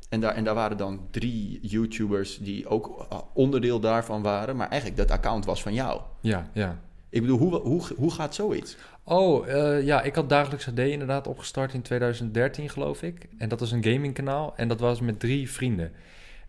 En 0.09 0.21
daar, 0.21 0.35
en 0.35 0.45
daar 0.45 0.55
waren 0.55 0.77
dan 0.77 1.07
drie 1.11 1.59
YouTubers 1.63 2.39
die 2.39 2.69
ook 2.69 3.07
eh, 3.11 3.19
onderdeel 3.35 3.81
daarvan 3.81 4.23
waren. 4.23 4.57
Maar 4.57 4.69
eigenlijk 4.69 5.01
dat 5.01 5.11
account 5.11 5.45
was 5.45 5.63
van 5.63 5.75
jou. 5.75 6.01
Ja, 6.21 6.51
ja. 6.53 6.81
Ik 7.13 7.21
bedoel, 7.21 7.39
hoe, 7.39 7.61
hoe, 7.61 7.83
hoe 7.97 8.11
gaat 8.11 8.35
zoiets? 8.35 8.77
Oh, 9.05 9.49
eh, 9.49 9.83
ja, 9.83 10.03
ik 10.03 10.15
had 10.15 10.29
Dagelijks 10.29 10.65
HD 10.65 10.79
inderdaad 10.79 11.27
opgestart 11.27 11.75
in 11.75 11.83
2013, 11.83 12.69
geloof 12.69 13.03
ik. 13.03 13.29
En 13.39 13.49
dat 13.49 13.61
is 13.61 13.71
een 13.71 13.85
gamingkanaal. 13.85 14.53
En 14.57 14.69
dat 14.69 14.81
was 14.81 15.01
met 15.01 15.21
drie 15.21 15.51
vrienden. 15.51 15.93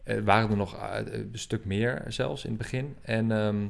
Er 0.04 0.24
waren 0.24 0.50
er 0.50 0.58
nog 0.58 0.76
eh, 0.76 1.14
een 1.14 1.30
stuk 1.34 1.66
meer 1.66 2.04
zelfs 2.08 2.44
in 2.44 2.50
het 2.50 2.60
begin. 2.60 2.96
En 3.02 3.32
ehm, 3.32 3.68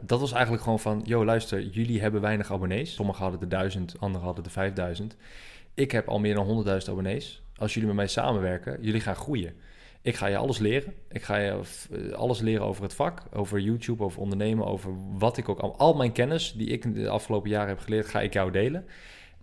dat 0.00 0.20
was 0.20 0.32
eigenlijk 0.32 0.62
gewoon 0.62 0.80
van... 0.80 1.02
Yo, 1.04 1.24
luister, 1.24 1.62
jullie 1.62 2.00
hebben 2.00 2.20
weinig 2.20 2.52
abonnees. 2.52 2.94
Sommigen 2.94 3.22
hadden 3.22 3.40
de 3.40 3.48
duizend, 3.48 3.94
anderen 3.98 4.26
hadden 4.26 4.44
de 4.44 4.50
5000. 4.50 5.16
Ik 5.74 5.90
heb 5.90 6.08
al 6.08 6.18
meer 6.18 6.34
dan 6.34 6.64
100.000 6.66 6.88
abonnees. 6.88 7.42
Als 7.56 7.72
jullie 7.72 7.88
met 7.88 7.96
mij 7.96 8.08
samenwerken, 8.08 8.78
jullie 8.80 9.00
gaan 9.00 9.16
groeien. 9.16 9.54
Ik 10.02 10.16
ga 10.16 10.26
je 10.26 10.36
alles 10.36 10.58
leren. 10.58 10.94
Ik 11.08 11.22
ga 11.22 11.36
je 11.36 11.60
eh, 11.90 12.12
alles 12.12 12.40
leren 12.40 12.66
over 12.66 12.82
het 12.82 12.94
vak, 12.94 13.22
over 13.32 13.60
YouTube, 13.60 14.04
over 14.04 14.20
ondernemen, 14.20 14.66
over 14.66 14.92
wat 15.18 15.36
ik 15.36 15.48
ook 15.48 15.58
al. 15.58 15.94
Mijn 15.94 16.12
kennis 16.12 16.52
die 16.52 16.66
ik 16.66 16.94
de 16.94 17.08
afgelopen 17.08 17.50
jaren 17.50 17.68
heb 17.68 17.78
geleerd, 17.78 18.06
ga 18.06 18.20
ik 18.20 18.32
jou 18.32 18.50
delen. 18.50 18.86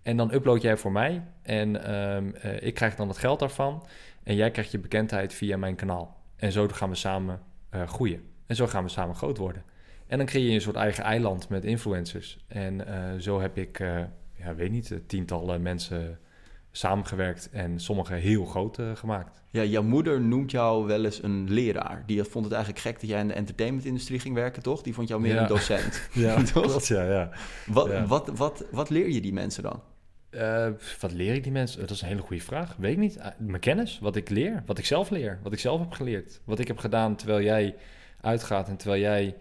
En 0.02 0.16
dan 0.16 0.34
upload 0.34 0.62
jij 0.62 0.76
voor 0.76 0.92
mij 0.92 1.22
en 1.42 1.84
ehm, 1.84 2.30
eh, 2.34 2.66
ik 2.66 2.74
krijg 2.74 2.94
dan 2.94 3.08
het 3.08 3.18
geld 3.18 3.38
daarvan. 3.38 3.86
En 4.22 4.34
jij 4.34 4.50
krijgt 4.50 4.70
je 4.70 4.78
bekendheid 4.78 5.34
via 5.34 5.56
mijn 5.56 5.74
kanaal. 5.74 6.16
En 6.36 6.52
zo 6.52 6.68
gaan 6.68 6.90
we 6.90 6.94
samen 6.94 7.40
eh, 7.70 7.88
groeien. 7.88 8.22
En 8.46 8.56
zo 8.56 8.66
gaan 8.66 8.84
we 8.84 8.90
samen 8.90 9.14
groot 9.14 9.38
worden. 9.38 9.64
En 10.06 10.18
dan 10.18 10.26
creëer 10.26 10.48
je 10.48 10.54
een 10.54 10.60
soort 10.60 10.76
eigen 10.76 11.04
eiland 11.04 11.48
met 11.48 11.64
influencers. 11.64 12.44
En 12.46 12.86
zo 13.22 13.40
heb 13.40 13.56
ik, 13.56 13.78
ja, 14.32 14.54
weet 14.54 14.70
niet, 14.70 15.00
tientallen 15.06 15.62
mensen 15.62 16.18
samengewerkt 16.76 17.48
en 17.52 17.80
sommige 17.80 18.14
heel 18.14 18.44
groot 18.44 18.78
gemaakt. 18.94 19.42
Ja, 19.50 19.62
jouw 19.62 19.82
moeder 19.82 20.20
noemt 20.20 20.50
jou 20.50 20.86
wel 20.86 21.04
eens 21.04 21.22
een 21.22 21.50
leraar. 21.50 22.02
Die 22.06 22.24
vond 22.24 22.44
het 22.44 22.54
eigenlijk 22.54 22.84
gek 22.84 23.00
dat 23.00 23.10
jij 23.10 23.20
in 23.20 23.28
de 23.28 23.34
entertainmentindustrie 23.34 24.18
ging 24.18 24.34
werken, 24.34 24.62
toch? 24.62 24.82
Die 24.82 24.94
vond 24.94 25.08
jou 25.08 25.20
meer 25.20 25.36
een 25.36 25.46
docent. 25.46 26.08
ja, 26.12 26.42
toch? 26.52 26.86
ja, 26.86 27.02
ja. 27.02 27.30
Wat, 27.66 28.06
Wat, 28.06 28.30
wat, 28.34 28.64
wat 28.70 28.90
leer 28.90 29.08
je 29.10 29.20
die 29.20 29.32
mensen 29.32 29.62
dan? 29.62 29.82
Uh, 30.30 30.68
wat 31.00 31.12
leer 31.12 31.34
ik 31.34 31.42
die 31.42 31.52
mensen? 31.52 31.80
Dat 31.80 31.90
is 31.90 32.02
een 32.02 32.08
hele 32.08 32.20
goede 32.20 32.42
vraag. 32.42 32.76
Weet 32.78 32.92
ik 32.92 32.98
niet. 32.98 33.16
Uh, 33.16 33.26
mijn 33.38 33.60
kennis, 33.60 33.98
wat 33.98 34.16
ik 34.16 34.28
leer, 34.28 34.62
wat 34.66 34.78
ik 34.78 34.84
zelf 34.84 35.10
leer, 35.10 35.38
wat 35.42 35.52
ik 35.52 35.58
zelf 35.58 35.80
heb 35.80 35.92
geleerd. 35.92 36.40
Wat 36.44 36.58
ik 36.58 36.66
heb 36.66 36.78
gedaan 36.78 37.16
terwijl 37.16 37.42
jij 37.42 37.74
uitgaat 38.20 38.68
en 38.68 38.76
terwijl 38.76 39.00
jij 39.00 39.36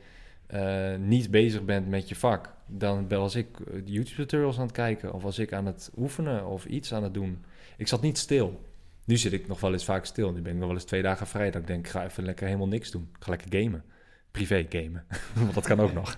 uh, 0.54 1.00
niet 1.00 1.32
bezig 1.32 1.65
bent 1.65 1.88
met 1.88 2.10
je 2.10 2.15
vak. 2.15 2.54
Dan 2.67 3.08
was 3.08 3.36
ik 3.36 3.47
YouTube-tutorials 3.86 4.58
aan 4.58 4.65
het 4.65 4.71
kijken 4.71 5.13
of 5.13 5.23
was 5.23 5.39
ik 5.39 5.54
aan 5.54 5.65
het 5.65 5.91
oefenen 5.97 6.45
of 6.45 6.65
iets 6.65 6.93
aan 6.93 7.04
het 7.04 7.13
doen. 7.13 7.43
Ik 7.78 7.88
zat 7.88 8.01
niet 8.01 8.17
stil. 8.17 8.62
Nu 9.06 9.17
zit 9.17 9.34
ik 9.34 9.47
nog 9.47 9.60
wel 9.60 9.73
eens 9.73 9.86
vaak 9.86 10.06
stil. 10.06 10.32
Nu 10.32 10.41
ben 10.41 10.51
ik 10.51 10.58
nog 10.58 10.67
wel 10.67 10.75
eens 10.75 10.86
twee 10.86 11.01
dagen 11.01 11.28
vrij. 11.28 11.51
Dat 11.51 11.62
ik 11.62 11.67
denk, 11.67 11.86
ik 11.86 11.91
ga 11.91 12.06
even 12.06 12.23
lekker 12.23 12.45
helemaal 12.45 12.67
niks 12.67 12.91
doen. 12.91 13.10
Ik 13.17 13.23
ga 13.23 13.30
lekker 13.30 13.62
gamen. 13.62 13.84
Privé 14.32 14.65
gamen. 14.69 15.06
Want 15.34 15.54
dat 15.54 15.67
kan 15.67 15.80
ook 15.80 15.93
nog. 15.93 16.17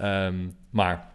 Um, 0.00 0.56
maar 0.70 1.12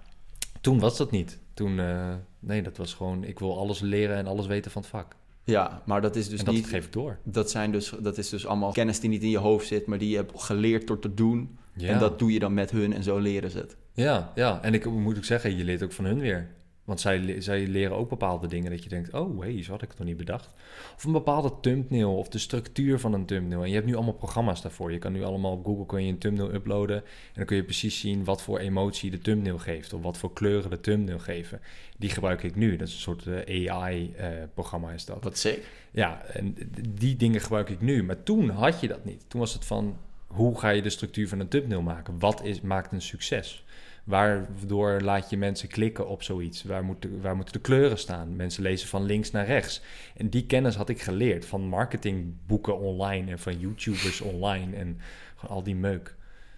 toen 0.62 0.80
was 0.80 0.98
dat 0.98 1.12
niet. 1.12 1.40
Toen, 1.54 1.78
uh, 1.78 2.14
nee, 2.40 2.62
dat 2.62 2.78
was 2.78 2.94
gewoon... 2.94 3.24
Ik 3.24 3.40
wil 3.40 3.58
alles 3.58 3.80
leren 3.80 4.18
en 4.18 4.28
alles 4.28 4.48
weten 4.48 4.72
van 4.72 4.82
het 4.82 4.92
vak. 4.92 5.16
Ja, 5.44 5.82
maar 5.86 6.02
dat 6.02 6.16
is 6.16 6.30
dus 6.30 6.40
en 6.40 6.46
dat 6.46 6.54
niet... 6.54 6.68
geef 6.68 6.86
ik 6.86 6.94
door. 6.94 7.18
Dat, 7.24 7.52
zijn 7.52 7.72
dus, 7.72 7.94
dat 8.02 8.18
is 8.18 8.30
dus 8.30 8.46
allemaal 8.46 8.72
kennis 8.72 9.00
die 9.00 9.10
niet 9.10 9.24
in 9.24 9.30
je 9.30 9.38
hoofd 9.38 9.68
zit... 9.68 9.86
maar 9.86 9.98
die 9.98 10.10
je 10.10 10.16
hebt 10.16 10.42
geleerd 10.42 10.88
door 10.88 11.00
te 11.00 11.14
doen. 11.14 11.58
Ja. 11.74 11.90
En 11.90 12.00
dat 12.00 12.20
doe 12.20 12.34
je 12.34 12.40
dan 12.40 12.54
met 12.54 12.72
hun 12.72 12.94
en 12.94 13.04
zo 13.04 13.18
leren 13.18 13.52
ze 13.52 13.58
het. 13.58 13.78
Ja, 13.94 14.32
ja. 14.36 14.62
en 14.62 14.74
ik 14.74 14.86
moet 14.86 15.18
ook 15.18 15.26
zeggen, 15.26 15.58
je 15.58 15.64
leert 15.64 15.84
ook 15.84 15.92
van 15.92 16.06
hun 16.06 16.20
weer. 16.20 16.50
Want 16.84 17.04
zij, 17.04 17.42
zij 17.42 17.68
leren 17.68 17.98
ook 17.98 18.10
bepaalde 18.10 18.48
dingen 18.48 18.72
dat 18.72 18.84
je 18.84 18.90
denkt, 18.90 19.14
oh, 19.14 19.42
hé, 19.42 19.54
hey, 19.54 19.64
zo 19.64 19.72
had 19.72 19.82
ik 19.82 19.90
het 19.90 19.98
nog 19.98 20.08
niet 20.08 20.18
bedacht. 20.18 20.50
Of 20.96 21.04
een 21.04 21.12
bepaalde 21.12 21.54
thumbnail 21.62 22.18
of 22.18 22.30
de 22.30 22.38
structuur 22.38 23.00
van 23.00 23.14
een 23.14 23.26
thumbnail. 23.26 23.62
En 23.62 23.68
je 23.68 23.76
hebt 23.76 23.86
nu 23.86 23.96
allemaal 23.96 24.14
programma's 24.14 24.62
daarvoor. 24.62 24.92
Je 24.92 24.98
kan 24.98 25.12
nu 25.12 25.24
allemaal 25.24 25.52
op 25.52 25.66
Google 25.66 25.86
kun 25.86 26.06
je 26.06 26.12
een 26.12 26.18
thumbnail 26.18 26.54
uploaden. 26.54 26.96
En 26.96 27.04
dan 27.34 27.46
kun 27.46 27.56
je 27.56 27.64
precies 27.64 28.00
zien 28.00 28.24
wat 28.24 28.42
voor 28.42 28.60
emotie 28.60 29.12
de 29.12 29.20
thumbnail 29.20 29.58
geeft. 29.58 29.94
Of 29.94 30.02
wat 30.02 30.18
voor 30.18 30.34
kleuren 30.34 30.70
de 30.70 30.80
thumbnail 30.80 31.20
geven. 31.20 31.60
Die 31.98 32.10
gebruik 32.10 32.44
ik 32.44 32.56
nu. 32.56 32.76
Dat 32.76 32.88
is 32.88 32.94
een 32.94 33.00
soort 33.00 33.28
eh, 33.28 33.74
AI-programma 33.74 34.88
eh, 34.88 34.94
is 34.94 35.06
dat. 35.06 35.24
Wat 35.24 35.38
sick. 35.38 35.66
Ja, 35.92 36.22
en 36.26 36.58
die 36.90 37.16
dingen 37.16 37.42
gebruik 37.42 37.70
ik 37.70 37.82
nu. 37.82 38.04
Maar 38.04 38.24
toen 38.24 38.50
had 38.50 38.80
je 38.80 38.88
dat 38.88 39.06
niet. 39.06 39.24
Toen 39.28 39.40
was 39.40 39.54
het 39.54 39.66
van, 39.66 39.98
hoe 40.28 40.60
ga 40.60 40.70
je 40.70 40.82
de 40.82 40.90
structuur 40.90 41.28
van 41.28 41.40
een 41.40 41.48
thumbnail 41.48 41.82
maken? 41.82 42.20
Wat 42.20 42.44
is, 42.44 42.62
maakt 42.62 42.92
een 42.92 43.02
succes? 43.02 43.64
Waardoor 44.04 45.02
laat 45.02 45.30
je 45.30 45.38
mensen 45.38 45.68
klikken 45.68 46.08
op 46.08 46.24
zoiets? 46.24 46.64
Waar, 46.64 46.84
moet 46.84 47.08
waar 47.22 47.36
moeten 47.36 47.54
de 47.54 47.60
kleuren 47.60 47.98
staan? 47.98 48.36
Mensen 48.36 48.64
lezen 48.64 48.88
van 48.88 49.04
links 49.04 49.32
naar 49.32 49.46
rechts. 49.46 49.82
En 50.18 50.30
die 50.30 50.46
kennis 50.46 50.76
had 50.76 50.90
ik 50.90 51.02
geleerd 51.02 51.46
van 51.46 51.62
marketingboeken 51.62 52.80
online 52.80 53.32
en 53.32 53.40
van 53.40 53.60
YouTubers 53.60 54.22
online 54.22 54.76
en 54.76 55.00
gewoon 55.36 55.56
al 55.56 55.64
die 55.64 55.76
meuk. 55.76 56.04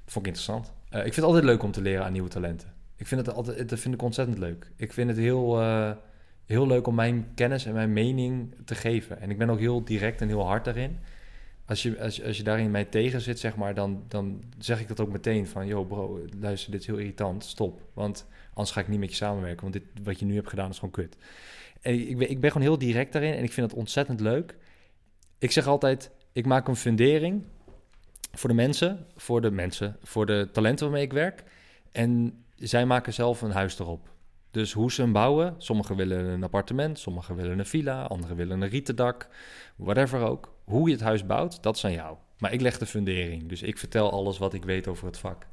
Dat 0.03 0.13
vond 0.13 0.25
ik 0.25 0.33
interessant. 0.33 0.71
Uh, 0.91 0.97
ik 0.97 1.03
vind 1.03 1.15
het 1.15 1.25
altijd 1.25 1.43
leuk 1.43 1.63
om 1.63 1.71
te 1.71 1.81
leren 1.81 2.05
aan 2.05 2.11
nieuwe 2.11 2.29
talenten. 2.29 2.73
Ik 2.95 3.07
vind 3.07 3.25
het 3.25 3.35
altijd, 3.35 3.69
dat 3.69 3.79
vind 3.79 3.93
ik 3.93 4.01
ontzettend 4.01 4.37
leuk. 4.37 4.71
Ik 4.75 4.93
vind 4.93 5.09
het 5.09 5.17
heel, 5.17 5.61
uh, 5.61 5.91
heel 6.45 6.67
leuk 6.67 6.87
om 6.87 6.95
mijn 6.95 7.27
kennis 7.35 7.65
en 7.65 7.73
mijn 7.73 7.93
mening 7.93 8.55
te 8.65 8.75
geven. 8.75 9.21
En 9.21 9.29
ik 9.29 9.37
ben 9.37 9.49
ook 9.49 9.59
heel 9.59 9.83
direct 9.83 10.21
en 10.21 10.27
heel 10.27 10.45
hard 10.45 10.65
daarin 10.65 10.99
als 11.65 11.83
je, 11.83 11.99
als, 11.99 12.23
als 12.23 12.37
je 12.37 12.43
daarin 12.43 12.71
mij 12.71 12.85
tegen 12.85 13.21
zit, 13.21 13.39
zeg 13.39 13.55
maar, 13.55 13.73
dan, 13.73 14.03
dan 14.07 14.43
zeg 14.57 14.79
ik 14.79 14.87
dat 14.87 14.99
ook 14.99 15.11
meteen 15.11 15.47
van... 15.47 15.67
...yo 15.67 15.83
bro, 15.83 16.25
luister, 16.39 16.71
dit 16.71 16.79
is 16.79 16.87
heel 16.87 16.97
irritant, 16.97 17.45
stop. 17.45 17.81
Want 17.93 18.27
anders 18.49 18.71
ga 18.71 18.81
ik 18.81 18.87
niet 18.87 18.99
met 18.99 19.09
je 19.09 19.15
samenwerken, 19.15 19.61
want 19.61 19.73
dit, 19.73 19.83
wat 20.03 20.19
je 20.19 20.25
nu 20.25 20.35
hebt 20.35 20.49
gedaan 20.49 20.69
is 20.69 20.75
gewoon 20.75 20.93
kut. 20.93 21.17
En 21.81 22.09
ik 22.09 22.17
ben, 22.17 22.29
ik 22.29 22.39
ben 22.39 22.51
gewoon 22.51 22.67
heel 22.67 22.77
direct 22.77 23.13
daarin 23.13 23.33
en 23.33 23.43
ik 23.43 23.51
vind 23.51 23.69
het 23.69 23.79
ontzettend 23.79 24.19
leuk. 24.19 24.57
Ik 25.37 25.51
zeg 25.51 25.67
altijd, 25.67 26.11
ik 26.31 26.45
maak 26.45 26.67
een 26.67 26.75
fundering 26.75 27.43
voor 28.31 28.49
de 28.49 28.55
mensen, 28.55 29.05
voor 29.15 29.41
de 29.41 29.51
mensen, 29.51 29.97
voor 30.01 30.25
de 30.25 30.49
talenten 30.51 30.85
waarmee 30.85 31.03
ik 31.03 31.13
werk. 31.13 31.43
En 31.91 32.43
zij 32.55 32.85
maken 32.85 33.13
zelf 33.13 33.41
een 33.41 33.51
huis 33.51 33.79
erop. 33.79 34.11
Dus 34.51 34.73
hoe 34.73 34.91
ze 34.91 35.01
hem 35.01 35.11
bouwen, 35.11 35.55
sommigen 35.57 35.95
willen 35.95 36.25
een 36.25 36.43
appartement, 36.43 36.99
sommigen 36.99 37.35
willen 37.35 37.59
een 37.59 37.65
villa, 37.65 38.03
anderen 38.03 38.35
willen 38.35 38.61
een 38.61 38.69
rieten 38.69 38.95
dak, 38.95 39.27
whatever 39.75 40.19
ook 40.19 40.52
hoe 40.63 40.87
je 40.87 40.93
het 40.93 41.03
huis 41.03 41.25
bouwt, 41.25 41.63
dat 41.63 41.75
is 41.75 41.85
aan 41.85 41.91
jou. 41.91 42.17
Maar 42.37 42.53
ik 42.53 42.61
leg 42.61 42.77
de 42.77 42.85
fundering. 42.85 43.49
Dus 43.49 43.61
ik 43.61 43.77
vertel 43.77 44.11
alles 44.11 44.37
wat 44.37 44.53
ik 44.53 44.63
weet 44.63 44.87
over 44.87 45.05
het 45.05 45.17
vak. 45.17 45.45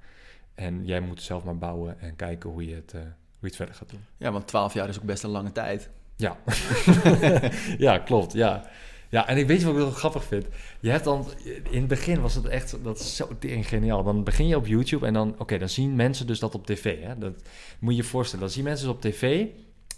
En 0.54 0.84
jij 0.84 1.00
moet 1.00 1.22
zelf 1.22 1.44
maar 1.44 1.58
bouwen 1.58 2.00
en 2.00 2.16
kijken 2.16 2.50
hoe 2.50 2.66
je 2.66 2.74
het, 2.74 2.92
uh, 2.94 3.00
hoe 3.00 3.10
je 3.40 3.46
het 3.46 3.56
verder 3.56 3.74
gaat 3.74 3.90
doen. 3.90 4.04
Ja, 4.16 4.32
want 4.32 4.46
twaalf 4.46 4.74
jaar 4.74 4.88
is 4.88 4.98
ook 4.98 5.04
best 5.04 5.22
een 5.22 5.30
lange 5.30 5.52
tijd. 5.52 5.90
Ja, 6.16 6.36
ja 7.86 7.98
klopt. 7.98 8.32
Ja. 8.32 8.70
ja, 9.08 9.26
en 9.28 9.36
ik 9.36 9.46
weet 9.46 9.62
wat 9.62 9.72
ik 9.72 9.78
wel 9.78 9.90
grappig 9.90 10.24
vind. 10.24 10.46
Je 10.80 10.90
hebt 10.90 11.04
dan, 11.04 11.26
in 11.70 11.78
het 11.78 11.88
begin 11.88 12.20
was 12.20 12.34
het 12.34 12.46
echt, 12.46 12.84
dat 12.84 12.98
is 12.98 13.16
zo 13.16 13.28
geniaal. 13.40 14.02
Dan 14.02 14.24
begin 14.24 14.46
je 14.46 14.56
op 14.56 14.66
YouTube 14.66 15.06
en 15.06 15.12
dan, 15.12 15.34
oké, 15.38 15.58
dan 15.58 15.68
zien 15.68 15.96
mensen 15.96 16.26
dus 16.26 16.38
dat 16.38 16.54
op 16.54 16.66
tv. 16.66 17.02
Hè? 17.02 17.18
Dat 17.18 17.42
moet 17.78 17.92
je 17.92 18.02
je 18.02 18.08
voorstellen. 18.08 18.44
Dan 18.44 18.54
zien 18.54 18.64
mensen 18.64 18.86
dus 18.86 18.94
op 18.94 19.00
tv 19.00 19.46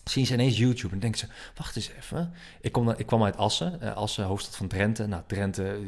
zien 0.05 0.27
ze 0.27 0.33
ineens 0.33 0.59
YouTube 0.59 0.95
en 0.95 1.01
denken 1.01 1.19
ze, 1.19 1.27
wacht 1.57 1.77
eens 1.77 1.91
even. 1.99 2.33
Ik, 2.61 2.73
kom, 2.73 2.91
ik 2.91 3.07
kwam 3.07 3.25
uit 3.25 3.37
Assen, 3.37 3.79
uh, 3.83 3.95
Assen, 3.95 4.25
hoofdstad 4.25 4.57
van 4.57 4.69
Drenthe. 4.69 5.07
Nou, 5.07 5.23
Drenthe, 5.27 5.81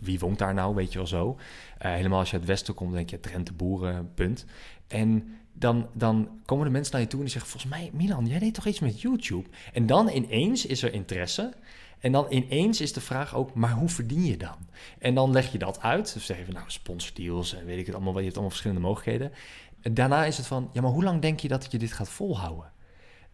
wie 0.00 0.18
woont 0.18 0.38
daar 0.38 0.54
nou, 0.54 0.74
weet 0.74 0.92
je 0.92 0.98
wel 0.98 1.06
zo. 1.06 1.36
Uh, 1.82 1.92
helemaal 1.92 2.18
als 2.18 2.30
je 2.30 2.32
uit 2.32 2.42
het 2.42 2.50
westen 2.50 2.74
komt, 2.74 2.92
denk 2.92 3.10
je, 3.10 3.20
Drenthe 3.20 3.52
boeren, 3.52 4.14
punt. 4.14 4.44
En 4.86 5.36
dan, 5.52 5.88
dan 5.92 6.28
komen 6.44 6.64
de 6.64 6.70
mensen 6.70 6.92
naar 6.92 7.02
je 7.02 7.08
toe 7.08 7.18
en 7.18 7.24
die 7.24 7.34
zeggen, 7.34 7.50
volgens 7.50 7.72
mij, 7.72 7.90
Milan, 7.92 8.26
jij 8.26 8.38
deed 8.38 8.54
toch 8.54 8.66
iets 8.66 8.80
met 8.80 9.00
YouTube? 9.00 9.48
En 9.72 9.86
dan 9.86 10.08
ineens 10.08 10.66
is 10.66 10.82
er 10.82 10.92
interesse. 10.92 11.52
En 11.98 12.12
dan 12.12 12.26
ineens 12.28 12.80
is 12.80 12.92
de 12.92 13.00
vraag 13.00 13.34
ook, 13.34 13.54
maar 13.54 13.72
hoe 13.72 13.88
verdien 13.88 14.24
je 14.24 14.36
dan? 14.36 14.56
En 14.98 15.14
dan 15.14 15.32
leg 15.32 15.52
je 15.52 15.58
dat 15.58 15.80
uit. 15.80 16.12
Dus 16.12 16.26
zeggen 16.26 16.46
we, 16.46 16.52
nou, 16.52 16.64
sponsordeals 16.68 17.54
en 17.54 17.64
weet 17.64 17.78
ik 17.78 17.86
het 17.86 17.94
allemaal. 17.94 18.14
Je 18.14 18.20
hebt 18.20 18.32
allemaal 18.32 18.50
verschillende 18.50 18.82
mogelijkheden. 18.82 19.32
En 19.80 19.94
daarna 19.94 20.24
is 20.24 20.36
het 20.36 20.46
van, 20.46 20.70
ja, 20.72 20.80
maar 20.80 20.90
hoe 20.90 21.04
lang 21.04 21.22
denk 21.22 21.40
je 21.40 21.48
dat 21.48 21.68
je 21.70 21.78
dit 21.78 21.92
gaat 21.92 22.08
volhouden? 22.08 22.74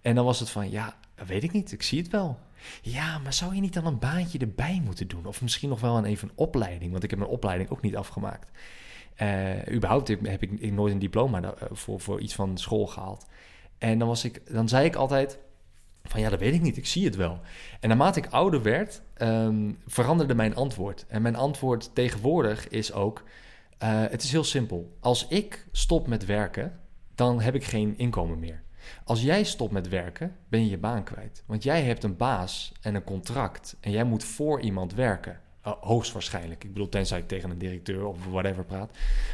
En 0.03 0.15
dan 0.15 0.25
was 0.25 0.41
het 0.41 0.51
van, 0.51 0.71
ja, 0.71 0.97
weet 1.27 1.43
ik 1.43 1.53
niet, 1.53 1.73
ik 1.73 1.83
zie 1.83 2.03
het 2.03 2.11
wel. 2.11 2.39
Ja, 2.83 3.19
maar 3.19 3.33
zou 3.33 3.55
je 3.55 3.61
niet 3.61 3.75
dan 3.75 3.87
een 3.87 3.99
baantje 3.99 4.39
erbij 4.39 4.81
moeten 4.85 5.09
doen? 5.09 5.27
Of 5.27 5.43
misschien 5.43 5.69
nog 5.69 5.81
wel 5.81 5.97
een 5.97 6.05
even 6.05 6.29
een 6.29 6.37
opleiding, 6.37 6.91
want 6.91 7.05
ik 7.05 7.11
heb 7.11 7.19
mijn 7.19 7.31
opleiding 7.31 7.71
ook 7.71 7.83
niet 7.83 7.97
afgemaakt. 7.97 8.51
Uh, 9.23 9.75
überhaupt 9.75 10.09
heb 10.09 10.43
ik, 10.43 10.73
nooit 10.73 10.93
een 10.93 10.99
diploma 10.99 11.43
eh, 11.43 11.67
voor, 11.71 12.01
voor 12.01 12.21
iets 12.21 12.35
van 12.35 12.59
school 12.59 12.87
gehaald. 12.87 13.27
En 13.79 13.99
dan, 13.99 14.09
was 14.09 14.25
ik, 14.25 14.53
dan 14.53 14.69
zei 14.69 14.87
ik 14.87 14.95
altijd 14.95 15.39
van 16.05 16.21
ja, 16.21 16.29
dat 16.29 16.39
weet 16.39 16.55
ik 16.55 16.61
niet, 16.61 16.77
ik 16.77 16.87
zie 16.87 17.05
het 17.05 17.17
wel. 17.17 17.41
En 17.81 17.89
naarmate 17.89 18.19
ik 18.19 18.27
ouder 18.27 18.63
werd, 18.63 19.03
um, 19.19 19.79
veranderde 19.87 20.35
mijn 20.35 20.55
antwoord. 20.55 21.05
En 21.09 21.23
mijn 21.23 21.37
antwoord 21.37 21.95
tegenwoordig 21.95 22.69
is 22.69 22.93
ook, 22.93 23.23
uh, 23.83 23.89
het 24.09 24.23
is 24.23 24.33
heel 24.33 24.45
simpel. 24.45 24.97
Als 25.01 25.27
ik 25.29 25.67
stop 25.73 26.07
met 26.07 26.25
werken, 26.25 26.81
dan 27.15 27.41
heb 27.41 27.55
ik 27.55 27.65
geen 27.65 27.99
inkomen 27.99 28.39
meer. 28.39 28.63
Als 29.05 29.23
jij 29.23 29.45
stopt 29.45 29.73
met 29.73 29.89
werken, 29.89 30.37
ben 30.49 30.65
je 30.65 30.71
je 30.71 30.79
baan 30.79 31.05
kwijt. 31.05 31.43
Want 31.47 31.63
jij 31.63 31.83
hebt 31.83 32.05
een 32.05 32.17
baas 32.17 32.73
en 32.81 32.95
een 32.95 33.05
contract 33.05 33.77
en 33.81 33.91
jij 33.91 34.05
moet 34.05 34.25
voor 34.25 34.61
iemand 34.61 34.95
werken. 34.95 35.41
Uh, 35.67 35.73
hoogstwaarschijnlijk. 35.81 36.65
Ik 36.65 36.73
bedoel, 36.73 36.89
tenzij 36.89 37.19
ik 37.19 37.29
tegen 37.29 37.51
een 37.51 37.59
directeur 37.59 38.05
of 38.05 38.27
whatever 38.31 38.65
praat. 38.65 38.91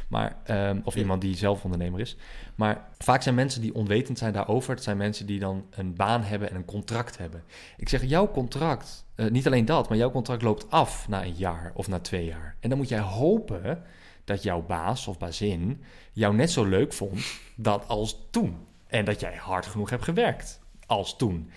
Maar, 0.08 0.36
um, 0.50 0.80
of 0.84 0.96
iemand 0.96 1.20
die 1.20 1.36
zelf 1.36 1.64
ondernemer 1.64 2.00
is. 2.00 2.16
Maar 2.54 2.88
vaak 2.98 3.22
zijn 3.22 3.34
mensen 3.34 3.60
die 3.60 3.74
onwetend 3.74 4.18
zijn 4.18 4.32
daarover. 4.32 4.74
Het 4.74 4.82
zijn 4.82 4.96
mensen 4.96 5.26
die 5.26 5.38
dan 5.38 5.66
een 5.70 5.94
baan 5.94 6.22
hebben 6.22 6.50
en 6.50 6.56
een 6.56 6.64
contract 6.64 7.18
hebben. 7.18 7.42
Ik 7.76 7.88
zeg, 7.88 8.04
jouw 8.04 8.30
contract, 8.30 9.06
uh, 9.16 9.30
niet 9.30 9.46
alleen 9.46 9.64
dat, 9.64 9.88
maar 9.88 9.98
jouw 9.98 10.10
contract 10.10 10.42
loopt 10.42 10.70
af 10.70 11.08
na 11.08 11.24
een 11.24 11.34
jaar 11.36 11.72
of 11.74 11.88
na 11.88 11.98
twee 11.98 12.24
jaar. 12.24 12.56
En 12.60 12.68
dan 12.68 12.78
moet 12.78 12.88
jij 12.88 13.00
hopen 13.00 13.82
dat 14.24 14.42
jouw 14.42 14.62
baas 14.62 15.06
of 15.06 15.18
bazin 15.18 15.82
jou 16.12 16.34
net 16.34 16.50
zo 16.50 16.64
leuk 16.64 16.92
vond 16.92 17.40
dat 17.56 17.88
als 17.88 18.26
toen. 18.30 18.56
En 18.88 19.04
dat 19.04 19.20
jij 19.20 19.34
hard 19.34 19.66
genoeg 19.66 19.90
hebt 19.90 20.04
gewerkt 20.04 20.60
als 20.86 21.16
toen. 21.16 21.50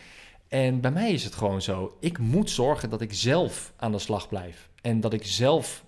En 0.48 0.82
bij 0.82 0.92
mij 0.92 1.12
is 1.12 1.24
het 1.24 1.36
gewoon 1.36 1.62
zo. 1.62 1.98
Ik 2.00 2.18
moet 2.18 2.50
zorgen 2.50 2.90
dat 2.90 3.02
ik 3.02 3.14
zelf 3.14 3.74
aan 3.76 3.92
de 3.92 4.00
slag 4.00 4.28
blijf. 4.28 4.70
En 4.82 5.00
dat 5.00 5.14
ik 5.14 5.26
zelf 5.26 5.84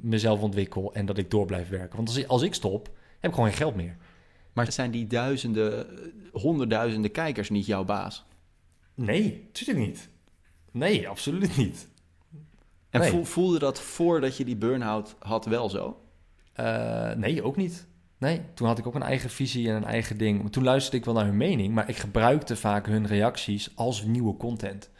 mezelf 0.00 0.40
ontwikkel 0.40 0.94
en 0.94 1.06
dat 1.06 1.18
ik 1.18 1.30
door 1.30 1.46
blijf 1.46 1.68
werken. 1.68 1.96
Want 1.96 2.08
als, 2.08 2.28
als 2.28 2.42
ik 2.42 2.54
stop, 2.54 2.86
heb 3.18 3.30
ik 3.30 3.34
gewoon 3.34 3.48
geen 3.48 3.58
geld 3.58 3.74
meer. 3.74 3.96
Maar 4.52 4.72
zijn 4.72 4.90
die 4.90 5.06
duizenden, 5.06 5.86
honderdduizenden 6.32 7.10
kijkers 7.10 7.50
niet 7.50 7.66
jouw 7.66 7.84
baas? 7.84 8.24
Nee, 8.94 9.42
natuurlijk 9.46 9.86
niet. 9.86 10.08
Nee, 10.70 11.08
absoluut 11.08 11.56
niet. 11.56 11.88
En 12.90 13.26
voelde 13.26 13.58
dat 13.58 13.80
voordat 13.80 14.36
je 14.36 14.44
die 14.44 14.56
burn-out 14.56 15.16
had 15.18 15.44
wel 15.44 15.70
zo? 15.70 16.02
Uh, 16.60 17.12
nee, 17.12 17.42
ook 17.42 17.56
niet. 17.56 17.86
Nee, 18.20 18.40
toen 18.54 18.66
had 18.66 18.78
ik 18.78 18.86
ook 18.86 18.94
een 18.94 19.02
eigen 19.02 19.30
visie 19.30 19.68
en 19.68 19.74
een 19.74 19.84
eigen 19.84 20.16
ding. 20.16 20.52
Toen 20.52 20.64
luisterde 20.64 20.96
ik 20.96 21.04
wel 21.04 21.14
naar 21.14 21.24
hun 21.24 21.36
mening, 21.36 21.74
maar 21.74 21.88
ik 21.88 21.96
gebruikte 21.96 22.56
vaak 22.56 22.86
hun 22.86 23.06
reacties 23.06 23.70
als 23.74 24.02
nieuwe 24.02 24.36
content. 24.36 24.90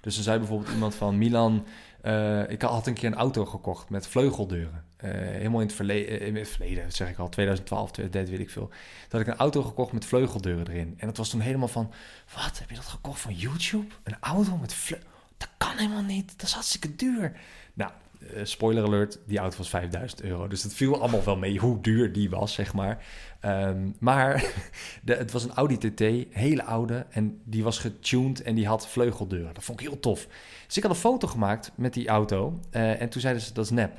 Dus 0.00 0.14
dan 0.14 0.24
zei 0.24 0.38
bijvoorbeeld 0.38 0.72
iemand 0.72 0.94
van 0.94 1.18
Milan, 1.18 1.66
uh, 2.04 2.50
ik 2.50 2.62
had 2.62 2.86
een 2.86 2.94
keer 2.94 3.08
een 3.08 3.14
auto 3.14 3.44
gekocht 3.44 3.90
met 3.90 4.06
vleugeldeuren. 4.06 4.84
Uh, 5.04 5.10
helemaal 5.10 5.60
in 5.60 5.66
het, 5.66 5.76
verleden, 5.76 6.20
in 6.20 6.36
het 6.36 6.48
verleden, 6.48 6.92
zeg 6.92 7.08
ik 7.10 7.18
al, 7.18 7.28
2012, 7.28 7.90
2013, 7.90 8.36
weet 8.36 8.46
ik 8.46 8.52
veel. 8.52 8.70
Dat 9.08 9.20
ik 9.20 9.26
een 9.26 9.36
auto 9.36 9.62
gekocht 9.62 9.92
met 9.92 10.04
vleugeldeuren 10.04 10.68
erin. 10.68 10.94
En 10.96 11.06
dat 11.06 11.16
was 11.16 11.28
toen 11.30 11.40
helemaal 11.40 11.68
van, 11.68 11.92
wat, 12.34 12.58
heb 12.58 12.70
je 12.70 12.76
dat 12.76 12.84
gekocht 12.84 13.20
van 13.20 13.34
YouTube? 13.34 13.94
Een 14.02 14.16
auto 14.20 14.56
met 14.56 14.74
vleugeldeuren? 14.74 15.16
Dat 15.36 15.48
kan 15.56 15.76
helemaal 15.76 16.02
niet, 16.02 16.32
dat 16.36 16.46
is 16.46 16.52
hartstikke 16.52 16.96
duur. 16.96 17.40
Nou, 17.74 17.92
uh, 18.20 18.40
spoiler 18.42 18.84
alert, 18.84 19.18
die 19.26 19.38
auto 19.38 19.56
was 19.56 19.68
5000 19.68 20.22
euro. 20.22 20.48
Dus 20.48 20.62
het 20.62 20.74
viel 20.74 21.00
allemaal 21.00 21.24
wel 21.24 21.36
mee 21.36 21.58
hoe 21.58 21.80
duur 21.80 22.12
die 22.12 22.30
was, 22.30 22.52
zeg 22.52 22.74
maar. 22.74 23.04
Um, 23.44 23.96
maar 23.98 24.44
het 25.04 25.32
was 25.32 25.44
een 25.44 25.52
Audi 25.54 25.78
TT, 25.78 26.00
hele 26.34 26.64
oude. 26.64 27.06
En 27.10 27.40
die 27.44 27.64
was 27.64 27.78
getuned 27.78 28.42
en 28.42 28.54
die 28.54 28.66
had 28.66 28.88
vleugeldeuren. 28.88 29.54
Dat 29.54 29.64
vond 29.64 29.80
ik 29.80 29.88
heel 29.88 30.00
tof. 30.00 30.26
Dus 30.66 30.76
ik 30.76 30.82
had 30.82 30.92
een 30.92 30.98
foto 30.98 31.28
gemaakt 31.28 31.72
met 31.74 31.94
die 31.94 32.08
auto. 32.08 32.60
Uh, 32.72 33.00
en 33.00 33.08
toen 33.08 33.20
zeiden 33.20 33.42
ze, 33.42 33.52
dat 33.52 33.64
is 33.64 33.70
nep. 33.70 33.98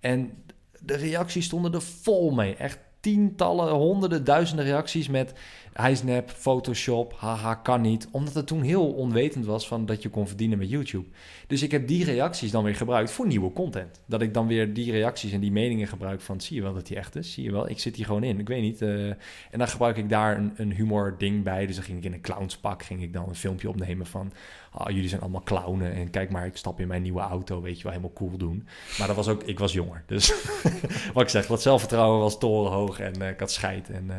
En 0.00 0.32
de 0.80 0.96
reacties 0.96 1.44
stonden 1.44 1.72
er 1.72 1.82
vol 1.82 2.30
mee. 2.30 2.54
Echt 2.54 2.78
tientallen, 3.00 3.72
honderden, 3.72 4.24
duizenden 4.24 4.64
reacties 4.64 5.08
met 5.08 5.34
hij 5.80 5.92
is 5.92 6.02
Photoshop, 6.26 7.14
haha, 7.16 7.54
kan 7.54 7.80
niet. 7.80 8.08
Omdat 8.10 8.34
het 8.34 8.46
toen 8.46 8.62
heel 8.62 8.92
onwetend 8.92 9.46
was 9.46 9.68
van 9.68 9.86
dat 9.86 10.02
je 10.02 10.08
kon 10.08 10.26
verdienen 10.28 10.58
met 10.58 10.70
YouTube. 10.70 11.08
Dus 11.46 11.62
ik 11.62 11.70
heb 11.70 11.88
die 11.88 12.04
reacties 12.04 12.50
dan 12.50 12.64
weer 12.64 12.74
gebruikt 12.74 13.10
voor 13.10 13.26
nieuwe 13.26 13.52
content. 13.52 14.00
Dat 14.06 14.22
ik 14.22 14.34
dan 14.34 14.46
weer 14.46 14.74
die 14.74 14.92
reacties 14.92 15.32
en 15.32 15.40
die 15.40 15.52
meningen 15.52 15.86
gebruik 15.86 16.20
van... 16.20 16.40
zie 16.40 16.56
je 16.56 16.62
wel 16.62 16.74
dat 16.74 16.86
die 16.86 16.96
echt 16.96 17.16
is? 17.16 17.32
Zie 17.32 17.44
je 17.44 17.52
wel? 17.52 17.68
Ik 17.68 17.78
zit 17.78 17.96
hier 17.96 18.04
gewoon 18.04 18.24
in. 18.24 18.38
Ik 18.38 18.48
weet 18.48 18.62
niet. 18.62 18.82
Uh, 18.82 19.08
en 19.50 19.58
dan 19.58 19.68
gebruik 19.68 19.96
ik 19.96 20.08
daar 20.08 20.36
een, 20.36 20.52
een 20.56 20.72
humor 20.72 21.14
ding 21.18 21.44
bij. 21.44 21.66
Dus 21.66 21.74
dan 21.74 21.84
ging 21.84 21.98
ik 21.98 22.04
in 22.04 22.12
een 22.12 22.20
clownspak 22.20 22.82
ging 22.82 23.02
ik 23.02 23.12
dan 23.12 23.28
een 23.28 23.34
filmpje 23.34 23.68
opnemen 23.68 24.06
van... 24.06 24.32
Oh, 24.80 24.90
jullie 24.90 25.08
zijn 25.08 25.20
allemaal 25.20 25.42
clownen 25.42 25.92
en 25.92 26.10
kijk 26.10 26.30
maar, 26.30 26.46
ik 26.46 26.56
stap 26.56 26.80
in 26.80 26.88
mijn 26.88 27.02
nieuwe 27.02 27.20
auto, 27.20 27.60
weet 27.60 27.76
je 27.76 27.82
wel, 27.82 27.92
helemaal 27.92 28.14
cool 28.14 28.36
doen. 28.36 28.68
Maar 28.98 29.06
dat 29.06 29.16
was 29.16 29.28
ook, 29.28 29.42
ik 29.42 29.58
was 29.58 29.72
jonger. 29.72 30.02
Dus 30.06 30.34
wat 31.14 31.22
ik 31.22 31.28
zeg, 31.28 31.46
wat 31.46 31.62
zelfvertrouwen 31.62 32.20
was 32.20 32.38
torenhoog 32.38 33.00
en 33.00 33.22
uh, 33.22 33.28
ik 33.28 33.40
had 33.40 33.50
scheid 33.50 33.90
en... 33.90 34.04
Uh, 34.06 34.14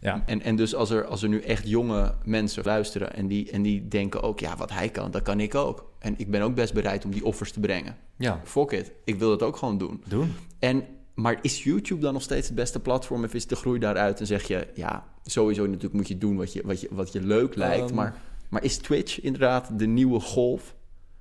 ja. 0.00 0.22
En, 0.26 0.42
en 0.42 0.56
dus 0.56 0.74
als 0.74 0.90
er, 0.90 1.04
als 1.04 1.22
er 1.22 1.28
nu 1.28 1.40
echt 1.40 1.68
jonge 1.68 2.14
mensen 2.24 2.64
luisteren 2.64 3.14
en 3.14 3.26
die, 3.26 3.50
en 3.50 3.62
die 3.62 3.88
denken 3.88 4.22
ook, 4.22 4.40
ja, 4.40 4.56
wat 4.56 4.70
hij 4.70 4.88
kan, 4.88 5.10
dat 5.10 5.22
kan 5.22 5.40
ik 5.40 5.54
ook. 5.54 5.90
En 5.98 6.14
ik 6.16 6.30
ben 6.30 6.42
ook 6.42 6.54
best 6.54 6.74
bereid 6.74 7.04
om 7.04 7.10
die 7.10 7.24
offers 7.24 7.52
te 7.52 7.60
brengen. 7.60 7.96
Ja. 8.16 8.40
Fuck 8.44 8.70
it, 8.70 8.92
ik 9.04 9.18
wil 9.18 9.28
dat 9.28 9.42
ook 9.42 9.56
gewoon 9.56 9.78
doen. 9.78 10.02
Doen. 10.06 10.34
En, 10.58 10.84
maar 11.14 11.38
is 11.42 11.64
YouTube 11.64 12.00
dan 12.00 12.12
nog 12.12 12.22
steeds 12.22 12.46
het 12.46 12.56
beste 12.56 12.80
platform 12.80 13.24
of 13.24 13.34
is 13.34 13.46
de 13.46 13.56
groei 13.56 13.78
daaruit 13.78 14.20
en 14.20 14.26
zeg 14.26 14.42
je, 14.42 14.66
ja, 14.74 15.04
sowieso 15.24 15.66
natuurlijk 15.66 15.94
moet 15.94 16.08
je 16.08 16.18
doen 16.18 16.36
wat 16.36 16.52
je, 16.52 16.62
wat 16.64 16.80
je, 16.80 16.88
wat 16.90 17.12
je 17.12 17.22
leuk 17.22 17.54
lijkt, 17.54 17.90
um, 17.90 17.96
maar, 17.96 18.14
maar 18.48 18.62
is 18.62 18.76
Twitch 18.76 19.20
inderdaad 19.20 19.78
de 19.78 19.86
nieuwe 19.86 20.20
golf? 20.20 20.74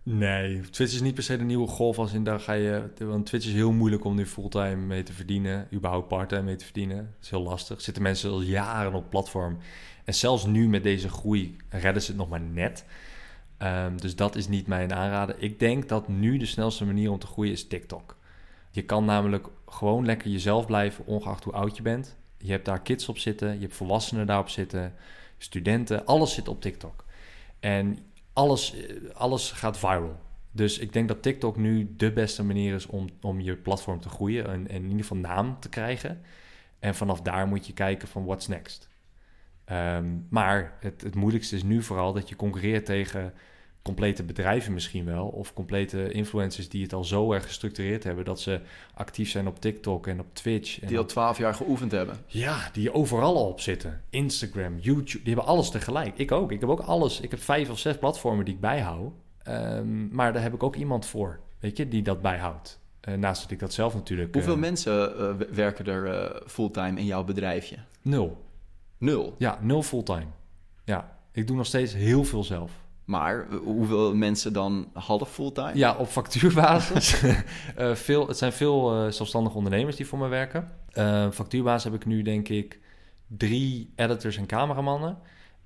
Nee, 0.04 0.62
Twitch 0.62 0.94
is 0.94 1.02
niet 1.02 1.14
per 1.14 1.24
se 1.24 1.38
de 1.38 1.44
nieuwe 1.44 1.68
golf 1.68 1.98
als 1.98 2.14
in 2.14 2.24
daar 2.24 2.40
ga 2.40 2.54
je... 2.54 2.84
Want 3.00 3.26
Twitch 3.26 3.48
is 3.48 3.54
heel 3.54 3.72
moeilijk 3.72 4.04
om 4.04 4.16
nu 4.16 4.26
fulltime 4.26 4.76
mee 4.76 5.04
te 5.04 5.14
verdienen. 5.14 5.68
Überhaupt 5.74 6.08
parttime 6.08 6.42
mee 6.42 6.56
te 6.56 6.66
verdienen. 6.66 6.98
Dat 6.98 7.24
is 7.24 7.30
heel 7.30 7.42
lastig. 7.44 7.82
Zitten 7.82 8.04
mensen 8.04 8.30
al 8.30 8.42
jaren 8.42 8.94
op 8.94 9.10
platform. 9.10 9.58
En 10.04 10.14
zelfs 10.14 10.46
nu 10.46 10.68
met 10.68 10.84
deze 10.84 11.10
groei 11.10 11.56
redden 11.70 12.02
ze 12.02 12.08
het 12.08 12.20
nog 12.20 12.30
maar 12.30 12.42
net. 12.42 12.86
Um, 13.60 14.02
dus 14.02 14.16
dat 14.16 14.36
is 14.36 14.48
niet 14.48 14.68
mijn 14.68 14.94
aanrader. 14.94 15.36
Ik 15.40 15.60
denk 15.60 15.90
dat 15.90 16.08
nu 16.08 16.38
de 16.38 16.46
snelste 16.46 16.86
manier 16.86 17.12
om 17.12 17.20
te 17.20 17.28
groeien 17.28 17.52
is 17.52 17.68
TikTok. 17.68 18.16
Je 18.72 18.82
kan 18.82 19.06
namelijk 19.06 19.48
gewoon 19.68 20.06
lekker 20.06 20.30
jezelf 20.30 20.66
blijven, 20.66 21.06
ongeacht 21.06 21.44
hoe 21.44 21.54
oud 21.54 21.78
je 21.78 21.82
bent. 21.82 22.16
Je 22.38 22.52
hebt 22.52 22.66
daar 22.66 22.82
kids 22.82 23.10
op 23.10 23.18
zitten, 23.18 23.54
je 23.54 23.60
hebt 23.60 23.76
volwassenen 23.76 24.28
daarop 24.28 24.50
zitten, 24.50 24.94
studenten, 25.38 26.06
alles 26.06 26.34
zit 26.34 26.48
op 26.48 26.62
TikTok. 26.62 27.05
En 27.66 27.98
alles, 28.34 28.76
alles 29.14 29.52
gaat 29.52 29.78
viral. 29.78 30.20
Dus 30.52 30.80
ik 30.80 30.94
denk 30.94 31.08
dat 31.08 31.22
TikTok 31.22 31.58
nu 31.58 31.94
de 31.98 32.12
beste 32.12 32.44
manier 32.44 32.76
is 32.76 32.86
om, 32.86 33.10
om 33.22 33.40
je 33.40 33.56
platform 33.56 34.00
te 34.00 34.10
groeien 34.10 34.46
en, 34.48 34.68
en 34.68 34.76
in 34.76 34.84
ieder 34.84 35.00
geval 35.00 35.18
naam 35.18 35.60
te 35.60 35.70
krijgen. 35.70 36.22
En 36.80 36.96
vanaf 36.96 37.22
daar 37.22 37.48
moet 37.48 37.68
je 37.68 37.74
kijken 37.74 38.08
van 38.08 38.26
what's 38.26 38.48
next. 38.48 38.90
Um, 39.72 40.28
maar 40.30 40.78
het, 40.80 41.02
het 41.02 41.16
moeilijkste 41.16 41.56
is 41.56 41.64
nu 41.64 41.84
vooral 41.84 42.14
dat 42.14 42.30
je 42.30 42.36
concurreert 42.36 42.86
tegen 42.86 43.34
complete 43.86 44.24
bedrijven 44.24 44.74
misschien 44.74 45.06
wel, 45.06 45.28
of 45.28 45.54
complete 45.54 46.12
influencers 46.12 46.70
die 46.70 46.84
het 46.84 46.94
al 46.94 47.04
zo 47.04 47.34
erg 47.34 47.44
gestructureerd 47.44 48.04
hebben 48.04 48.26
dat 48.26 48.42
ze 48.42 48.62
actief 48.94 49.30
zijn 49.30 49.48
op 49.48 49.60
TikTok 49.60 50.08
en 50.08 50.20
op 50.20 50.26
Twitch. 50.34 50.80
En 50.80 50.88
die 50.88 50.98
al 50.98 51.06
twaalf 51.06 51.38
jaar 51.38 51.54
geoefend 51.54 51.92
hebben. 51.92 52.18
Ja, 52.26 52.70
die 52.74 52.94
overal 52.94 53.48
op 53.48 53.62
zitten. 53.62 54.02
Instagram, 54.10 54.78
YouTube, 54.80 55.24
die 55.24 55.34
hebben 55.34 55.54
alles 55.54 55.70
tegelijk. 55.70 56.18
Ik 56.18 56.32
ook. 56.32 56.52
Ik 56.52 56.60
heb 56.60 56.70
ook 56.70 56.80
alles. 56.80 57.20
Ik 57.20 57.32
heb 57.32 57.42
vijf 57.42 57.70
of 57.70 57.80
zes 57.80 57.98
platformen 57.98 58.46
die 58.46 58.54
ik 58.54 58.60
bijhoud. 58.60 59.12
Um, 59.48 60.10
maar 60.12 60.34
daar 60.34 60.42
heb 60.42 60.54
ik 60.54 60.64
ook 60.64 60.76
iemand 60.76 61.06
voor, 61.06 61.40
weet 61.60 61.78
je, 61.78 61.88
die 61.88 62.02
dat 62.02 62.22
bijhoudt. 62.22 62.80
Uh, 63.10 63.16
naast 63.16 63.42
dat 63.42 63.52
ik 63.52 63.60
dat 63.60 63.74
zelf 63.74 63.94
natuurlijk. 63.94 64.34
Hoeveel 64.34 64.54
uh, 64.54 64.60
mensen 64.60 65.14
uh, 65.20 65.48
werken 65.52 65.86
er 65.86 66.42
fulltime 66.48 67.00
in 67.00 67.06
jouw 67.06 67.24
bedrijfje? 67.24 67.78
Nul. 68.02 68.46
Nul? 68.98 69.36
Ja, 69.38 69.60
nul 69.62 69.84
fulltime. 69.84 70.28
Ja, 70.84 71.18
ik 71.32 71.48
doe 71.48 71.56
nog 71.56 71.66
steeds 71.66 71.94
heel 71.94 72.24
veel 72.24 72.44
zelf. 72.44 72.84
Maar 73.06 73.48
hoeveel 73.64 74.16
mensen 74.16 74.54
dan 74.54 74.90
half 74.94 75.32
fulltime? 75.32 75.72
Ja, 75.74 75.96
op 75.96 76.08
factuurbasis. 76.08 77.24
uh, 77.24 77.96
veel, 78.08 78.28
het 78.28 78.38
zijn 78.38 78.54
veel 78.54 79.06
uh, 79.06 79.12
zelfstandige 79.12 79.58
ondernemers 79.58 79.96
die 79.96 80.08
voor 80.08 80.20
me 80.20 80.28
werken. 80.28 80.72
Uh, 80.94 81.32
factuurbasis 81.32 81.84
heb 81.84 81.94
ik 81.94 82.06
nu 82.06 82.22
denk 82.22 82.50
ik 82.50 82.80
drie 83.28 83.94
editors 83.96 84.38
en 84.38 84.46
cameramannen. 84.46 85.18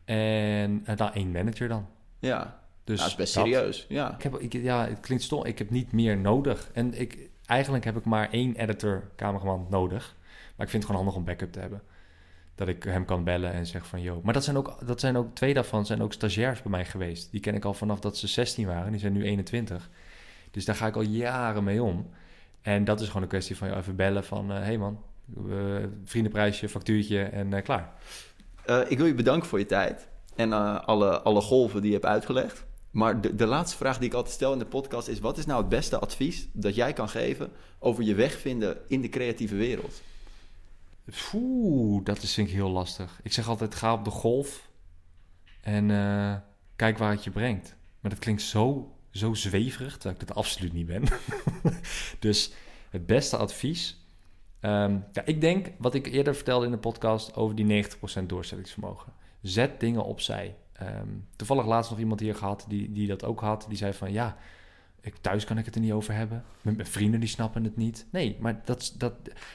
En 0.06 0.84
dan 0.96 1.14
één 1.14 1.32
manager 1.32 1.68
dan. 1.68 1.88
Ja, 2.20 2.60
dus 2.84 3.00
nou, 3.00 3.10
dat 3.10 3.10
is 3.10 3.16
best 3.16 3.34
dat, 3.34 3.46
serieus. 3.46 3.86
Ja. 3.90 4.14
Ik 4.16 4.24
heb, 4.24 4.40
ik, 4.40 4.54
ja, 4.54 4.88
het 4.88 5.00
klinkt 5.00 5.24
stom. 5.24 5.46
Ik 5.46 5.58
heb 5.58 5.70
niet 5.70 5.92
meer 5.92 6.18
nodig. 6.18 6.70
En 6.74 7.00
ik, 7.00 7.30
eigenlijk 7.46 7.84
heb 7.86 7.98
ik 7.98 8.06
maar 8.06 8.30
één 8.32 8.56
editor, 8.56 9.10
cameraman 9.16 9.68
nodig. 9.70 10.16
Maar 10.56 10.66
ik 10.66 10.72
vind 10.72 10.84
het 10.84 10.92
gewoon 10.92 10.96
handig 10.96 11.16
om 11.16 11.26
backup 11.26 11.52
te 11.52 11.60
hebben 11.60 11.82
dat 12.60 12.68
ik 12.68 12.84
hem 12.84 13.05
kan 13.05 13.24
bellen 13.24 13.51
en 13.51 13.66
zeg 13.66 13.86
van, 13.86 14.01
joh. 14.01 14.24
Maar 14.24 14.34
dat 14.34 14.43
zijn, 14.43 14.57
ook, 14.57 14.88
dat 14.88 14.99
zijn 14.99 15.18
ook, 15.18 15.36
twee 15.36 15.53
daarvan 15.53 15.86
zijn 15.86 16.01
ook 16.01 16.14
stagiairs 16.14 16.62
bij 16.62 16.72
mij 16.72 16.86
geweest. 16.86 17.32
Die 17.32 17.39
ken 17.39 17.55
ik 17.55 17.66
al 17.66 17.74
vanaf 17.74 17.99
dat 17.99 18.18
ze 18.18 18.28
16 18.28 18.68
waren. 18.68 18.91
Die 18.91 18.99
zijn 18.99 19.14
nu 19.14 19.24
21. 19.24 19.89
Dus 20.51 20.66
daar 20.66 20.76
ga 20.76 20.88
ik 20.88 20.95
al 20.95 21.01
jaren 21.01 21.64
mee 21.64 21.84
om. 21.84 22.10
En 22.62 22.84
dat 22.84 23.01
is 23.01 23.07
gewoon 23.07 23.22
een 23.22 23.28
kwestie 23.28 23.57
van, 23.57 23.74
even 23.74 23.95
bellen 23.95 24.24
van, 24.24 24.49
hé 24.49 24.60
uh, 24.60 24.66
hey 24.66 24.78
man, 24.78 25.03
uh, 25.47 25.55
vriendenprijsje, 26.03 26.70
factuurtje 26.70 27.24
en 27.24 27.51
uh, 27.51 27.62
klaar. 27.62 27.93
Eh, 28.66 28.80
ik 28.88 28.97
wil 28.97 29.07
je 29.07 29.14
bedanken 29.14 29.49
voor 29.49 29.60
je 29.60 29.66
tijd 29.66 30.07
en 30.36 30.53
alle, 30.86 31.22
alle 31.22 31.41
golven 31.41 31.82
die 31.82 31.89
je 31.89 31.95
hebt 31.95 32.10
uitgelegd. 32.10 32.66
Maar 32.91 33.22
de, 33.22 33.36
de 33.36 33.45
laatste 33.45 33.78
vraag 33.78 33.97
die 33.97 34.07
ik 34.07 34.14
altijd 34.14 34.34
stel 34.34 34.53
in 34.53 34.60
de 34.60 34.66
podcast 34.66 35.07
is: 35.07 35.20
wat 35.20 35.38
is 35.38 35.45
nou 35.45 35.60
het 35.60 35.70
beste 35.70 35.99
advies 35.99 36.47
dat 36.53 36.76
jij 36.76 36.93
kan 36.93 37.10
geven 37.10 37.51
over 37.80 38.03
je 38.03 38.16
weg 38.16 38.39
vinden 38.39 38.78
in 38.88 39.01
de 39.01 39.10
creatieve 39.10 39.55
wereld? 39.55 40.01
Oeh, 41.34 42.03
dat 42.03 42.22
is 42.22 42.34
denk 42.34 42.47
ik 42.47 42.53
heel 42.53 42.70
lastig. 42.70 43.20
Ik 43.24 43.34
zeg 43.34 43.47
altijd, 43.47 43.76
ga 43.76 43.93
op 43.93 44.03
de 44.03 44.10
golf 44.10 44.70
en 45.62 45.89
uh, 45.89 46.36
kijk 46.76 46.97
waar 46.97 47.12
het 47.12 47.24
je 47.24 47.32
brengt. 47.32 47.76
Maar 47.99 48.12
dat 48.12 48.20
klinkt 48.20 48.41
zo, 48.41 48.95
zo 49.12 49.34
zweverig, 49.34 49.93
terwijl 49.93 50.20
ik 50.20 50.28
dat 50.28 50.38
absoluut 50.38 50.74
niet 50.74 50.86
ben. 50.86 51.03
dus 52.20 52.51
het 52.89 53.05
beste 53.05 53.38
advies... 53.38 53.97
Um, 54.62 55.05
ja, 55.12 55.26
ik 55.26 55.41
denk, 55.41 55.72
wat 55.78 55.93
ik 55.93 56.07
eerder 56.07 56.36
vertelde 56.36 56.66
in 56.66 56.72
de 56.72 56.78
podcast... 56.78 57.36
over 57.36 57.55
die 57.55 57.86
90% 58.22 58.26
doorzettingsvermogen. 58.26 59.14
Zet 59.41 59.80
dingen 59.80 60.05
opzij. 60.05 60.55
Um, 60.82 61.28
toevallig 61.36 61.66
laatst 61.66 61.89
nog 61.89 61.99
iemand 61.99 62.20
hier 62.20 62.36
gehad 62.36 62.66
die, 62.68 62.91
die 62.91 63.07
dat 63.07 63.24
ook 63.24 63.39
had. 63.39 63.66
Die 63.68 63.78
zei 63.78 63.93
van, 63.93 64.12
ja, 64.12 64.38
Ik, 65.02 65.16
thuis 65.22 65.45
kan 65.45 65.58
ik 65.58 65.66
het 65.66 65.76
er 65.76 65.82
niet 65.82 65.91
over 65.91 66.14
hebben. 66.14 66.43
Mijn 66.62 66.86
vrienden 66.86 67.20
die 67.20 67.30
snappen 67.30 67.64
het 67.64 67.78
niet. 67.78 68.06
Nee, 68.12 68.38
maar 68.39 68.62
dat, 68.66 68.95
dat, 68.97 69.14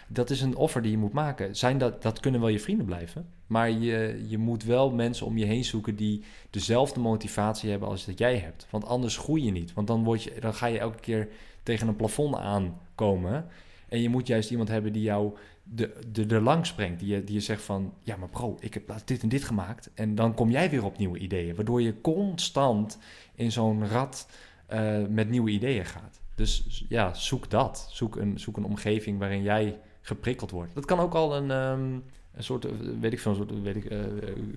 dat 0.09 0.31
is 0.31 0.41
een 0.41 0.57
offer 0.57 0.83
die 0.83 0.91
je 0.91 0.99
moet 0.99 1.13
maken. 1.13 1.57
Zijn 1.57 1.79
dat, 1.79 2.03
dat 2.03 2.21
kunnen 2.21 2.41
wel 2.41 2.49
je 2.49 2.61
vrienden 2.61 2.87
blijven. 2.87 3.27
Maar 3.47 3.71
je, 3.71 4.25
je 4.29 4.39
moet 4.39 4.65
wel 4.65 4.91
mensen 4.91 5.27
om 5.27 5.39
je 5.39 5.45
heen 5.45 5.65
zoeken 5.65 5.97
die 5.97 6.25
dezelfde 6.51 7.01
motivatie 7.01 7.71
hebben 7.71 7.89
als 7.89 8.05
dat 8.05 8.19
jij 8.19 8.37
hebt. 8.37 8.67
Want 8.71 8.85
anders 8.85 9.17
groei 9.17 9.45
je 9.45 9.51
niet. 9.51 9.73
Want 9.73 9.87
dan, 9.87 10.05
word 10.05 10.23
je, 10.23 10.33
dan 10.41 10.55
ga 10.55 10.67
je 10.67 10.79
elke 10.79 11.01
keer 11.01 11.29
tegen 11.63 11.89
een 11.89 11.97
plafond 11.97 12.35
aankomen. 12.35 13.47
En 13.89 14.01
je 14.01 14.09
moet 14.09 14.27
juist 14.27 14.51
iemand 14.51 14.69
hebben 14.69 14.93
die 14.93 15.03
jou 15.03 15.37
de, 15.63 16.01
de, 16.13 16.27
er 16.27 16.43
langs 16.43 16.75
brengt. 16.75 17.01
Die 17.01 17.15
je, 17.15 17.25
die 17.25 17.35
je 17.35 17.41
zegt 17.41 17.63
van, 17.63 17.93
ja 18.03 18.17
maar 18.17 18.29
bro, 18.29 18.57
ik 18.61 18.75
heb 18.75 18.95
dit 19.05 19.23
en 19.23 19.29
dit 19.29 19.45
gemaakt. 19.45 19.91
En 19.95 20.15
dan 20.15 20.35
kom 20.35 20.51
jij 20.51 20.71
weer 20.71 20.85
op 20.85 20.99
nieuwe 20.99 21.19
ideeën. 21.19 21.55
Waardoor 21.55 21.83
je 21.83 22.01
constant 22.01 22.99
in 23.35 23.53
zo'n 23.53 23.89
rat 23.89 24.29
uh, 24.73 25.07
met 25.09 25.29
nieuwe 25.29 25.51
ideeën 25.51 25.85
gaat. 25.85 26.21
Dus 26.35 26.85
ja, 26.89 27.15
zoek 27.15 27.51
dat. 27.51 27.89
Zoek 27.91 28.17
een, 28.17 28.39
zoek 28.39 28.57
een 28.57 28.65
omgeving 28.65 29.19
waarin 29.19 29.43
jij 29.43 29.79
geprikkeld 30.01 30.51
wordt. 30.51 30.75
Dat 30.75 30.85
kan 30.85 30.99
ook 30.99 31.15
al 31.15 31.37
een, 31.37 31.51
um, 31.51 32.05
een 32.33 32.45
soort, 32.45 32.67
weet 33.01 33.13
ik 33.13 33.21
veel, 33.21 33.31
een 33.31 33.37
soort 33.37 33.63
weet 33.63 33.77
ik, 33.77 33.93
uh, 33.93 34.01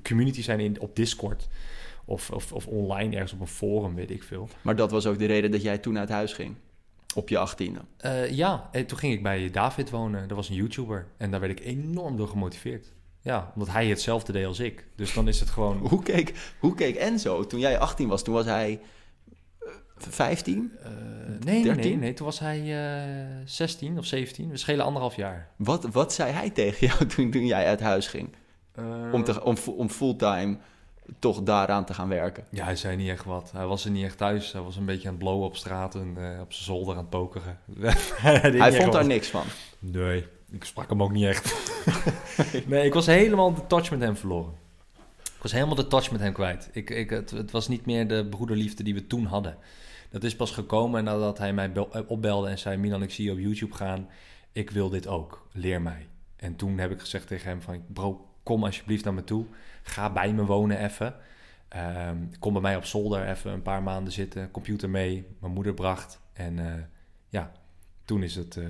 community 0.04 0.42
zijn 0.42 0.60
in, 0.60 0.80
op 0.80 0.96
Discord. 0.96 1.48
Of, 2.06 2.32
of, 2.32 2.54
of 2.54 2.68
online 2.68 3.14
ergens 3.14 3.34
op 3.34 3.40
een 3.40 3.48
forum, 3.48 3.96
weet 3.96 4.12
ik 4.12 4.24
veel. 4.24 4.50
Maar 4.62 4.76
dat 4.76 4.92
was 4.92 5.06
ook 5.06 5.20
de 5.20 5.26
reden 5.26 5.52
dat 5.52 5.62
jij 5.62 5.78
toen 5.78 5.98
uit 5.98 6.10
huis 6.10 6.34
ging? 6.34 6.56
Op 7.16 7.30
je 7.30 7.38
achttiende? 7.38 7.80
Uh, 8.06 8.32
ja, 8.32 8.70
en 8.72 8.86
toen 8.86 8.98
ging 8.98 9.14
ik 9.14 9.24
bij 9.24 9.50
David 9.52 9.90
wonen. 9.90 10.28
Dat 10.28 10.38
was 10.38 10.50
een 10.50 10.56
YouTuber. 10.56 11.08
En 11.18 11.32
daar 11.32 11.40
werd 11.40 11.60
ik 11.60 11.66
enorm 11.66 12.18
door 12.18 12.28
gemotiveerd. 12.28 12.92
Ja, 13.22 13.52
omdat 13.54 13.74
hij 13.74 13.88
hetzelfde 13.88 14.32
deed 14.32 14.46
als 14.46 14.60
ik. 14.60 14.88
Dus 14.96 15.14
dan 15.14 15.28
is 15.28 15.40
het 15.40 15.50
gewoon... 15.50 15.78
Hoe 15.90 16.04
keek, 16.04 16.56
hoe 16.60 16.76
keek 16.76 16.96
Enzo 16.96 17.46
toen 17.46 17.60
jij 17.60 17.80
18 17.80 18.08
was? 18.08 18.24
Toen 18.24 18.34
was 18.34 18.46
hij 18.46 18.80
15? 19.98 20.72
Uh, 20.80 20.90
nee, 21.40 21.64
nee, 21.64 21.76
nee, 21.76 21.98
nee, 21.98 22.14
toen 22.14 22.26
was 22.26 22.40
hij 22.40 22.60
uh, 22.60 23.42
16 23.46 23.98
of 23.98 24.06
17. 24.06 24.50
We 24.50 24.58
schelen 24.58 24.86
anderhalf 24.86 25.16
jaar. 25.16 25.50
Wat, 25.56 25.86
wat 25.92 26.14
zei 26.14 26.32
hij 26.32 26.50
tegen 26.50 26.88
jou 26.88 27.06
toen, 27.16 27.32
toen 27.32 27.46
jij 27.46 27.66
uit 27.66 27.80
huis 27.80 28.08
ging? 28.08 28.30
Uh, 28.80 29.14
om, 29.14 29.24
te, 29.24 29.44
om, 29.44 29.56
om 29.78 29.90
fulltime 29.90 30.58
toch 31.20 31.44
daaraan 31.44 31.86
te 31.86 31.94
gaan 31.94 32.10
werken? 32.10 32.44
Ja, 32.50 32.64
hij 32.64 32.76
zei 32.76 32.96
niet 32.96 33.10
echt 33.10 33.26
wat. 33.26 33.52
Hij 33.52 33.66
was 33.66 33.86
er 33.86 33.92
niet 33.92 34.06
echt 34.06 34.18
thuis. 34.18 34.52
Hij 34.52 34.62
was 34.62 34.76
een 34.76 34.86
beetje 34.86 35.08
aan 35.08 35.14
het 35.14 35.24
blowen 35.24 35.46
op 35.46 35.56
straat 35.56 35.96
en 35.96 36.10
op 36.42 36.54
zijn 36.54 36.66
zolder 36.66 36.94
aan 36.94 37.00
het 37.00 37.10
pokeren. 37.10 37.60
hij 38.62 38.74
vond 38.74 38.94
daar 38.94 39.06
niks 39.06 39.28
van? 39.28 39.46
Nee, 39.80 40.26
ik 40.52 40.64
sprak 40.64 40.90
hem 40.90 41.04
ook 41.04 41.12
niet 41.12 41.26
echt. 41.26 41.72
nee, 42.68 42.86
ik 42.86 42.94
was 42.94 43.06
helemaal 43.06 43.54
de 43.54 43.68
touch 43.68 43.92
met 43.92 44.00
hem 44.00 44.18
verloren. 44.18 44.54
Ik 45.24 45.44
was 45.44 45.52
helemaal 45.52 45.76
de 45.76 45.88
touch 45.88 46.12
met 46.12 46.22
hem 46.22 46.34
kwijt. 46.34 46.70
Ik, 46.72 46.90
ik, 46.90 47.10
het, 47.10 47.32
het 47.32 47.52
was 47.52 47.68
niet 47.68 47.86
meer 47.86 48.08
de 48.08 48.26
broederliefde 48.26 48.84
die 48.84 48.94
we 48.94 49.08
toen 49.08 49.26
hadden. 49.26 49.58
Dat 50.10 50.24
is 50.24 50.36
pas 50.36 50.52
gekomen 50.52 51.04
nadat 51.04 51.38
hij 51.38 51.54
mij 51.54 51.72
opbelde 52.08 52.50
en 52.50 52.60
zei... 52.60 52.78
Milan, 52.78 53.04
ik 53.04 53.12
zie 53.12 53.26
je 53.26 53.32
op 53.32 53.40
YouTube 53.40 53.74
gaan. 53.74 54.10
Ik 54.52 54.70
wil 54.70 54.90
dit 54.90 55.08
ook. 55.08 55.48
Leer 55.52 55.82
mij. 55.82 56.08
En 56.36 56.56
toen 56.56 56.78
heb 56.78 56.92
ik 56.92 57.00
gezegd 57.00 57.28
tegen 57.28 57.50
hem 57.50 57.62
van... 57.62 57.84
Bro, 57.94 58.30
kom 58.44 58.64
alsjeblieft 58.64 59.04
naar 59.04 59.14
me 59.14 59.24
toe. 59.24 59.46
Ga 59.84 60.12
bij 60.12 60.34
me 60.34 60.46
wonen 60.46 60.84
even. 60.84 61.16
Um, 62.08 62.32
kom 62.40 62.54
bij 62.54 62.62
mij 62.62 62.76
op 62.76 62.86
zolder 62.86 63.28
even 63.30 63.52
een 63.52 63.62
paar 63.62 63.84
maanden 63.84 64.14
zitten. 64.14 64.52
Computer 64.52 64.90
mee. 64.90 65.28
Mijn 65.40 65.54
moeder 65.54 65.74
bracht. 65.74 66.20
En 66.34 66.58
uh, 66.58 66.74
ja, 67.30 67.52
toen 68.06 68.24
is 68.24 68.36
het... 68.36 68.56
Uh, 68.56 68.68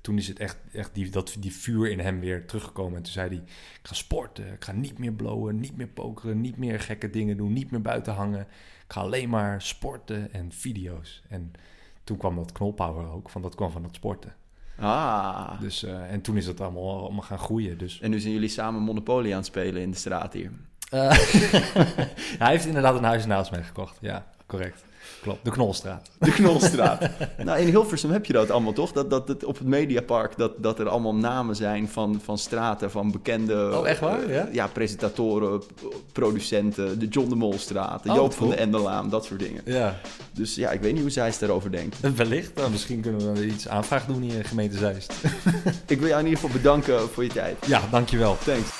toen 0.00 0.18
is 0.18 0.28
het 0.28 0.38
echt, 0.38 0.58
echt 0.72 0.94
die, 0.94 1.10
dat, 1.10 1.36
die 1.38 1.52
vuur 1.52 1.90
in 1.90 1.98
hem 2.00 2.20
weer 2.20 2.46
teruggekomen. 2.46 2.96
En 2.96 3.02
toen 3.02 3.12
zei 3.12 3.28
hij, 3.28 3.36
ik 3.80 3.80
ga 3.82 3.94
sporten, 3.94 4.52
ik 4.52 4.64
ga 4.64 4.72
niet 4.72 4.98
meer 4.98 5.12
blowen, 5.12 5.60
niet 5.60 5.76
meer 5.76 5.88
pokeren, 5.88 6.40
niet 6.40 6.56
meer 6.56 6.80
gekke 6.80 7.10
dingen 7.10 7.36
doen, 7.36 7.52
niet 7.52 7.70
meer 7.70 7.80
buiten 7.80 8.12
hangen. 8.12 8.46
Ik 8.88 8.94
ga 8.94 9.00
alleen 9.00 9.28
maar 9.28 9.62
sporten 9.62 10.32
en 10.32 10.52
video's. 10.52 11.22
En 11.28 11.52
toen 12.04 12.16
kwam 12.16 12.36
dat 12.36 12.52
knolpower 12.52 13.10
ook, 13.10 13.30
van 13.30 13.42
dat 13.42 13.54
kwam 13.54 13.70
van 13.70 13.82
dat 13.82 13.94
sporten. 13.94 14.34
Ah. 14.78 15.60
Dus, 15.60 15.84
uh, 15.84 16.12
en 16.12 16.20
toen 16.20 16.36
is 16.36 16.46
het 16.46 16.60
allemaal, 16.60 17.00
allemaal 17.00 17.22
gaan 17.22 17.38
groeien. 17.38 17.78
Dus. 17.78 18.00
En 18.00 18.10
nu 18.10 18.20
zijn 18.20 18.32
jullie 18.32 18.48
samen 18.48 18.80
Monopoly 18.80 19.30
aan 19.30 19.36
het 19.36 19.46
spelen 19.46 19.82
in 19.82 19.90
de 19.90 19.96
straat 19.96 20.32
hier. 20.32 20.52
Uh, 20.94 21.10
hij 22.42 22.50
heeft 22.50 22.66
inderdaad 22.66 22.96
een 22.96 23.04
huis 23.04 23.26
naast 23.26 23.50
mij 23.50 23.62
gekocht. 23.62 23.98
Ja, 24.00 24.26
correct. 24.48 24.86
Klopt, 25.22 25.44
de 25.44 25.50
Knolstraat. 25.50 26.10
De 26.18 26.32
Knolstraat. 26.32 27.08
nou, 27.44 27.58
in 27.58 27.66
Hilversum 27.66 28.10
heb 28.10 28.24
je 28.24 28.32
dat 28.32 28.50
allemaal 28.50 28.72
toch? 28.72 28.92
Dat, 28.92 29.10
dat 29.10 29.28
het, 29.28 29.44
op 29.44 29.58
het 29.58 29.66
Mediapark, 29.66 30.36
dat, 30.36 30.52
dat 30.62 30.78
er 30.78 30.88
allemaal 30.88 31.14
namen 31.14 31.56
zijn 31.56 31.88
van, 31.88 32.20
van 32.24 32.38
straten, 32.38 32.90
van 32.90 33.10
bekende... 33.10 33.70
Oh, 33.74 33.88
echt 33.88 34.00
waar? 34.00 34.30
Ja, 34.30 34.48
ja 34.52 34.66
presentatoren, 34.66 35.62
producenten, 36.12 36.98
de 36.98 37.08
John 37.08 37.28
de 37.28 37.34
Molstraat, 37.34 38.02
de 38.02 38.10
oh, 38.10 38.16
Joop 38.16 38.32
van 38.32 38.48
de 38.48 38.54
Endelaan, 38.54 39.08
dat 39.08 39.24
soort 39.24 39.40
dingen. 39.40 39.62
Ja. 39.64 40.00
Dus 40.32 40.54
ja, 40.54 40.70
ik 40.70 40.80
weet 40.80 40.92
niet 40.92 41.02
hoe 41.02 41.10
Zeist 41.10 41.40
daarover 41.40 41.70
denkt. 41.70 41.96
Wellicht. 42.16 42.54
Nou, 42.54 42.70
misschien 42.70 43.00
kunnen 43.00 43.34
we 43.34 43.46
iets 43.46 43.68
aanvraag 43.68 44.06
doen 44.06 44.22
hier 44.22 44.34
in 44.34 44.44
gemeente 44.44 44.76
Zeist. 44.76 45.12
ik 45.86 45.98
wil 45.98 46.08
jou 46.08 46.20
in 46.20 46.26
ieder 46.26 46.40
geval 46.40 46.56
bedanken 46.56 47.08
voor 47.08 47.24
je 47.24 47.30
tijd. 47.30 47.56
Ja, 47.66 47.80
dankjewel. 47.90 48.36
Thanks. 48.44 48.77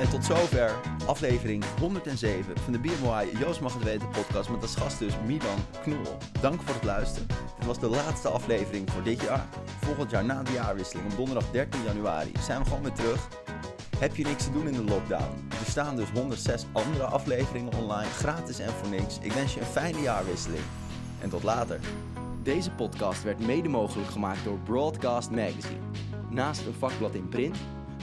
En 0.00 0.10
tot 0.10 0.24
zover 0.24 0.80
aflevering 1.06 1.64
107 1.80 2.58
van 2.58 2.72
de 2.72 2.78
BMI 2.78 3.38
Joost 3.38 3.60
Mag 3.60 3.74
Het 3.74 3.82
Weten 3.82 4.08
podcast 4.08 4.50
met 4.50 4.62
als 4.62 4.76
gast 4.76 4.98
dus 4.98 5.12
Milan 5.26 5.58
Knoel. 5.82 6.16
Dank 6.40 6.62
voor 6.62 6.74
het 6.74 6.84
luisteren. 6.84 7.26
Dit 7.56 7.66
was 7.66 7.78
de 7.78 7.88
laatste 7.88 8.28
aflevering 8.28 8.90
voor 8.90 9.02
dit 9.02 9.20
jaar. 9.22 9.46
Volgend 9.80 10.10
jaar 10.10 10.24
na 10.24 10.42
de 10.42 10.52
jaarwisseling 10.52 11.10
op 11.10 11.16
donderdag 11.16 11.50
13 11.50 11.82
januari 11.82 12.32
zijn 12.40 12.58
we 12.58 12.64
gewoon 12.64 12.82
weer 12.82 12.92
terug. 12.92 13.28
Heb 13.98 14.16
je 14.16 14.24
niks 14.24 14.44
te 14.44 14.52
doen 14.52 14.66
in 14.66 14.72
de 14.72 14.84
lockdown? 14.84 15.48
Er 15.48 15.70
staan 15.70 15.96
dus 15.96 16.10
106 16.10 16.64
andere 16.72 17.04
afleveringen 17.04 17.74
online, 17.74 18.10
gratis 18.10 18.58
en 18.58 18.72
voor 18.72 18.88
niks. 18.88 19.18
Ik 19.20 19.32
wens 19.32 19.54
je 19.54 19.60
een 19.60 19.66
fijne 19.66 20.00
jaarwisseling. 20.00 20.64
En 21.20 21.30
tot 21.30 21.42
later. 21.42 21.80
Deze 22.42 22.70
podcast 22.70 23.22
werd 23.22 23.46
mede 23.46 23.68
mogelijk 23.68 24.10
gemaakt 24.10 24.44
door 24.44 24.58
Broadcast 24.58 25.30
Magazine. 25.30 25.80
Naast 26.30 26.66
een 26.66 26.74
vakblad 26.74 27.14
in 27.14 27.28
print 27.28 27.56